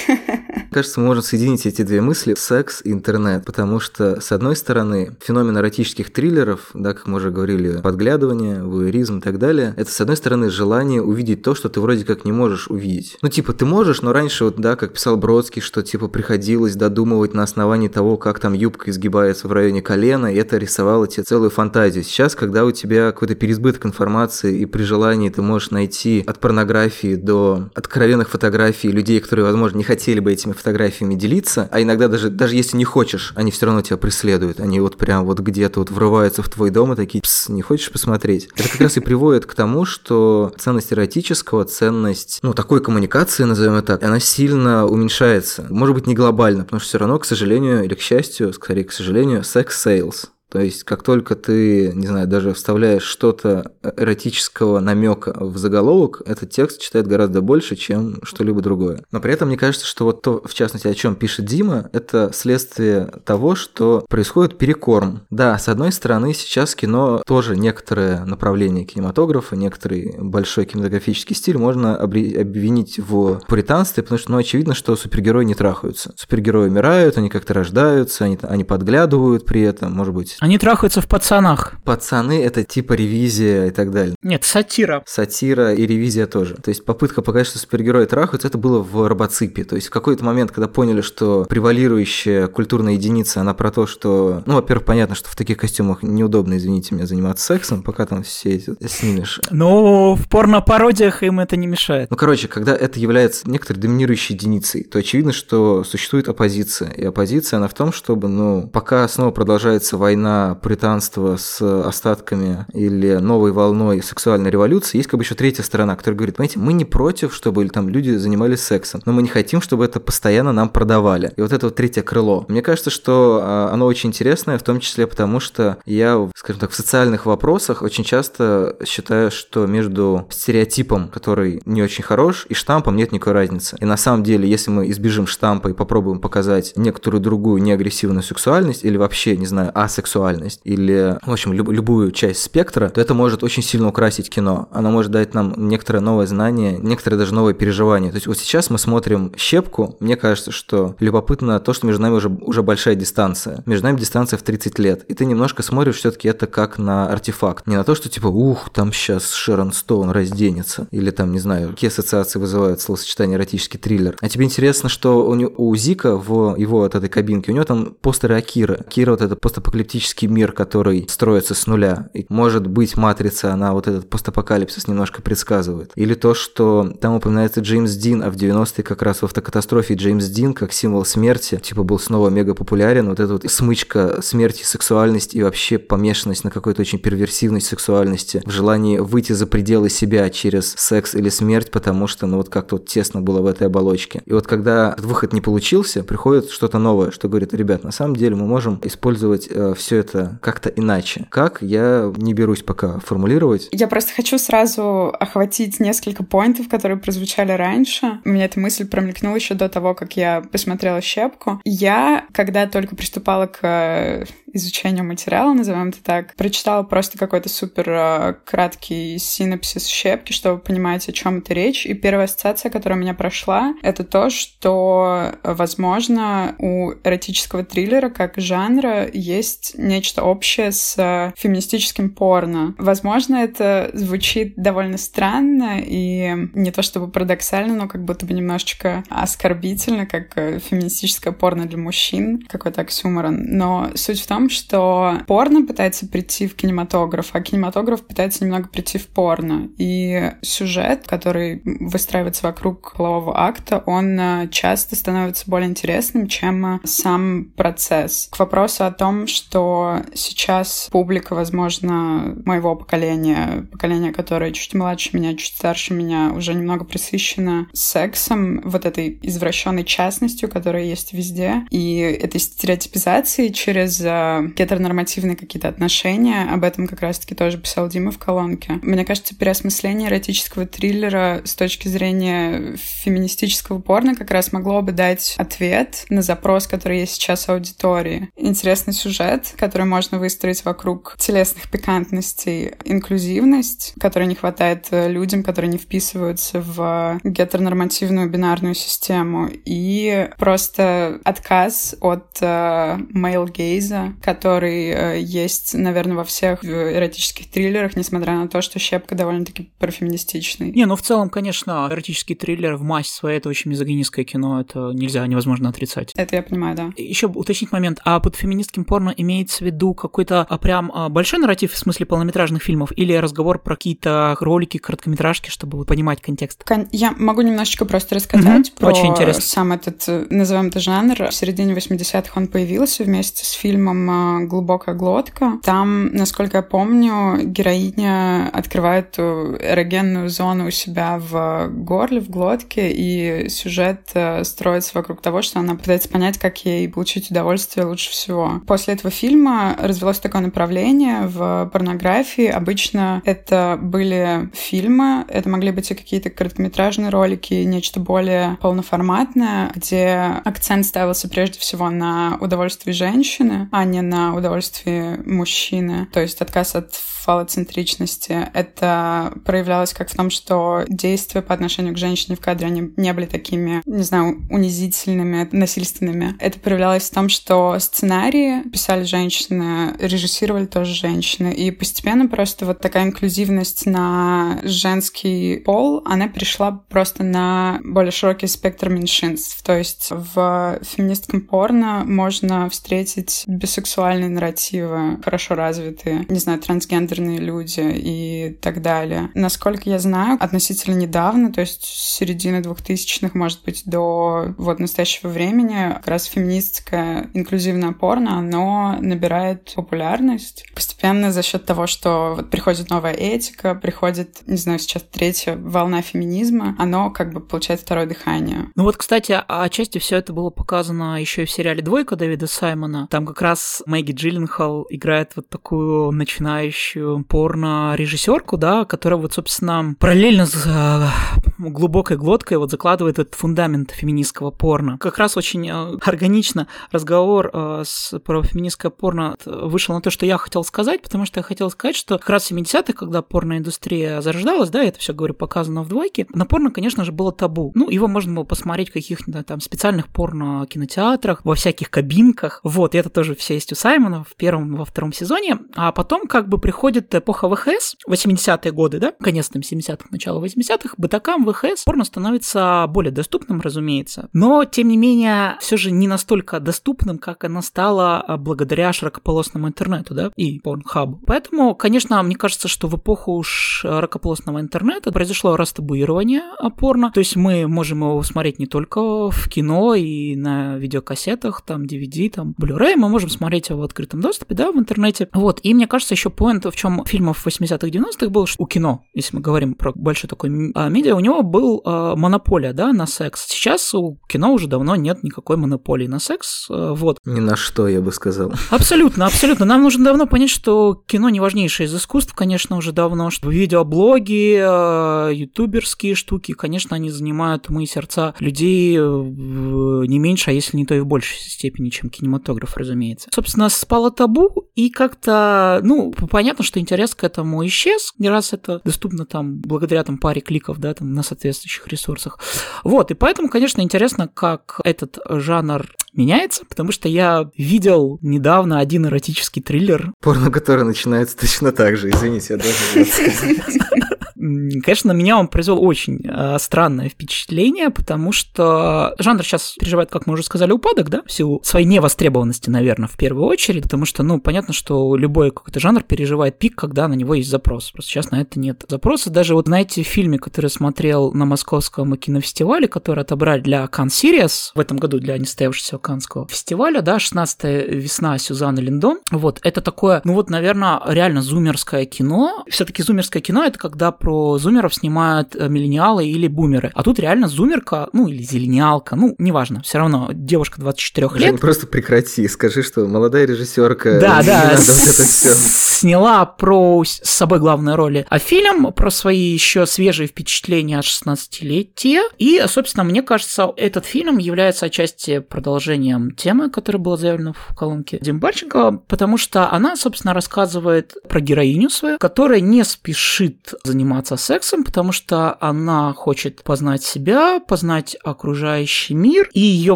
Кажется, 0.71 1.01
мы 1.01 1.07
можем 1.07 1.21
соединить 1.21 1.65
эти 1.65 1.81
две 1.81 1.99
мысли– 1.99 2.33
секс 2.37 2.79
и 2.85 2.93
интернет, 2.93 3.43
потому 3.43 3.81
что, 3.81 4.21
с 4.21 4.31
одной 4.31 4.55
стороны, 4.55 5.13
феномен 5.19 5.57
эротических 5.57 6.13
триллеров, 6.13 6.69
да, 6.73 6.93
как 6.93 7.07
мы 7.07 7.17
уже 7.17 7.29
говорили, 7.29 7.81
подглядывание, 7.81 8.63
вуэризм 8.63 9.17
и 9.17 9.21
так 9.21 9.37
далее, 9.37 9.73
это, 9.75 9.91
с 9.91 9.99
одной 9.99 10.15
стороны, 10.15 10.49
желание 10.49 11.01
увидеть 11.01 11.41
то, 11.41 11.55
что 11.55 11.67
ты 11.67 11.81
вроде 11.81 12.05
как 12.05 12.23
не 12.23 12.31
можешь 12.31 12.69
увидеть. 12.69 13.17
Ну, 13.21 13.27
типа, 13.27 13.51
ты 13.51 13.65
можешь, 13.65 14.01
но 14.01 14.13
раньше, 14.13 14.45
вот, 14.45 14.55
да, 14.61 14.77
как 14.77 14.93
писал 14.93 15.17
Бродский, 15.17 15.61
что, 15.61 15.81
типа, 15.81 16.07
приходилось 16.07 16.77
додумывать 16.77 17.33
на 17.33 17.43
основании 17.43 17.89
того, 17.89 18.15
как 18.15 18.39
там 18.39 18.53
юбка 18.53 18.91
изгибается 18.91 19.49
в 19.49 19.51
районе 19.51 19.81
колена, 19.81 20.33
и 20.33 20.37
это 20.37 20.55
рисовало 20.55 21.05
тебе 21.05 21.23
целую 21.23 21.49
фантазию. 21.49 22.05
Сейчас, 22.05 22.33
когда 22.33 22.63
у 22.63 22.71
тебя 22.71 23.11
какой-то 23.11 23.35
переизбыток 23.35 23.87
информации, 23.87 24.59
и 24.59 24.65
при 24.65 24.83
желании 24.83 25.29
ты 25.29 25.41
можешь 25.41 25.71
найти 25.71 26.23
от 26.25 26.39
порнографии 26.39 27.15
до 27.15 27.69
откровенных 27.75 28.29
фотографий 28.29 28.89
людей, 28.89 29.19
которые, 29.19 29.45
возможно, 29.45 29.75
не 29.75 29.83
хотели 29.83 30.21
бы 30.21 30.31
этими 30.31 30.53
фотографиями 30.61 31.15
делиться, 31.15 31.67
а 31.71 31.81
иногда 31.81 32.07
даже, 32.07 32.29
даже 32.29 32.55
если 32.55 32.77
не 32.77 32.85
хочешь, 32.85 33.33
они 33.35 33.51
все 33.51 33.65
равно 33.65 33.81
тебя 33.81 33.97
преследуют. 33.97 34.59
Они 34.59 34.79
вот 34.79 34.97
прям 34.97 35.25
вот 35.25 35.39
где-то 35.39 35.79
вот 35.79 35.91
врываются 35.91 36.41
в 36.43 36.49
твой 36.49 36.69
дом 36.69 36.93
и 36.93 36.95
такие, 36.95 37.21
Пс, 37.21 37.49
не 37.49 37.61
хочешь 37.61 37.91
посмотреть? 37.91 38.49
Это 38.55 38.69
как 38.69 38.81
раз 38.81 38.97
и 38.97 38.99
приводит 38.99 39.45
к 39.45 39.53
тому, 39.53 39.85
что 39.85 40.53
ценность 40.57 40.93
эротического, 40.93 41.65
ценность, 41.65 42.39
ну, 42.41 42.53
такой 42.53 42.81
коммуникации, 42.81 43.43
назовем 43.43 43.75
это 43.75 43.97
так, 43.97 44.03
она 44.03 44.19
сильно 44.19 44.85
уменьшается. 44.85 45.67
Может 45.69 45.95
быть, 45.95 46.07
не 46.07 46.15
глобально, 46.15 46.63
потому 46.63 46.79
что 46.79 46.89
все 46.89 46.97
равно, 46.99 47.19
к 47.19 47.25
сожалению 47.25 47.83
или 47.83 47.93
к 47.93 47.99
счастью, 48.01 48.53
скорее, 48.53 48.83
к 48.83 48.91
сожалению, 48.91 49.43
sex 49.43 49.73
sells, 49.73 50.31
то 50.51 50.59
есть, 50.59 50.83
как 50.83 51.01
только 51.01 51.35
ты, 51.35 51.93
не 51.95 52.07
знаю, 52.07 52.27
даже 52.27 52.53
вставляешь 52.53 53.03
что-то 53.03 53.71
эротического 53.95 54.81
намека 54.81 55.33
в 55.39 55.57
заголовок, 55.57 56.23
этот 56.25 56.49
текст 56.49 56.81
читает 56.81 57.07
гораздо 57.07 57.41
больше, 57.41 57.77
чем 57.77 58.19
что-либо 58.23 58.61
другое. 58.61 59.01
Но 59.11 59.21
при 59.21 59.31
этом 59.31 59.47
мне 59.47 59.57
кажется, 59.57 59.85
что 59.85 60.03
вот 60.03 60.21
то, 60.21 60.41
в 60.43 60.53
частности, 60.53 60.89
о 60.89 60.93
чем 60.93 61.15
пишет 61.15 61.45
Дима, 61.45 61.89
это 61.93 62.31
следствие 62.33 63.05
того, 63.23 63.55
что 63.55 64.05
происходит 64.09 64.57
перекорм. 64.57 65.21
Да, 65.29 65.57
с 65.57 65.69
одной 65.69 65.93
стороны, 65.93 66.33
сейчас 66.33 66.75
кино 66.75 67.23
тоже 67.25 67.55
некоторое 67.55 68.25
направление 68.25 68.83
кинематографа, 68.83 69.55
некоторый 69.55 70.15
большой 70.19 70.65
кинематографический 70.65 71.35
стиль 71.35 71.57
можно 71.57 71.95
обвинить 71.95 72.99
в 72.99 73.39
пуританстве, 73.47 74.03
потому 74.03 74.19
что, 74.19 74.31
ну, 74.31 74.37
очевидно, 74.37 74.73
что 74.73 74.97
супергерои 74.97 75.45
не 75.45 75.55
трахаются. 75.55 76.11
Супергерои 76.17 76.67
умирают, 76.67 77.17
они 77.17 77.29
как-то 77.29 77.53
рождаются, 77.53 78.25
они, 78.25 78.37
они 78.41 78.65
подглядывают 78.65 79.45
при 79.45 79.61
этом, 79.61 79.93
может 79.93 80.13
быть, 80.13 80.40
они 80.41 80.57
трахаются 80.57 81.01
в 81.01 81.07
пацанах. 81.07 81.73
Пацаны— 81.85 82.43
это 82.43 82.63
типа 82.63 82.93
ревизия 82.93 83.67
и 83.67 83.69
так 83.69 83.91
далее. 83.91 84.15
Нет, 84.23 84.43
сатира. 84.43 85.03
Сатира 85.05 85.71
и 85.71 85.85
ревизия 85.85 86.25
тоже. 86.25 86.55
То 86.55 86.69
есть 86.69 86.83
попытка 86.83 87.21
показать, 87.21 87.45
что 87.45 87.59
супергерои 87.59 88.05
трахаются, 88.05 88.47
это 88.47 88.57
было 88.57 88.79
в 88.79 89.07
робоципе. 89.07 89.63
То 89.63 89.75
есть 89.75 89.89
в 89.89 89.91
какой-то 89.91 90.25
момент, 90.25 90.51
когда 90.51 90.67
поняли, 90.67 91.01
что 91.01 91.45
превалирующая 91.47 92.47
культурная 92.47 92.93
единица, 92.93 93.41
она 93.41 93.53
про 93.53 93.69
то, 93.69 93.85
что... 93.85 94.41
Ну, 94.47 94.55
во-первых, 94.55 94.83
понятно, 94.83 95.13
что 95.13 95.29
в 95.29 95.35
таких 95.35 95.57
костюмах 95.57 96.01
неудобно, 96.01 96.57
извините 96.57 96.95
меня, 96.95 97.05
заниматься 97.05 97.45
сексом, 97.45 97.83
пока 97.83 98.07
там 98.07 98.23
все 98.23 98.55
эти 98.55 98.75
снимешь. 98.87 99.41
Но 99.51 100.15
в 100.15 100.27
порно-пародиях 100.27 101.21
им 101.21 101.39
это 101.39 101.55
не 101.55 101.67
мешает. 101.67 102.09
Ну, 102.09 102.17
короче, 102.17 102.47
когда 102.47 102.75
это 102.75 102.99
является 102.99 103.47
некоторой 103.47 103.79
доминирующей 103.79 104.33
единицей, 104.33 104.85
то 104.85 104.97
очевидно, 104.97 105.33
что 105.33 105.83
существует 105.83 106.27
оппозиция. 106.27 106.89
И 106.89 107.05
оппозиция, 107.05 107.57
она 107.57 107.67
в 107.67 107.75
том, 107.75 107.93
чтобы, 107.93 108.27
ну, 108.27 108.67
пока 108.67 109.07
снова 109.07 109.29
продолжается 109.29 109.97
война 109.97 110.30
на 110.31 110.57
британство 110.61 111.35
с 111.37 111.61
остатками 111.61 112.65
или 112.73 113.15
новой 113.15 113.51
волной 113.51 114.01
сексуальной 114.01 114.49
революции, 114.49 114.97
есть 114.97 115.09
как 115.09 115.17
бы 115.17 115.23
еще 115.23 115.35
третья 115.35 115.63
сторона, 115.63 115.95
которая 115.95 116.17
говорит, 116.17 116.37
понимаете, 116.37 116.59
мы 116.59 116.73
не 116.73 116.85
против, 116.85 117.33
чтобы 117.33 117.67
там 117.69 117.89
люди 117.89 118.11
занимались 118.11 118.61
сексом, 118.61 119.01
но 119.05 119.11
мы 119.11 119.21
не 119.21 119.27
хотим, 119.27 119.61
чтобы 119.61 119.85
это 119.85 119.99
постоянно 119.99 120.53
нам 120.53 120.69
продавали. 120.69 121.33
И 121.35 121.41
вот 121.41 121.51
это 121.51 121.67
вот 121.67 121.75
третье 121.75 122.01
крыло. 122.01 122.45
Мне 122.47 122.61
кажется, 122.61 122.89
что 122.89 123.41
а, 123.43 123.69
оно 123.73 123.85
очень 123.85 124.09
интересное, 124.09 124.57
в 124.57 124.63
том 124.63 124.79
числе 124.79 125.05
потому, 125.07 125.39
что 125.39 125.77
я, 125.85 126.29
скажем 126.35 126.61
так, 126.61 126.71
в 126.71 126.75
социальных 126.75 127.25
вопросах 127.25 127.81
очень 127.81 128.03
часто 128.03 128.77
считаю, 128.85 129.31
что 129.31 129.65
между 129.65 130.27
стереотипом, 130.29 131.09
который 131.09 131.61
не 131.65 131.83
очень 131.83 132.03
хорош, 132.03 132.45
и 132.49 132.53
штампом 132.53 132.95
нет 132.95 133.11
никакой 133.11 133.33
разницы. 133.33 133.77
И 133.79 133.85
на 133.85 133.97
самом 133.97 134.23
деле, 134.23 134.49
если 134.49 134.71
мы 134.71 134.89
избежим 134.91 135.27
штампа 135.27 135.69
и 135.69 135.73
попробуем 135.73 136.19
показать 136.19 136.73
некоторую 136.75 137.21
другую 137.21 137.61
неагрессивную 137.61 138.23
сексуальность 138.23 138.85
или 138.85 138.97
вообще, 138.97 139.35
не 139.37 139.45
знаю, 139.45 139.71
асексуальность, 139.73 140.20
сексуальность 140.21 140.61
или, 140.63 141.17
в 141.25 141.31
общем, 141.31 141.53
люб- 141.53 141.71
любую 141.71 142.11
часть 142.11 142.43
спектра, 142.43 142.89
то 142.89 143.01
это 143.01 143.13
может 143.13 143.43
очень 143.43 143.63
сильно 143.63 143.87
украсить 143.87 144.29
кино. 144.29 144.67
Оно 144.71 144.91
может 144.91 145.11
дать 145.11 145.33
нам 145.33 145.53
некоторое 145.57 145.99
новое 145.99 146.27
знание, 146.27 146.77
некоторые 146.77 147.17
даже 147.17 147.33
новые 147.33 147.55
переживания. 147.55 148.11
То 148.11 148.17
есть 148.17 148.27
вот 148.27 148.37
сейчас 148.37 148.69
мы 148.69 148.77
смотрим 148.77 149.31
«Щепку», 149.35 149.95
мне 149.99 150.15
кажется, 150.15 150.51
что 150.51 150.95
любопытно 150.99 151.59
то, 151.59 151.73
что 151.73 151.87
между 151.87 152.01
нами 152.01 152.13
уже, 152.13 152.29
уже 152.29 152.61
большая 152.61 152.95
дистанция. 152.95 153.63
Между 153.65 153.85
нами 153.87 153.97
дистанция 153.97 154.37
в 154.37 154.43
30 154.43 154.79
лет. 154.79 155.03
И 155.07 155.13
ты 155.13 155.25
немножко 155.25 155.63
смотришь 155.63 155.97
все 155.97 156.11
таки 156.11 156.27
это 156.27 156.47
как 156.47 156.77
на 156.77 157.07
артефакт. 157.07 157.67
Не 157.67 157.77
на 157.77 157.83
то, 157.83 157.95
что 157.95 158.09
типа, 158.09 158.27
ух, 158.27 158.69
там 158.69 158.93
сейчас 158.93 159.31
Шерон 159.31 159.73
Стоун 159.73 160.11
разденется. 160.11 160.87
Или 160.91 161.11
там, 161.11 161.31
не 161.31 161.39
знаю, 161.39 161.69
какие 161.69 161.89
ассоциации 161.89 162.39
вызывают 162.39 162.81
словосочетание 162.81 163.37
эротический 163.37 163.79
триллер. 163.79 164.17
А 164.21 164.29
тебе 164.29 164.45
интересно, 164.45 164.89
что 164.89 165.25
у, 165.25 165.69
у 165.69 165.75
Зика 165.75 166.17
в 166.17 166.55
его 166.57 166.79
вот 166.79 166.95
этой 166.95 167.09
кабинке, 167.09 167.51
у 167.51 167.55
него 167.55 167.65
там 167.65 167.95
постеры 168.01 168.35
Акиры. 168.35 168.75
Акира 168.75 169.11
вот 169.11 169.21
это 169.21 169.35
постапокалиптический 169.35 170.10
фантастический 170.11 170.27
мир, 170.27 170.51
который 170.51 171.05
строится 171.09 171.53
с 171.53 171.67
нуля. 171.67 172.09
И, 172.13 172.25
может 172.29 172.67
быть, 172.67 172.97
«Матрица», 172.97 173.53
она 173.53 173.73
вот 173.73 173.87
этот 173.87 174.09
постапокалипсис 174.09 174.87
немножко 174.87 175.21
предсказывает. 175.21 175.91
Или 175.95 176.13
то, 176.13 176.33
что 176.33 176.93
там 176.99 177.15
упоминается 177.15 177.61
Джеймс 177.61 177.93
Дин, 177.93 178.23
а 178.23 178.29
в 178.29 178.35
90-е 178.35 178.83
как 178.83 179.01
раз 179.01 179.21
в 179.21 179.23
автокатастрофе 179.23 179.95
Джеймс 179.95 180.25
Дин 180.27 180.53
как 180.53 180.73
символ 180.73 181.05
смерти, 181.05 181.59
типа, 181.61 181.83
был 181.83 181.99
снова 181.99 182.29
мега 182.29 182.53
популярен. 182.53 183.09
Вот 183.09 183.19
эта 183.19 183.33
вот 183.33 183.43
смычка 183.49 184.21
смерти, 184.21 184.63
сексуальность 184.63 185.35
и 185.35 185.43
вообще 185.43 185.77
помешанность 185.77 186.43
на 186.43 186.51
какой-то 186.51 186.81
очень 186.81 186.99
перверсивной 186.99 187.61
сексуальности, 187.61 188.41
в 188.45 188.51
желании 188.51 188.97
выйти 188.99 189.33
за 189.33 189.47
пределы 189.47 189.89
себя 189.89 190.29
через 190.29 190.73
секс 190.77 191.15
или 191.15 191.29
смерть, 191.29 191.71
потому 191.71 192.07
что, 192.07 192.27
ну 192.27 192.37
вот 192.37 192.49
как-то 192.49 192.75
вот 192.75 192.85
тесно 192.87 193.21
было 193.21 193.41
в 193.41 193.45
этой 193.45 193.67
оболочке. 193.67 194.21
И 194.25 194.33
вот 194.33 194.47
когда 194.47 194.95
выход 194.99 195.33
не 195.33 195.41
получился, 195.41 196.03
приходит 196.03 196.49
что-то 196.49 196.77
новое, 196.79 197.11
что 197.11 197.27
говорит, 197.27 197.53
ребят, 197.53 197.83
на 197.83 197.91
самом 197.91 198.15
деле 198.15 198.35
мы 198.35 198.45
можем 198.45 198.79
использовать 198.83 199.47
э, 199.49 199.73
все 199.77 200.00
это 200.01 200.37
как-то 200.41 200.69
иначе. 200.69 201.25
Как, 201.29 201.61
я 201.61 202.11
не 202.17 202.33
берусь 202.33 202.63
пока 202.63 202.99
формулировать. 202.99 203.69
Я 203.71 203.87
просто 203.87 204.13
хочу 204.13 204.37
сразу 204.37 205.15
охватить 205.19 205.79
несколько 205.79 206.23
поинтов, 206.23 206.67
которые 206.67 206.97
прозвучали 206.97 207.53
раньше. 207.53 208.19
У 208.25 208.29
меня 208.29 208.45
эта 208.45 208.59
мысль 208.59 208.87
промелькнула 208.87 209.35
еще 209.35 209.53
до 209.53 209.69
того, 209.69 209.93
как 209.95 210.17
я 210.17 210.41
посмотрела 210.41 211.01
«Щепку». 211.01 211.61
Я, 211.63 212.25
когда 212.33 212.67
только 212.67 212.95
приступала 212.95 213.47
к 213.47 213.59
э, 213.61 214.25
изучению 214.53 215.05
материала, 215.05 215.53
назовем 215.53 215.89
это 215.89 216.03
так, 216.03 216.35
прочитала 216.35 216.83
просто 216.83 217.17
какой-то 217.17 217.49
супер 217.49 217.89
э, 217.89 218.35
краткий 218.45 219.17
синопсис 219.17 219.85
«Щепки», 219.87 220.33
чтобы 220.33 220.61
понимать, 220.61 221.07
о 221.07 221.11
чем 221.11 221.39
это 221.39 221.53
речь. 221.53 221.85
И 221.85 221.93
первая 221.93 222.25
ассоциация, 222.25 222.69
которая 222.71 222.97
у 222.97 223.01
меня 223.01 223.13
прошла, 223.13 223.73
это 223.81 224.03
то, 224.03 224.29
что, 224.29 225.33
возможно, 225.43 226.55
у 226.59 226.91
эротического 227.03 227.63
триллера 227.63 228.09
как 228.09 228.33
жанра 228.37 229.09
есть 229.11 229.73
нечто 229.91 230.23
общее 230.23 230.71
с 230.71 230.95
э, 230.97 231.33
феминистическим 231.37 232.09
порно. 232.09 232.73
Возможно, 232.77 233.35
это 233.35 233.91
звучит 233.93 234.55
довольно 234.55 234.97
странно 234.97 235.79
и 235.79 236.49
не 236.53 236.71
то 236.71 236.81
чтобы 236.81 237.09
парадоксально, 237.09 237.75
но 237.75 237.87
как 237.87 238.03
будто 238.03 238.25
бы 238.25 238.33
немножечко 238.33 239.03
оскорбительно, 239.09 240.05
как 240.05 240.37
э, 240.37 240.59
феминистическое 240.59 241.33
порно 241.33 241.65
для 241.65 241.77
мужчин, 241.77 242.41
какой-то 242.47 242.81
оксюморон. 242.81 243.43
Но 243.49 243.91
суть 243.95 244.21
в 244.21 244.27
том, 244.27 244.49
что 244.49 245.19
порно 245.27 245.65
пытается 245.65 246.07
прийти 246.07 246.47
в 246.47 246.55
кинематограф, 246.55 247.29
а 247.33 247.41
кинематограф 247.41 248.05
пытается 248.05 248.43
немного 248.43 248.67
прийти 248.69 248.97
в 248.97 249.07
порно. 249.07 249.69
И 249.77 250.31
сюжет, 250.41 251.05
который 251.07 251.61
выстраивается 251.63 252.43
вокруг 252.43 252.93
полового 252.95 253.39
акта, 253.39 253.83
он 253.85 254.19
э, 254.19 254.47
часто 254.49 254.95
становится 254.95 255.49
более 255.49 255.69
интересным, 255.69 256.27
чем 256.27 256.79
сам 256.83 257.51
процесс. 257.55 258.29
К 258.31 258.39
вопросу 258.39 258.85
о 258.85 258.91
том, 258.91 259.27
что 259.27 259.70
сейчас 260.13 260.89
публика, 260.91 261.35
возможно, 261.35 262.35
моего 262.45 262.75
поколения, 262.75 263.67
поколения, 263.71 264.11
которое 264.11 264.51
чуть 264.51 264.73
младше 264.73 265.09
меня, 265.13 265.35
чуть 265.35 265.55
старше 265.55 265.93
меня, 265.93 266.31
уже 266.35 266.53
немного 266.53 266.85
присыщено 266.85 267.67
сексом, 267.73 268.61
вот 268.63 268.85
этой 268.85 269.19
извращенной 269.21 269.83
частностью, 269.83 270.49
которая 270.49 270.83
есть 270.83 271.13
везде, 271.13 271.65
и 271.69 271.97
этой 271.97 272.39
стереотипизации 272.39 273.49
через 273.49 273.99
э, 274.01 274.51
гетеронормативные 274.55 275.35
какие-то 275.35 275.67
отношения. 275.67 276.47
Об 276.51 276.63
этом 276.63 276.87
как 276.87 277.01
раз-таки 277.01 277.35
тоже 277.35 277.57
писал 277.57 277.87
Дима 277.87 278.11
в 278.11 278.17
колонке. 278.17 278.79
Мне 278.81 279.05
кажется, 279.05 279.35
переосмысление 279.35 280.09
эротического 280.09 280.65
триллера 280.65 281.41
с 281.43 281.55
точки 281.55 281.87
зрения 281.87 282.75
феминистического 282.77 283.79
порно 283.79 284.15
как 284.15 284.31
раз 284.31 284.51
могло 284.51 284.81
бы 284.81 284.91
дать 284.91 285.35
ответ 285.37 286.05
на 286.09 286.21
запрос, 286.21 286.67
который 286.67 286.99
есть 286.99 287.13
сейчас 287.13 287.49
аудитории. 287.49 288.29
Интересный 288.35 288.93
сюжет, 288.93 289.53
который 289.61 289.85
можно 289.85 290.17
выстроить 290.17 290.65
вокруг 290.65 291.15
телесных 291.19 291.69
пикантностей, 291.69 292.73
инклюзивность, 292.83 293.93
которой 293.99 294.25
не 294.25 294.33
хватает 294.33 294.87
э, 294.89 295.07
людям, 295.07 295.43
которые 295.43 295.71
не 295.71 295.77
вписываются 295.77 296.59
в 296.61 297.19
гетеронормативную 297.23 298.27
бинарную 298.27 298.73
систему, 298.73 299.49
и 299.51 300.29
просто 300.39 301.21
отказ 301.23 301.95
от 302.01 302.39
э, 302.41 302.97
male-гейза, 303.13 304.13
который 304.23 304.89
э, 304.89 305.21
есть, 305.21 305.75
наверное, 305.75 306.17
во 306.17 306.23
всех 306.23 306.65
эротических 306.65 307.51
триллерах, 307.51 307.95
несмотря 307.95 308.33
на 308.33 308.47
то, 308.47 308.63
что 308.63 308.79
«Щепка» 308.79 309.13
довольно-таки 309.13 309.69
профеминистичный. 309.77 310.71
Не, 310.71 310.85
ну 310.85 310.95
в 310.95 311.03
целом, 311.03 311.29
конечно, 311.29 311.87
эротический 311.91 312.35
триллер 312.35 312.77
в 312.77 312.81
массе 312.81 313.13
своей 313.13 313.37
это 313.37 313.49
очень 313.49 313.69
мизогинистское 313.69 314.25
кино, 314.25 314.59
это 314.59 314.91
нельзя, 314.91 315.27
невозможно 315.27 315.69
отрицать. 315.69 316.13
Это 316.15 316.37
я 316.37 316.41
понимаю, 316.41 316.75
да. 316.75 316.89
Еще 316.97 317.27
уточнить 317.27 317.71
момент, 317.71 317.99
а 318.03 318.19
под 318.19 318.35
феминистским 318.35 318.85
порно 318.85 319.13
имеется 319.51 319.63
в 319.63 319.67
виду 319.67 319.93
какой-то 319.93 320.45
а, 320.47 320.57
прям 320.57 320.91
а, 320.93 321.09
большой 321.09 321.39
нарратив 321.39 321.73
в 321.73 321.77
смысле 321.77 322.05
полнометражных 322.05 322.63
фильмов 322.63 322.91
или 322.95 323.13
разговор 323.13 323.59
про 323.59 323.75
какие-то 323.75 324.37
ролики, 324.39 324.77
короткометражки, 324.77 325.49
чтобы 325.49 325.77
вот 325.79 325.87
понимать 325.87 326.21
контекст? 326.21 326.63
Я 326.91 327.13
могу 327.17 327.41
немножечко 327.41 327.85
просто 327.85 328.15
рассказать 328.15 328.69
угу, 328.69 328.79
про 328.79 328.87
очень 328.91 329.07
интересно. 329.07 329.41
сам 329.41 329.71
этот, 329.71 330.03
э, 330.07 330.25
назовем 330.29 330.67
это 330.67 330.79
жанр. 330.79 331.29
В 331.29 331.33
середине 331.33 331.73
80-х 331.73 332.33
он 332.35 332.47
появился 332.47 333.03
вместе 333.03 333.45
с 333.45 333.51
фильмом 333.51 334.09
а, 334.09 334.39
«Глубокая 334.41 334.95
глотка». 334.95 335.59
Там, 335.63 336.13
насколько 336.13 336.57
я 336.57 336.63
помню, 336.63 337.39
героиня 337.43 338.49
открывает 338.53 339.17
эрогенную 339.19 340.29
зону 340.29 340.67
у 340.67 340.71
себя 340.71 341.19
в 341.19 341.67
горле, 341.69 342.21
в 342.21 342.29
глотке, 342.29 342.91
и 342.91 343.49
сюжет 343.49 344.01
э, 344.13 344.43
строится 344.43 344.91
вокруг 344.95 345.21
того, 345.21 345.41
что 345.41 345.59
она 345.59 345.75
пытается 345.75 346.09
понять, 346.09 346.37
как 346.37 346.57
ей 346.65 346.87
получить 346.87 347.31
удовольствие 347.31 347.85
лучше 347.85 348.11
всего. 348.11 348.61
После 348.67 348.93
этого 348.93 349.11
фильма 349.11 349.40
развелось 349.79 350.19
такое 350.19 350.41
направление 350.41 351.27
в 351.27 351.69
порнографии. 351.71 352.47
Обычно 352.47 353.21
это 353.25 353.77
были 353.81 354.49
фильмы, 354.53 355.25
это 355.27 355.49
могли 355.49 355.71
быть 355.71 355.91
и 355.91 355.95
какие-то 355.95 356.29
короткометражные 356.29 357.09
ролики, 357.09 357.53
нечто 357.53 357.99
более 357.99 358.57
полноформатное, 358.61 359.71
где 359.75 360.41
акцент 360.43 360.85
ставился 360.85 361.29
прежде 361.29 361.59
всего 361.59 361.89
на 361.89 362.37
удовольствии 362.39 362.91
женщины, 362.91 363.69
а 363.71 363.85
не 363.85 364.01
на 364.01 364.35
удовольствии 364.35 365.17
мужчины. 365.25 366.07
То 366.13 366.21
есть 366.21 366.41
отказ 366.41 366.75
от 366.75 366.93
фалоцентричности. 367.21 368.47
Это 368.53 369.33
проявлялось 369.45 369.93
как 369.93 370.09
в 370.09 370.15
том, 370.15 370.29
что 370.29 370.83
действия 370.87 371.41
по 371.41 371.53
отношению 371.53 371.93
к 371.93 371.97
женщине 371.97 372.35
в 372.35 372.41
кадре, 372.41 372.67
они 372.67 372.91
не 372.97 373.13
были 373.13 373.25
такими, 373.25 373.81
не 373.85 374.03
знаю, 374.03 374.41
унизительными, 374.49 375.47
насильственными. 375.51 376.35
Это 376.39 376.59
проявлялось 376.59 377.09
в 377.09 377.13
том, 377.13 377.29
что 377.29 377.77
сценарии 377.79 378.63
писали 378.69 379.03
женщины, 379.03 379.95
режиссировали 379.99 380.65
тоже 380.65 380.95
женщины, 380.95 381.53
и 381.53 381.69
постепенно 381.71 382.27
просто 382.27 382.65
вот 382.65 382.79
такая 382.79 383.05
инклюзивность 383.05 383.85
на 383.85 384.59
женский 384.63 385.57
пол, 385.57 386.01
она 386.05 386.27
перешла 386.27 386.83
просто 386.89 387.23
на 387.23 387.79
более 387.83 388.11
широкий 388.11 388.47
спектр 388.47 388.89
меньшинств. 388.89 389.61
То 389.63 389.77
есть 389.77 390.09
в 390.09 390.79
феминистском 390.81 391.41
порно 391.41 392.03
можно 392.05 392.69
встретить 392.69 393.43
бисексуальные 393.47 394.29
нарративы, 394.29 395.21
хорошо 395.23 395.55
развитые, 395.55 396.25
не 396.27 396.39
знаю, 396.39 396.59
трансгендерные 396.59 397.10
трансгендерные 397.11 397.39
люди 397.39 397.81
и 397.81 398.57
так 398.61 398.81
далее. 398.81 399.29
Насколько 399.33 399.89
я 399.89 399.99
знаю, 399.99 400.37
относительно 400.39 400.95
недавно, 400.95 401.51
то 401.51 401.61
есть 401.61 401.83
с 401.83 402.17
середины 402.17 402.57
2000-х, 402.57 403.37
может 403.37 403.63
быть, 403.63 403.83
до 403.85 404.53
вот 404.57 404.79
настоящего 404.79 405.29
времени, 405.29 405.93
как 405.95 406.07
раз 406.07 406.25
феминистское 406.25 407.29
инклюзивное 407.33 407.91
порно, 407.91 408.37
оно 408.37 408.97
набирает 408.99 409.73
популярность 409.75 410.65
постепенно 410.73 411.31
за 411.31 411.43
счет 411.43 411.65
того, 411.65 411.87
что 411.87 412.33
вот 412.37 412.49
приходит 412.49 412.89
новая 412.89 413.13
этика, 413.13 413.75
приходит, 413.75 414.41
не 414.47 414.57
знаю, 414.57 414.79
сейчас 414.79 415.03
третья 415.03 415.55
волна 415.55 416.01
феминизма, 416.01 416.75
оно 416.79 417.09
как 417.11 417.33
бы 417.33 417.41
получает 417.41 417.81
второе 417.81 418.05
дыхание. 418.05 418.69
Ну 418.75 418.83
вот, 418.83 418.97
кстати, 418.97 419.37
отчасти 419.47 419.97
все 419.97 420.17
это 420.17 420.33
было 420.33 420.49
показано 420.49 421.19
еще 421.19 421.43
и 421.43 421.45
в 421.45 421.51
сериале 421.51 421.81
«Двойка» 421.81 422.15
Дэвида 422.15 422.47
Саймона. 422.47 423.07
Там 423.09 423.25
как 423.25 423.41
раз 423.41 423.83
Мэгги 423.85 424.11
Джилленхол 424.11 424.87
играет 424.89 425.35
вот 425.35 425.49
такую 425.49 426.11
начинающую 426.11 427.00
настоящую 427.01 427.23
порно-режиссерку, 427.25 428.57
да, 428.57 428.85
которая 428.85 429.19
вот, 429.19 429.33
собственно, 429.33 429.95
параллельно 429.99 430.45
с 430.45 430.65
э, 430.65 431.69
глубокой 431.69 432.17
глоткой 432.17 432.57
вот 432.57 432.71
закладывает 432.71 433.19
этот 433.19 433.35
фундамент 433.35 433.91
феминистского 433.91 434.51
порно. 434.51 434.97
Как 434.97 435.17
раз 435.17 435.37
очень 435.37 435.67
э, 435.67 435.97
органично 436.03 436.67
разговор 436.91 437.49
э, 437.53 437.83
с, 437.85 438.17
про 438.19 438.43
феминистское 438.43 438.91
порно 438.91 439.37
вышел 439.45 439.95
на 439.95 440.01
то, 440.01 440.09
что 440.09 440.25
я 440.25 440.37
хотел 440.37 440.63
сказать, 440.63 441.01
потому 441.01 441.25
что 441.25 441.39
я 441.39 441.43
хотел 441.43 441.69
сказать, 441.69 441.95
что 441.95 442.17
как 442.17 442.29
раз 442.29 442.45
в 442.45 442.51
70-х, 442.51 442.93
когда 442.93 443.21
порноиндустрия 443.21 444.21
зарождалась, 444.21 444.69
да, 444.69 444.83
это 444.83 444.99
все, 444.99 445.13
говорю, 445.13 445.33
показано 445.33 445.83
в 445.83 445.87
двойке, 445.87 446.27
на 446.33 446.45
порно, 446.45 446.71
конечно 446.71 447.03
же, 447.03 447.11
было 447.11 447.31
табу. 447.31 447.71
Ну, 447.75 447.89
его 447.89 448.07
можно 448.07 448.33
было 448.33 448.43
посмотреть 448.43 448.89
в 448.89 448.93
каких-то 448.93 449.43
там 449.43 449.61
специальных 449.61 450.07
порно-кинотеатрах, 450.07 451.41
во 451.43 451.55
всяких 451.55 451.89
кабинках. 451.89 452.59
Вот, 452.63 452.95
это 452.95 453.09
тоже 453.09 453.35
все 453.35 453.55
есть 453.55 453.71
у 453.71 453.75
Саймона 453.75 454.23
в 454.23 454.35
первом, 454.35 454.75
во 454.75 454.85
втором 454.85 455.13
сезоне. 455.13 455.59
А 455.75 455.91
потом 455.91 456.27
как 456.27 456.47
бы 456.47 456.57
приходит 456.57 456.90
эпоха 456.97 457.49
ВХС, 457.49 457.95
80-е 458.07 458.71
годы, 458.71 458.99
да, 458.99 459.13
конец 459.19 459.49
там 459.49 459.61
70-х, 459.61 460.07
начало 460.11 460.43
80-х, 460.43 460.95
бытакам 460.97 461.45
ВХС 461.45 461.83
порно 461.85 462.03
становится 462.03 462.85
более 462.87 463.11
доступным, 463.11 463.61
разумеется, 463.61 464.29
но, 464.33 464.65
тем 464.65 464.87
не 464.87 464.97
менее, 464.97 465.57
все 465.59 465.77
же 465.77 465.91
не 465.91 466.07
настолько 466.07 466.59
доступным, 466.59 467.17
как 467.17 467.43
оно 467.43 467.61
стало 467.61 468.21
а, 468.21 468.37
благодаря 468.37 468.93
широкополосному 468.93 469.67
интернету, 469.67 470.13
да, 470.13 470.31
и 470.35 470.59
порнхабу. 470.59 471.21
Поэтому, 471.25 471.75
конечно, 471.75 472.21
мне 472.23 472.35
кажется, 472.35 472.67
что 472.67 472.87
в 472.87 472.95
эпоху 472.95 473.41
широкополосного 473.43 474.59
интернета 474.59 475.11
произошло 475.11 475.55
растабуирование 475.55 476.41
порно, 476.77 477.11
то 477.13 477.19
есть 477.19 477.35
мы 477.35 477.67
можем 477.67 478.01
его 478.01 478.21
смотреть 478.23 478.59
не 478.59 478.65
только 478.65 479.29
в 479.29 479.49
кино 479.49 479.95
и 479.95 480.35
на 480.35 480.77
видеокассетах, 480.77 481.61
там, 481.61 481.83
DVD, 481.83 482.29
там, 482.29 482.55
Blu-ray, 482.59 482.95
мы 482.95 483.09
можем 483.09 483.29
смотреть 483.29 483.69
его 483.69 483.81
в 483.81 483.83
открытом 483.83 484.21
доступе, 484.21 484.55
да, 484.55 484.71
в 484.71 484.77
интернете. 484.77 485.29
Вот, 485.33 485.59
и 485.63 485.73
мне 485.73 485.87
кажется, 485.87 486.13
еще 486.13 486.29
поинт 486.29 486.65
в 486.65 486.75
чем 486.81 487.05
фильмов 487.05 487.45
80-х, 487.45 487.87
90-х 487.87 488.29
был, 488.29 488.47
что 488.47 488.63
у 488.63 488.65
кино, 488.65 489.03
если 489.13 489.35
мы 489.35 489.41
говорим 489.41 489.75
про 489.75 489.91
большой 489.93 490.27
такой 490.27 490.71
а, 490.73 490.89
медиа, 490.89 491.15
у 491.15 491.19
него 491.19 491.43
был 491.43 491.81
а, 491.85 492.15
монополия, 492.15 492.73
да, 492.73 492.91
на 492.91 493.05
секс. 493.05 493.45
Сейчас 493.47 493.93
у 493.93 494.19
кино 494.27 494.51
уже 494.51 494.67
давно 494.67 494.95
нет 494.95 495.23
никакой 495.23 495.57
монополии 495.57 496.07
на 496.07 496.19
секс, 496.19 496.65
а, 496.69 496.93
вот. 496.93 497.19
Ни 497.25 497.39
на 497.39 497.55
что, 497.55 497.87
я 497.87 498.01
бы 498.01 498.11
сказал. 498.11 498.51
Абсолютно, 498.71 499.27
абсолютно. 499.27 499.65
Нам 499.65 499.83
нужно 499.83 500.05
давно 500.05 500.25
понять, 500.25 500.49
что 500.49 501.03
кино 501.05 501.29
не 501.29 501.39
важнейшее 501.39 501.85
из 501.85 501.95
искусств, 501.95 502.33
конечно, 502.33 502.77
уже 502.77 502.93
давно, 502.93 503.29
что 503.29 503.49
видеоблоги, 503.49 504.59
а, 504.59 505.29
ютуберские 505.29 506.15
штуки, 506.15 506.53
конечно, 506.53 506.95
они 506.95 507.11
занимают 507.11 507.69
умы 507.69 507.83
и 507.83 507.87
сердца 507.87 508.33
людей 508.39 508.97
не 508.97 510.19
меньше, 510.19 510.49
а 510.49 510.53
если 510.53 510.77
не 510.77 510.85
то 510.85 510.95
и 510.95 510.99
в 510.99 511.05
большей 511.05 511.37
степени, 511.37 511.89
чем 511.89 512.09
кинематограф, 512.09 512.75
разумеется. 512.75 513.29
Собственно, 513.33 513.69
спало 513.69 514.09
табу, 514.09 514.69
и 514.75 514.89
как-то, 514.89 515.79
ну, 515.83 516.11
понятно, 516.29 516.63
что 516.63 516.70
интерес 516.79 517.15
к 517.15 517.23
этому 517.23 517.65
исчез, 517.67 518.13
не 518.17 518.29
раз 518.29 518.53
это 518.53 518.81
доступно 518.83 519.25
там 519.25 519.59
благодаря 519.59 520.03
там 520.03 520.17
паре 520.17 520.41
кликов, 520.41 520.79
да, 520.79 520.93
там 520.93 521.13
на 521.13 521.23
соответствующих 521.23 521.87
ресурсах. 521.87 522.39
Вот, 522.83 523.11
и 523.11 523.13
поэтому, 523.13 523.49
конечно, 523.49 523.81
интересно, 523.81 524.27
как 524.27 524.79
этот 524.83 525.17
жанр 525.29 525.87
меняется, 526.13 526.65
потому 526.65 526.91
что 526.91 527.07
я 527.07 527.49
видел 527.57 528.19
недавно 528.21 528.79
один 528.79 529.05
эротический 529.05 529.61
триллер. 529.61 530.11
Порно, 530.21 530.51
который 530.51 530.83
начинается 530.83 531.37
точно 531.37 531.71
так 531.71 531.97
же, 531.97 532.09
извините, 532.09 532.55
я 532.55 532.59
должен 532.59 533.05
сказать. 533.05 533.81
Конечно, 534.41 535.13
на 535.13 535.17
меня 535.17 535.37
он 535.37 535.47
произвел 535.47 535.83
очень 535.83 536.19
э, 536.23 536.57
странное 536.59 537.09
впечатление, 537.09 537.91
потому 537.91 538.31
что 538.31 539.13
жанр 539.19 539.43
сейчас 539.43 539.75
переживает, 539.79 540.09
как 540.09 540.25
мы 540.25 540.33
уже 540.33 540.43
сказали, 540.43 540.71
упадок, 540.71 541.09
да, 541.09 541.21
в 541.27 541.31
силу 541.31 541.61
своей 541.63 541.85
невостребованности, 541.85 542.69
наверное, 542.69 543.07
в 543.07 543.17
первую 543.17 543.45
очередь, 543.45 543.83
потому 543.83 544.05
что, 544.05 544.23
ну, 544.23 544.39
понятно, 544.39 544.73
что 544.73 545.15
любой 545.15 545.51
какой-то 545.51 545.79
жанр 545.79 546.01
переживает 546.01 546.57
пик, 546.57 546.75
когда 546.75 547.07
на 547.07 547.13
него 547.13 547.35
есть 547.35 547.49
запрос. 547.49 547.91
Просто 547.91 548.11
сейчас 548.11 548.31
на 548.31 548.41
это 548.41 548.59
нет 548.59 548.83
запроса. 548.87 549.29
Даже 549.29 549.53
вот, 549.53 549.67
знаете, 549.67 550.03
в 550.03 550.07
фильме, 550.07 550.39
который 550.39 550.71
смотрел 550.71 551.31
на 551.33 551.45
московском 551.45 552.15
кинофестивале, 552.17 552.87
который 552.87 553.21
отобрали 553.21 553.61
для 553.61 553.85
Cannes 553.85 554.07
Series 554.07 554.71
в 554.73 554.79
этом 554.79 554.97
году, 554.97 555.19
для 555.19 555.37
несостоявшегося 555.37 555.99
Канского 555.99 556.47
фестиваля, 556.47 557.01
да, 557.01 557.19
16 557.19 557.63
весна 557.93 558.39
Сюзанны 558.39 558.79
Линдон. 558.79 559.19
Вот, 559.29 559.59
это 559.61 559.81
такое, 559.81 560.21
ну 560.23 560.33
вот, 560.33 560.49
наверное, 560.49 560.99
реально 561.05 561.43
зумерское 561.43 562.05
кино. 562.05 562.65
все 562.69 562.85
таки 562.85 563.03
зумерское 563.03 563.41
кино— 563.41 563.63
это 563.65 563.77
когда 563.77 564.11
про 564.11 564.30
про 564.31 564.57
зумеров 564.59 564.93
снимают 564.93 565.57
э, 565.57 565.67
миллениалы 565.67 566.25
или 566.25 566.47
бумеры. 566.47 566.89
А 566.93 567.03
тут 567.03 567.19
реально 567.19 567.49
зумерка, 567.49 568.07
ну 568.13 568.29
или 568.29 568.41
зелениалка, 568.41 569.17
ну 569.17 569.35
неважно, 569.39 569.81
все 569.81 569.97
равно 569.97 570.29
девушка 570.31 570.79
24 570.79 571.27
лет. 571.33 571.41
Жень, 571.41 571.57
просто 571.57 571.85
прекрати, 571.85 572.47
скажи, 572.47 572.81
что 572.81 573.05
молодая 573.07 573.45
режиссерка. 573.45 574.21
Да, 574.21 574.41
да, 574.41 574.77
сняла 574.77 576.45
про 576.45 577.03
с 577.03 577.19
собой 577.23 577.59
главной 577.59 577.95
роли, 577.95 578.25
а 578.29 578.39
фильм 578.39 578.93
про 578.93 579.11
свои 579.11 579.51
еще 579.51 579.85
свежие 579.85 580.27
впечатления 580.27 580.97
от 580.97 581.05
16-летия. 581.05 582.21
И, 582.37 582.63
собственно, 582.67 583.03
мне 583.03 583.23
кажется, 583.23 583.73
этот 583.75 584.05
фильм 584.05 584.37
является 584.37 584.85
отчасти 584.85 585.39
продолжением 585.39 586.31
темы, 586.31 586.69
которая 586.69 587.01
была 587.01 587.17
заявлена 587.17 587.51
в 587.51 587.75
колонке 587.75 588.17
Дембальченко, 588.21 589.01
потому 589.09 589.37
что 589.37 589.69
она, 589.69 589.97
собственно, 589.97 590.33
рассказывает 590.33 591.17
про 591.27 591.41
героиню 591.41 591.89
свою, 591.89 592.17
которая 592.17 592.61
не 592.61 592.85
спешит 592.85 593.73
заниматься 593.83 594.20
заниматься 594.21 594.37
сексом, 594.37 594.83
потому 594.83 595.11
что 595.11 595.57
она 595.59 596.13
хочет 596.13 596.63
познать 596.63 597.03
себя, 597.03 597.59
познать 597.59 598.15
окружающий 598.23 599.13
мир. 599.15 599.49
И 599.53 599.59
ее 599.59 599.95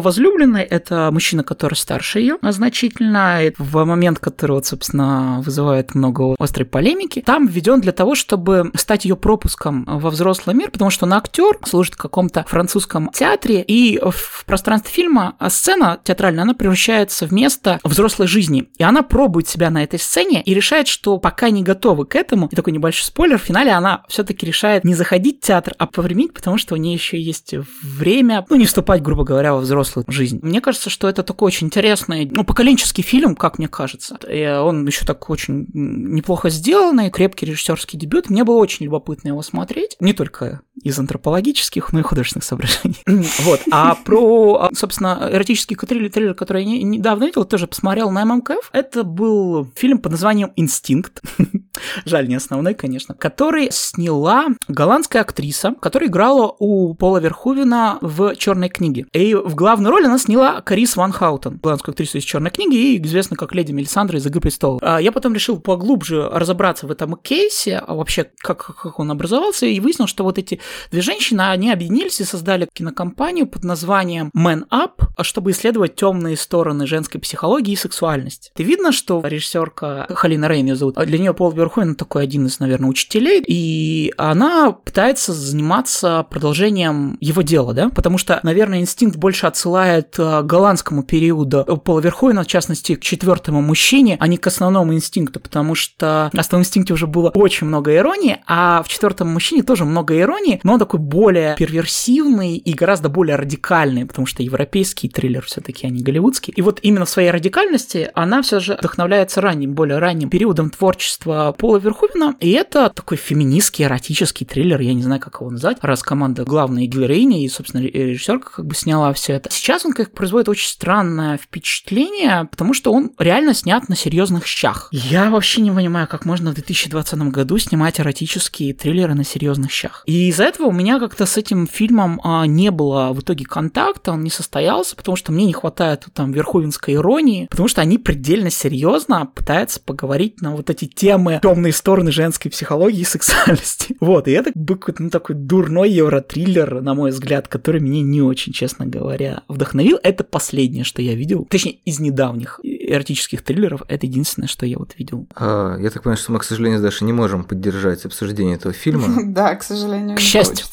возлюбленный– 0.00 0.62
это 0.70 1.10
мужчина, 1.12 1.44
который 1.44 1.74
старше 1.74 2.20
ее 2.20 2.38
значительно. 2.42 3.44
И 3.44 3.52
в 3.58 3.84
момент, 3.84 4.18
который, 4.18 4.52
вот, 4.52 4.66
собственно, 4.66 5.42
вызывает 5.44 5.94
много 5.94 6.34
острой 6.38 6.66
полемики, 6.66 7.22
там 7.24 7.46
введен 7.46 7.80
для 7.80 7.92
того, 7.92 8.14
чтобы 8.14 8.70
стать 8.74 9.04
ее 9.04 9.16
пропуском 9.16 9.84
во 9.86 10.10
взрослый 10.10 10.56
мир, 10.56 10.70
потому 10.70 10.90
что 10.90 11.06
он 11.06 11.12
актер, 11.12 11.58
служит 11.64 11.94
в 11.94 11.98
каком-то 11.98 12.44
французском 12.48 13.10
театре, 13.12 13.62
и 13.66 13.98
в 13.98 14.44
пространстве 14.46 14.90
фильма 14.92 15.36
сцена 15.48 15.98
театральная, 16.02 16.42
она 16.42 16.54
превращается 16.54 17.26
в 17.26 17.32
место 17.32 17.78
взрослой 17.84 18.26
жизни. 18.26 18.68
И 18.78 18.82
она 18.82 19.02
пробует 19.02 19.48
себя 19.48 19.70
на 19.70 19.82
этой 19.82 19.98
сцене 19.98 20.42
и 20.42 20.54
решает, 20.54 20.88
что 20.88 21.18
пока 21.18 21.50
не 21.50 21.62
готовы 21.62 22.06
к 22.06 22.16
этому, 22.16 22.48
и 22.50 22.56
такой 22.56 22.72
небольшой 22.72 23.06
спойлер, 23.06 23.38
в 23.38 23.42
финале 23.42 23.70
она 23.70 24.02
все-таки 24.16 24.46
решает 24.46 24.84
не 24.84 24.94
заходить 24.94 25.42
в 25.42 25.46
театр, 25.46 25.74
а 25.76 25.86
повременить, 25.86 26.32
потому 26.32 26.56
что 26.56 26.74
у 26.74 26.78
нее 26.78 26.94
еще 26.94 27.20
есть 27.20 27.54
время, 27.82 28.46
ну, 28.48 28.56
не 28.56 28.64
вступать, 28.64 29.02
грубо 29.02 29.24
говоря, 29.24 29.52
во 29.52 29.60
взрослую 29.60 30.06
жизнь. 30.08 30.38
Мне 30.40 30.62
кажется, 30.62 30.88
что 30.88 31.06
это 31.06 31.22
такой 31.22 31.48
очень 31.48 31.66
интересный, 31.66 32.26
ну, 32.30 32.42
поколенческий 32.42 33.02
фильм, 33.02 33.36
как 33.36 33.58
мне 33.58 33.68
кажется. 33.68 34.18
И 34.26 34.42
он 34.46 34.86
еще 34.86 35.04
так 35.04 35.28
очень 35.28 35.66
неплохо 35.74 36.48
сделанный, 36.48 37.10
крепкий 37.10 37.44
режиссерский 37.44 37.98
дебют. 37.98 38.30
Мне 38.30 38.42
было 38.44 38.56
очень 38.56 38.86
любопытно 38.86 39.28
его 39.28 39.42
смотреть. 39.42 39.98
Не 40.00 40.14
только 40.14 40.62
из 40.82 40.98
антропологических, 40.98 41.92
но 41.92 42.00
и 42.00 42.02
художественных 42.02 42.44
соображений. 42.44 43.02
вот. 43.40 43.60
А 43.70 43.96
про, 43.96 44.70
собственно, 44.74 45.28
эротический 45.30 45.76
триллер, 45.76 46.10
триллер 46.10 46.34
который 46.34 46.64
я 46.64 46.82
недавно 46.82 47.24
видел, 47.24 47.44
тоже 47.44 47.66
посмотрел 47.66 48.10
на 48.10 48.24
ММКФ. 48.24 48.70
Это 48.72 49.04
был 49.04 49.70
фильм 49.74 49.98
под 49.98 50.12
названием 50.12 50.52
«Инстинкт». 50.56 51.20
Жаль, 52.04 52.28
не 52.28 52.36
основной, 52.36 52.74
конечно. 52.74 53.14
Который 53.14 53.70
сняла 54.06 54.46
голландская 54.68 55.22
актриса, 55.22 55.74
которая 55.80 56.08
играла 56.08 56.54
у 56.60 56.94
Пола 56.94 57.18
Верхувина 57.18 57.98
в 58.00 58.36
«Черной 58.36 58.68
книге». 58.68 59.06
И 59.12 59.34
в 59.34 59.56
главную 59.56 59.90
роль 59.90 60.06
она 60.06 60.16
сняла 60.16 60.60
Карис 60.60 60.94
Ван 60.94 61.10
Хаутен, 61.10 61.58
голландскую 61.60 61.92
актрису 61.92 62.18
из 62.18 62.22
«Черной 62.22 62.52
книги» 62.52 62.76
и 62.76 63.02
известна 63.02 63.36
как 63.36 63.52
леди 63.52 63.72
Мелисандра 63.72 64.16
из 64.18 64.26
«Игры 64.26 64.40
престолов». 64.40 64.80
А 64.84 64.98
я 64.98 65.10
потом 65.10 65.34
решил 65.34 65.58
поглубже 65.58 66.28
разобраться 66.30 66.86
в 66.86 66.92
этом 66.92 67.16
кейсе, 67.16 67.78
а 67.78 67.94
вообще 67.94 68.30
как, 68.38 68.76
как 68.80 69.00
он 69.00 69.10
образовался, 69.10 69.66
и 69.66 69.80
выяснил, 69.80 70.06
что 70.06 70.22
вот 70.22 70.38
эти 70.38 70.60
две 70.92 71.00
женщины, 71.00 71.40
они 71.40 71.72
объединились 71.72 72.20
и 72.20 72.24
создали 72.24 72.68
кинокомпанию 72.72 73.48
под 73.48 73.64
названием 73.64 74.30
Man 74.36 74.68
Up, 74.70 75.02
чтобы 75.22 75.50
исследовать 75.50 75.96
темные 75.96 76.36
стороны 76.36 76.86
женской 76.86 77.20
психологии 77.20 77.72
и 77.72 77.76
сексуальности. 77.76 78.52
Ты 78.54 78.62
видно, 78.62 78.92
что 78.92 79.20
режиссерка 79.24 80.06
Халина 80.10 80.46
Рейн 80.46 80.66
ее 80.66 80.76
зовут, 80.76 80.94
для 80.94 81.18
нее 81.18 81.34
Пол 81.34 81.50
Верховен 81.50 81.96
такой 81.96 82.22
один 82.22 82.46
из, 82.46 82.60
наверное, 82.60 82.88
учителей, 82.88 83.42
и 83.44 83.95
она 84.16 84.72
пытается 84.72 85.32
заниматься 85.32 86.26
продолжением 86.30 87.16
его 87.20 87.42
дела, 87.42 87.74
да, 87.74 87.88
потому 87.90 88.18
что, 88.18 88.40
наверное, 88.42 88.80
инстинкт 88.80 89.16
больше 89.16 89.46
отсылает 89.46 90.16
к 90.16 90.42
голландскому 90.42 91.02
периоду 91.02 91.64
Пола 91.84 92.00
Верховена, 92.00 92.42
в 92.42 92.46
частности, 92.46 92.94
к 92.94 93.00
четвертому 93.00 93.62
мужчине, 93.62 94.16
а 94.20 94.26
не 94.26 94.36
к 94.36 94.46
основному 94.46 94.94
инстинкту, 94.94 95.40
потому 95.40 95.74
что 95.74 96.30
в 96.32 96.38
основном 96.38 96.62
инстинкте 96.62 96.94
уже 96.94 97.06
было 97.06 97.30
очень 97.30 97.66
много 97.66 97.94
иронии, 97.94 98.38
а 98.46 98.82
в 98.82 98.88
четвертом 98.88 99.28
мужчине 99.32 99.62
тоже 99.62 99.84
много 99.84 100.18
иронии, 100.18 100.60
но 100.62 100.74
он 100.74 100.78
такой 100.78 101.00
более 101.00 101.54
перверсивный 101.56 102.56
и 102.56 102.72
гораздо 102.74 103.08
более 103.08 103.36
радикальный, 103.36 104.06
потому 104.06 104.26
что 104.26 104.42
европейский 104.42 105.08
триллер 105.08 105.44
все-таки, 105.44 105.86
а 105.86 105.90
не 105.90 106.02
голливудский. 106.02 106.52
И 106.56 106.62
вот 106.62 106.80
именно 106.82 107.04
в 107.04 107.10
своей 107.10 107.30
радикальности 107.30 108.10
она 108.14 108.42
все 108.42 108.60
же 108.60 108.76
вдохновляется 108.78 109.40
ранним, 109.40 109.74
более 109.74 109.98
ранним 109.98 110.30
периодом 110.30 110.70
творчества 110.70 111.54
Пола 111.56 111.78
Верховена, 111.78 112.34
и 112.40 112.50
это 112.50 112.90
такой 112.90 113.16
феминистский, 113.16 113.85
эротический 113.86 114.46
триллер, 114.46 114.80
я 114.80 114.94
не 114.94 115.02
знаю, 115.02 115.20
как 115.20 115.40
его 115.40 115.50
назвать, 115.50 115.78
раз 115.82 116.02
команда 116.02 116.44
главной 116.44 116.86
героини 116.86 117.44
и, 117.44 117.48
собственно, 117.48 117.82
режиссерка 117.82 118.50
как 118.56 118.66
бы 118.66 118.74
сняла 118.74 119.12
все 119.12 119.34
это. 119.34 119.50
Сейчас 119.50 119.84
он 119.84 119.92
как 119.92 120.12
производит 120.12 120.48
очень 120.48 120.68
странное 120.68 121.38
впечатление, 121.38 122.46
потому 122.50 122.74
что 122.74 122.92
он 122.92 123.12
реально 123.18 123.54
снят 123.54 123.88
на 123.88 123.96
серьезных 123.96 124.46
щах. 124.46 124.88
Я 124.92 125.30
вообще 125.30 125.60
не 125.60 125.70
понимаю, 125.70 126.06
как 126.08 126.24
можно 126.24 126.50
в 126.50 126.54
2020 126.54 127.18
году 127.30 127.58
снимать 127.58 128.00
эротические 128.00 128.74
триллеры 128.74 129.14
на 129.14 129.24
серьезных 129.24 129.70
щах. 129.70 130.02
И 130.06 130.28
из-за 130.28 130.44
этого 130.44 130.66
у 130.66 130.72
меня 130.72 130.98
как-то 130.98 131.26
с 131.26 131.36
этим 131.36 131.66
фильмом 131.66 132.20
а, 132.22 132.46
не 132.46 132.70
было 132.70 133.12
в 133.12 133.20
итоге 133.20 133.44
контакта, 133.44 134.12
он 134.12 134.22
не 134.22 134.30
состоялся, 134.30 134.96
потому 134.96 135.16
что 135.16 135.32
мне 135.32 135.46
не 135.46 135.52
хватает 135.52 136.06
там 136.12 136.32
верховинской 136.32 136.94
иронии, 136.94 137.46
потому 137.50 137.68
что 137.68 137.80
они 137.80 137.98
предельно 137.98 138.50
серьезно 138.50 139.26
пытаются 139.26 139.80
поговорить 139.80 140.40
на 140.40 140.54
вот 140.54 140.70
эти 140.70 140.86
темы 140.86 141.40
темные 141.42 141.72
стороны 141.72 142.12
женской 142.12 142.50
психологии 142.50 143.00
и 143.00 143.04
сексуальности. 143.04 143.65
Вот, 144.00 144.28
и 144.28 144.32
это 144.32 144.52
какой-то 144.52 145.02
ну, 145.02 145.10
такой 145.10 145.36
дурной 145.36 145.90
евротриллер, 145.90 146.80
на 146.80 146.94
мой 146.94 147.10
взгляд, 147.10 147.48
который 147.48 147.80
меня 147.80 148.02
не 148.02 148.22
очень, 148.22 148.52
честно 148.52 148.86
говоря, 148.86 149.42
вдохновил. 149.48 149.98
Это 150.02 150.24
последнее, 150.24 150.84
что 150.84 151.02
я 151.02 151.14
видел, 151.14 151.46
точнее, 151.48 151.78
из 151.84 151.98
недавних 151.98 152.60
эротических 152.86 153.42
триллеров 153.42 153.82
это 153.88 154.06
единственное, 154.06 154.48
что 154.48 154.66
я 154.66 154.78
вот 154.78 154.94
видел. 154.98 155.26
А, 155.34 155.76
я 155.78 155.90
так 155.90 156.02
понимаю, 156.02 156.18
что 156.18 156.32
мы, 156.32 156.38
к 156.38 156.44
сожалению, 156.44 156.80
даже 156.80 157.04
не 157.04 157.12
можем 157.12 157.44
поддержать 157.44 158.04
обсуждение 158.04 158.56
этого 158.56 158.72
фильма. 158.72 159.06
Да, 159.36 159.54
к 159.54 159.62
сожалению, 159.62 160.16
К 160.16 160.20
счастью. 160.20 160.64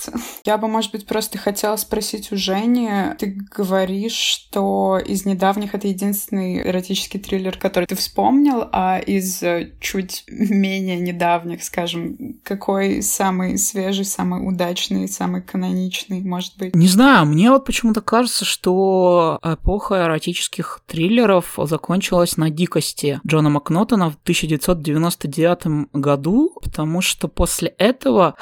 Я 0.45 0.57
бы, 0.57 0.67
может 0.67 0.91
быть, 0.91 1.05
просто 1.05 1.37
хотела 1.37 1.75
спросить 1.75 2.31
у 2.31 2.37
Жени. 2.37 2.89
Ты 3.17 3.37
говоришь, 3.55 4.13
что 4.13 4.99
из 5.03 5.25
недавних 5.25 5.75
это 5.75 5.87
единственный 5.87 6.61
эротический 6.61 7.19
триллер, 7.19 7.57
который 7.57 7.85
ты 7.85 7.95
вспомнил, 7.95 8.69
а 8.71 8.99
из 8.99 9.43
э, 9.43 9.73
чуть 9.81 10.23
менее 10.27 10.99
недавних, 10.99 11.63
скажем, 11.63 12.37
какой 12.43 13.01
самый 13.01 13.57
свежий, 13.57 14.05
самый 14.05 14.47
удачный, 14.47 15.09
самый 15.09 15.41
каноничный, 15.41 16.21
может 16.21 16.57
быть? 16.57 16.75
Не 16.75 16.87
знаю, 16.87 17.25
мне 17.25 17.49
вот 17.49 17.65
почему-то 17.65 18.01
кажется, 18.01 18.45
что 18.45 19.39
эпоха 19.43 20.03
эротических 20.05 20.81
триллеров 20.87 21.57
закончилась 21.57 22.02
на 22.37 22.49
дикости 22.49 23.19
Джона 23.25 23.49
Макнотона 23.49 24.09
в 24.09 24.15
1999 24.23 25.89
году, 25.93 26.53
потому 26.61 27.01
что 27.01 27.27
после 27.27 27.69
этого 27.77 28.35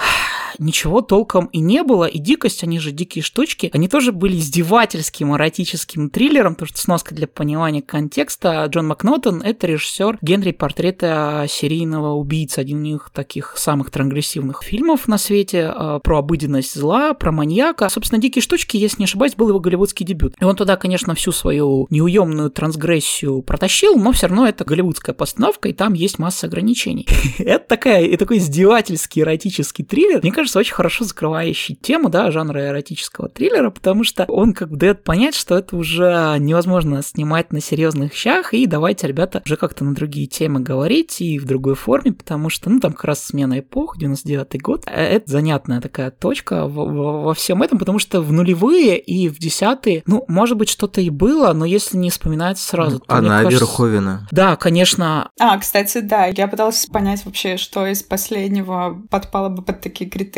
ничего 0.60 1.02
толком 1.02 1.46
и 1.48 1.60
не 1.60 1.84
было, 1.84 2.06
и 2.06 2.20
дикость, 2.20 2.64
они 2.64 2.80
же 2.80 2.92
дикие 2.92 3.24
штучки, 3.24 3.70
они 3.74 3.88
тоже 3.88 4.12
были 4.12 4.38
издевательским 4.38 5.36
эротическим 5.36 6.10
триллером, 6.10 6.56
потому 6.56 6.68
что 6.68 6.82
сноска 6.82 7.16
для 7.16 7.28
понимания 7.28 7.82
контекста. 7.82 8.66
Джон 8.66 8.88
Макнотон— 8.88 9.42
это 9.44 9.68
режиссер 9.68 10.20
Генри 10.22 10.52
портрета 10.52 11.46
серийного 11.50 12.14
убийцы, 12.14 12.60
один 12.60 12.84
из 12.84 13.00
таких 13.14 13.54
самых 13.58 13.92
трансгрессивных 13.92 14.64
фильмов 14.64 15.08
на 15.08 15.18
свете, 15.18 15.74
э, 15.74 16.00
про 16.04 16.20
обыденность 16.20 16.74
зла, 16.74 17.14
про 17.14 17.32
маньяка. 17.32 17.90
Собственно, 17.90 18.22
«Дикие 18.22 18.42
штучки», 18.42 18.78
если 18.78 19.00
не 19.00 19.06
ошибаюсь, 19.06 19.36
был 19.36 19.50
его 19.50 19.60
голливудский 19.60 20.06
дебют. 20.06 20.36
И 20.40 20.44
он 20.44 20.56
туда, 20.56 20.78
конечно, 20.78 21.16
всю 21.16 21.32
свою 21.32 21.88
неуемную 21.90 22.50
трансгрессию 22.50 23.42
протащил, 23.42 23.96
но 23.96 24.12
все 24.12 24.28
равно 24.28 24.48
это 24.48 24.66
голливудская 24.66 25.14
постановка, 25.14 25.70
и 25.70 25.74
там 25.74 25.94
есть 25.94 26.20
масса 26.20 26.48
ограничений. 26.48 27.08
Это 27.40 27.66
такая, 27.68 28.06
и 28.06 28.18
такой 28.18 28.38
издевательский 28.38 29.22
эротический 29.22 29.84
триллер. 29.86 30.20
Мне 30.22 30.32
кажется, 30.32 30.41
очень 30.56 30.74
хорошо 30.74 31.06
закрывающий 31.06 31.76
тему, 31.76 32.10
да, 32.10 32.32
жанра 32.32 32.68
эротического 32.68 33.30
триллера, 33.30 33.70
потому 33.70 34.04
что 34.04 34.26
он 34.28 34.54
как 34.54 34.70
бы 34.70 34.78
дает 34.78 35.04
понять, 35.04 35.36
что 35.36 35.58
это 35.58 35.76
уже 35.76 36.36
невозможно 36.40 37.02
снимать 37.02 37.52
на 37.54 37.62
серьезных 37.62 38.14
щах, 38.14 38.54
и 38.54 38.66
давайте, 38.68 39.08
ребята, 39.08 39.42
уже 39.46 39.56
как-то 39.58 39.84
на 39.86 39.94
другие 39.96 40.28
темы 40.28 40.60
говорить 40.60 41.22
и 41.22 41.38
в 41.40 41.46
другой 41.46 41.76
форме, 41.76 42.14
потому 42.14 42.50
что, 42.50 42.70
ну, 42.70 42.80
там 42.80 42.94
как 42.94 43.06
раз 43.06 43.24
смена 43.24 43.60
эпох, 43.60 43.98
99-й 44.00 44.58
год, 44.60 44.84
Э, 44.88 45.04
это 45.04 45.30
занятная 45.32 45.82
такая 45.82 46.12
точка 46.12 46.68
во, 46.68 46.86
во- 46.86 47.22
во 47.24 47.34
всем 47.34 47.62
этом, 47.64 47.78
потому 47.78 48.00
что 48.00 48.22
в 48.22 48.32
нулевые 48.32 48.98
и 49.00 49.30
в 49.30 49.38
десятые, 49.40 50.04
ну, 50.06 50.26
может 50.28 50.58
быть, 50.58 50.70
что-то 50.70 51.02
и 51.02 51.10
было, 51.10 51.54
но 51.54 51.66
если 51.66 51.98
не 51.98 52.10
вспоминается 52.10 52.68
сразу, 52.68 53.00
то, 53.00 53.16
мне 53.16 53.28
Она 53.30 53.44
кажется- 53.44 53.66
Верховина. 53.66 54.28
Да, 54.32 54.56
конечно, 54.56 55.30
А, 55.40 55.58
кстати, 55.60 56.00
да, 56.00 56.26
я 56.26 56.48
пыталась 56.48 56.86
понять 56.86 57.26
вообще, 57.26 57.58
что 57.58 57.86
из 57.88 58.04
последнего 58.04 59.02
подпало 59.10 59.50
бы 59.50 59.62
под 59.62 59.82
такие 59.82 60.10
критерии, 60.10 60.31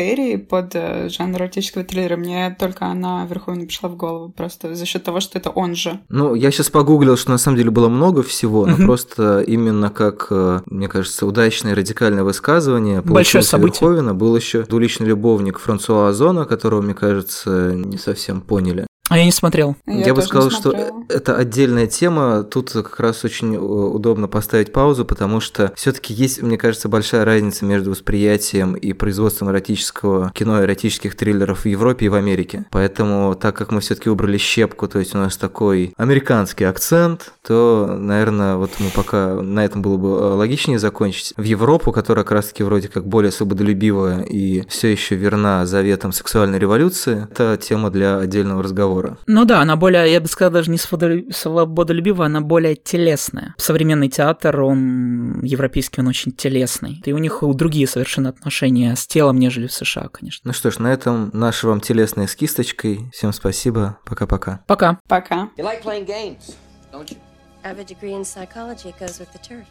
под 0.48 0.74
э, 0.74 1.08
жанр 1.08 1.38
эротического 1.38 1.84
триллера. 1.84 2.16
Мне 2.16 2.54
только 2.58 2.86
она 2.86 3.26
Верховина 3.26 3.66
пришла 3.66 3.88
в 3.88 3.96
голову, 3.96 4.30
просто 4.30 4.74
за 4.74 4.86
счет 4.86 5.04
того, 5.04 5.20
что 5.20 5.38
это 5.38 5.50
он 5.50 5.74
же. 5.74 6.00
Ну, 6.08 6.34
я 6.34 6.50
сейчас 6.50 6.70
погуглил, 6.70 7.16
что 7.16 7.30
на 7.30 7.38
самом 7.38 7.56
деле 7.56 7.70
было 7.70 7.88
много 7.88 8.22
всего, 8.22 8.66
но 8.66 8.76
просто 8.76 9.40
именно 9.40 9.90
как, 9.90 10.28
э, 10.30 10.60
мне 10.66 10.88
кажется, 10.88 11.26
удачное 11.26 11.74
радикальное 11.74 12.24
высказывание 12.24 12.96
Большое 12.96 13.14
получилось 13.14 13.48
событие. 13.48 13.88
Верховена. 13.88 14.14
Был 14.14 14.36
еще 14.36 14.62
двуличный 14.62 15.06
любовник 15.06 15.58
Франсуа 15.58 16.08
Озона, 16.08 16.44
которого, 16.44 16.82
мне 16.82 16.94
кажется, 16.94 17.72
не 17.74 17.98
совсем 17.98 18.40
поняли. 18.40 18.86
А 19.14 19.18
я 19.18 19.24
не 19.24 19.30
смотрел. 19.30 19.76
Я, 19.86 20.12
бы 20.12 20.20
тоже 20.20 20.20
не 20.20 20.22
сказал, 20.22 20.50
что 20.50 20.92
это 21.08 21.36
отдельная 21.36 21.86
тема. 21.86 22.42
Тут 22.42 22.72
как 22.72 22.98
раз 22.98 23.24
очень 23.24 23.54
э, 23.54 23.58
удобно 23.58 24.26
поставить 24.26 24.72
паузу, 24.72 25.04
потому 25.04 25.38
что 25.38 25.72
все-таки 25.76 26.12
есть, 26.12 26.42
мне 26.42 26.58
кажется, 26.58 26.88
большая 26.88 27.24
разница 27.24 27.64
между 27.64 27.92
восприятием 27.92 28.74
и 28.74 28.92
производством 28.92 29.50
эротического 29.50 30.32
кино, 30.34 30.64
эротических 30.64 31.14
триллеров 31.14 31.60
в 31.60 31.66
Европе 31.66 32.06
и 32.06 32.08
в 32.08 32.14
Америке. 32.14 32.66
Поэтому, 32.72 33.36
так 33.36 33.56
как 33.56 33.70
мы 33.70 33.80
все-таки 33.80 34.10
убрали 34.10 34.36
щепку, 34.36 34.88
то 34.88 34.98
есть 34.98 35.14
у 35.14 35.18
нас 35.18 35.36
такой 35.36 35.94
американский 35.96 36.64
акцент, 36.64 37.34
то, 37.46 37.96
наверное, 37.96 38.56
вот 38.56 38.72
мы 38.80 38.90
пока 38.90 39.40
на 39.40 39.64
этом 39.64 39.80
было 39.80 39.96
бы 39.96 40.08
э, 40.08 40.34
логичнее 40.34 40.80
закончить. 40.80 41.34
В 41.36 41.44
Европу, 41.44 41.92
которая 41.92 42.24
как 42.24 42.32
раз-таки 42.32 42.64
вроде 42.64 42.88
как 42.88 43.06
более 43.06 43.30
свободолюбивая 43.30 44.22
и 44.22 44.64
все 44.68 44.88
еще 44.90 45.14
верна 45.14 45.66
заветам 45.66 46.10
сексуальной 46.10 46.58
революции, 46.58 47.28
это 47.30 47.56
тема 47.56 47.90
для 47.90 48.18
отдельного 48.18 48.60
разговора. 48.60 49.03
Ну 49.26 49.44
да, 49.44 49.60
она 49.60 49.76
более, 49.76 50.10
я 50.12 50.20
бы 50.20 50.26
сказал, 50.26 50.52
даже 50.52 50.70
не 50.70 50.76
свободолю- 50.76 51.30
свободолюбивая, 51.32 52.26
она 52.26 52.40
более 52.40 52.76
телесная. 52.76 53.54
Современный 53.58 54.08
театр, 54.08 54.60
он 54.60 55.42
европейский, 55.42 56.00
он 56.00 56.08
очень 56.08 56.32
телесный. 56.32 57.02
И 57.04 57.12
у 57.12 57.18
них 57.18 57.38
другие 57.42 57.86
совершенно 57.86 58.30
отношения 58.30 58.94
с 58.96 59.06
телом, 59.06 59.38
нежели 59.38 59.66
в 59.66 59.72
США, 59.72 60.08
конечно. 60.08 60.42
Ну 60.48 60.52
что 60.52 60.70
ж, 60.70 60.78
на 60.78 60.92
этом 60.92 61.30
наши 61.32 61.66
вам 61.66 61.80
телесные 61.80 62.28
с 62.28 62.34
кисточкой. 62.34 63.10
Всем 63.12 63.32
спасибо. 63.32 63.98
Пока-пока. 64.04 64.62
Пока. 64.66 64.98
Пока. 65.08 65.50
You 65.56 65.64
like 65.64 65.82
playing 65.82 66.06
games, 66.06 66.54
don't 66.92 67.10
you? 67.10 67.18
I 67.62 67.68
have 67.72 67.78
a 67.78 67.84
degree 67.84 68.12
in 68.12 68.24
psychology. 68.24 68.88
It 68.90 68.98
goes 68.98 69.18
with 69.18 69.32
the 69.32 69.38
turf. 69.38 69.66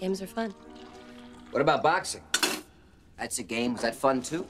Games 0.00 0.20
are 0.20 0.26
fun. 0.26 0.52
What 1.52 1.62
about 1.62 1.82
boxing? 1.82 2.22
That's 3.18 3.38
a 3.38 3.42
game. 3.42 3.76
Is 3.76 3.82
that 3.82 3.94
fun 3.94 4.20
too? 4.20 4.40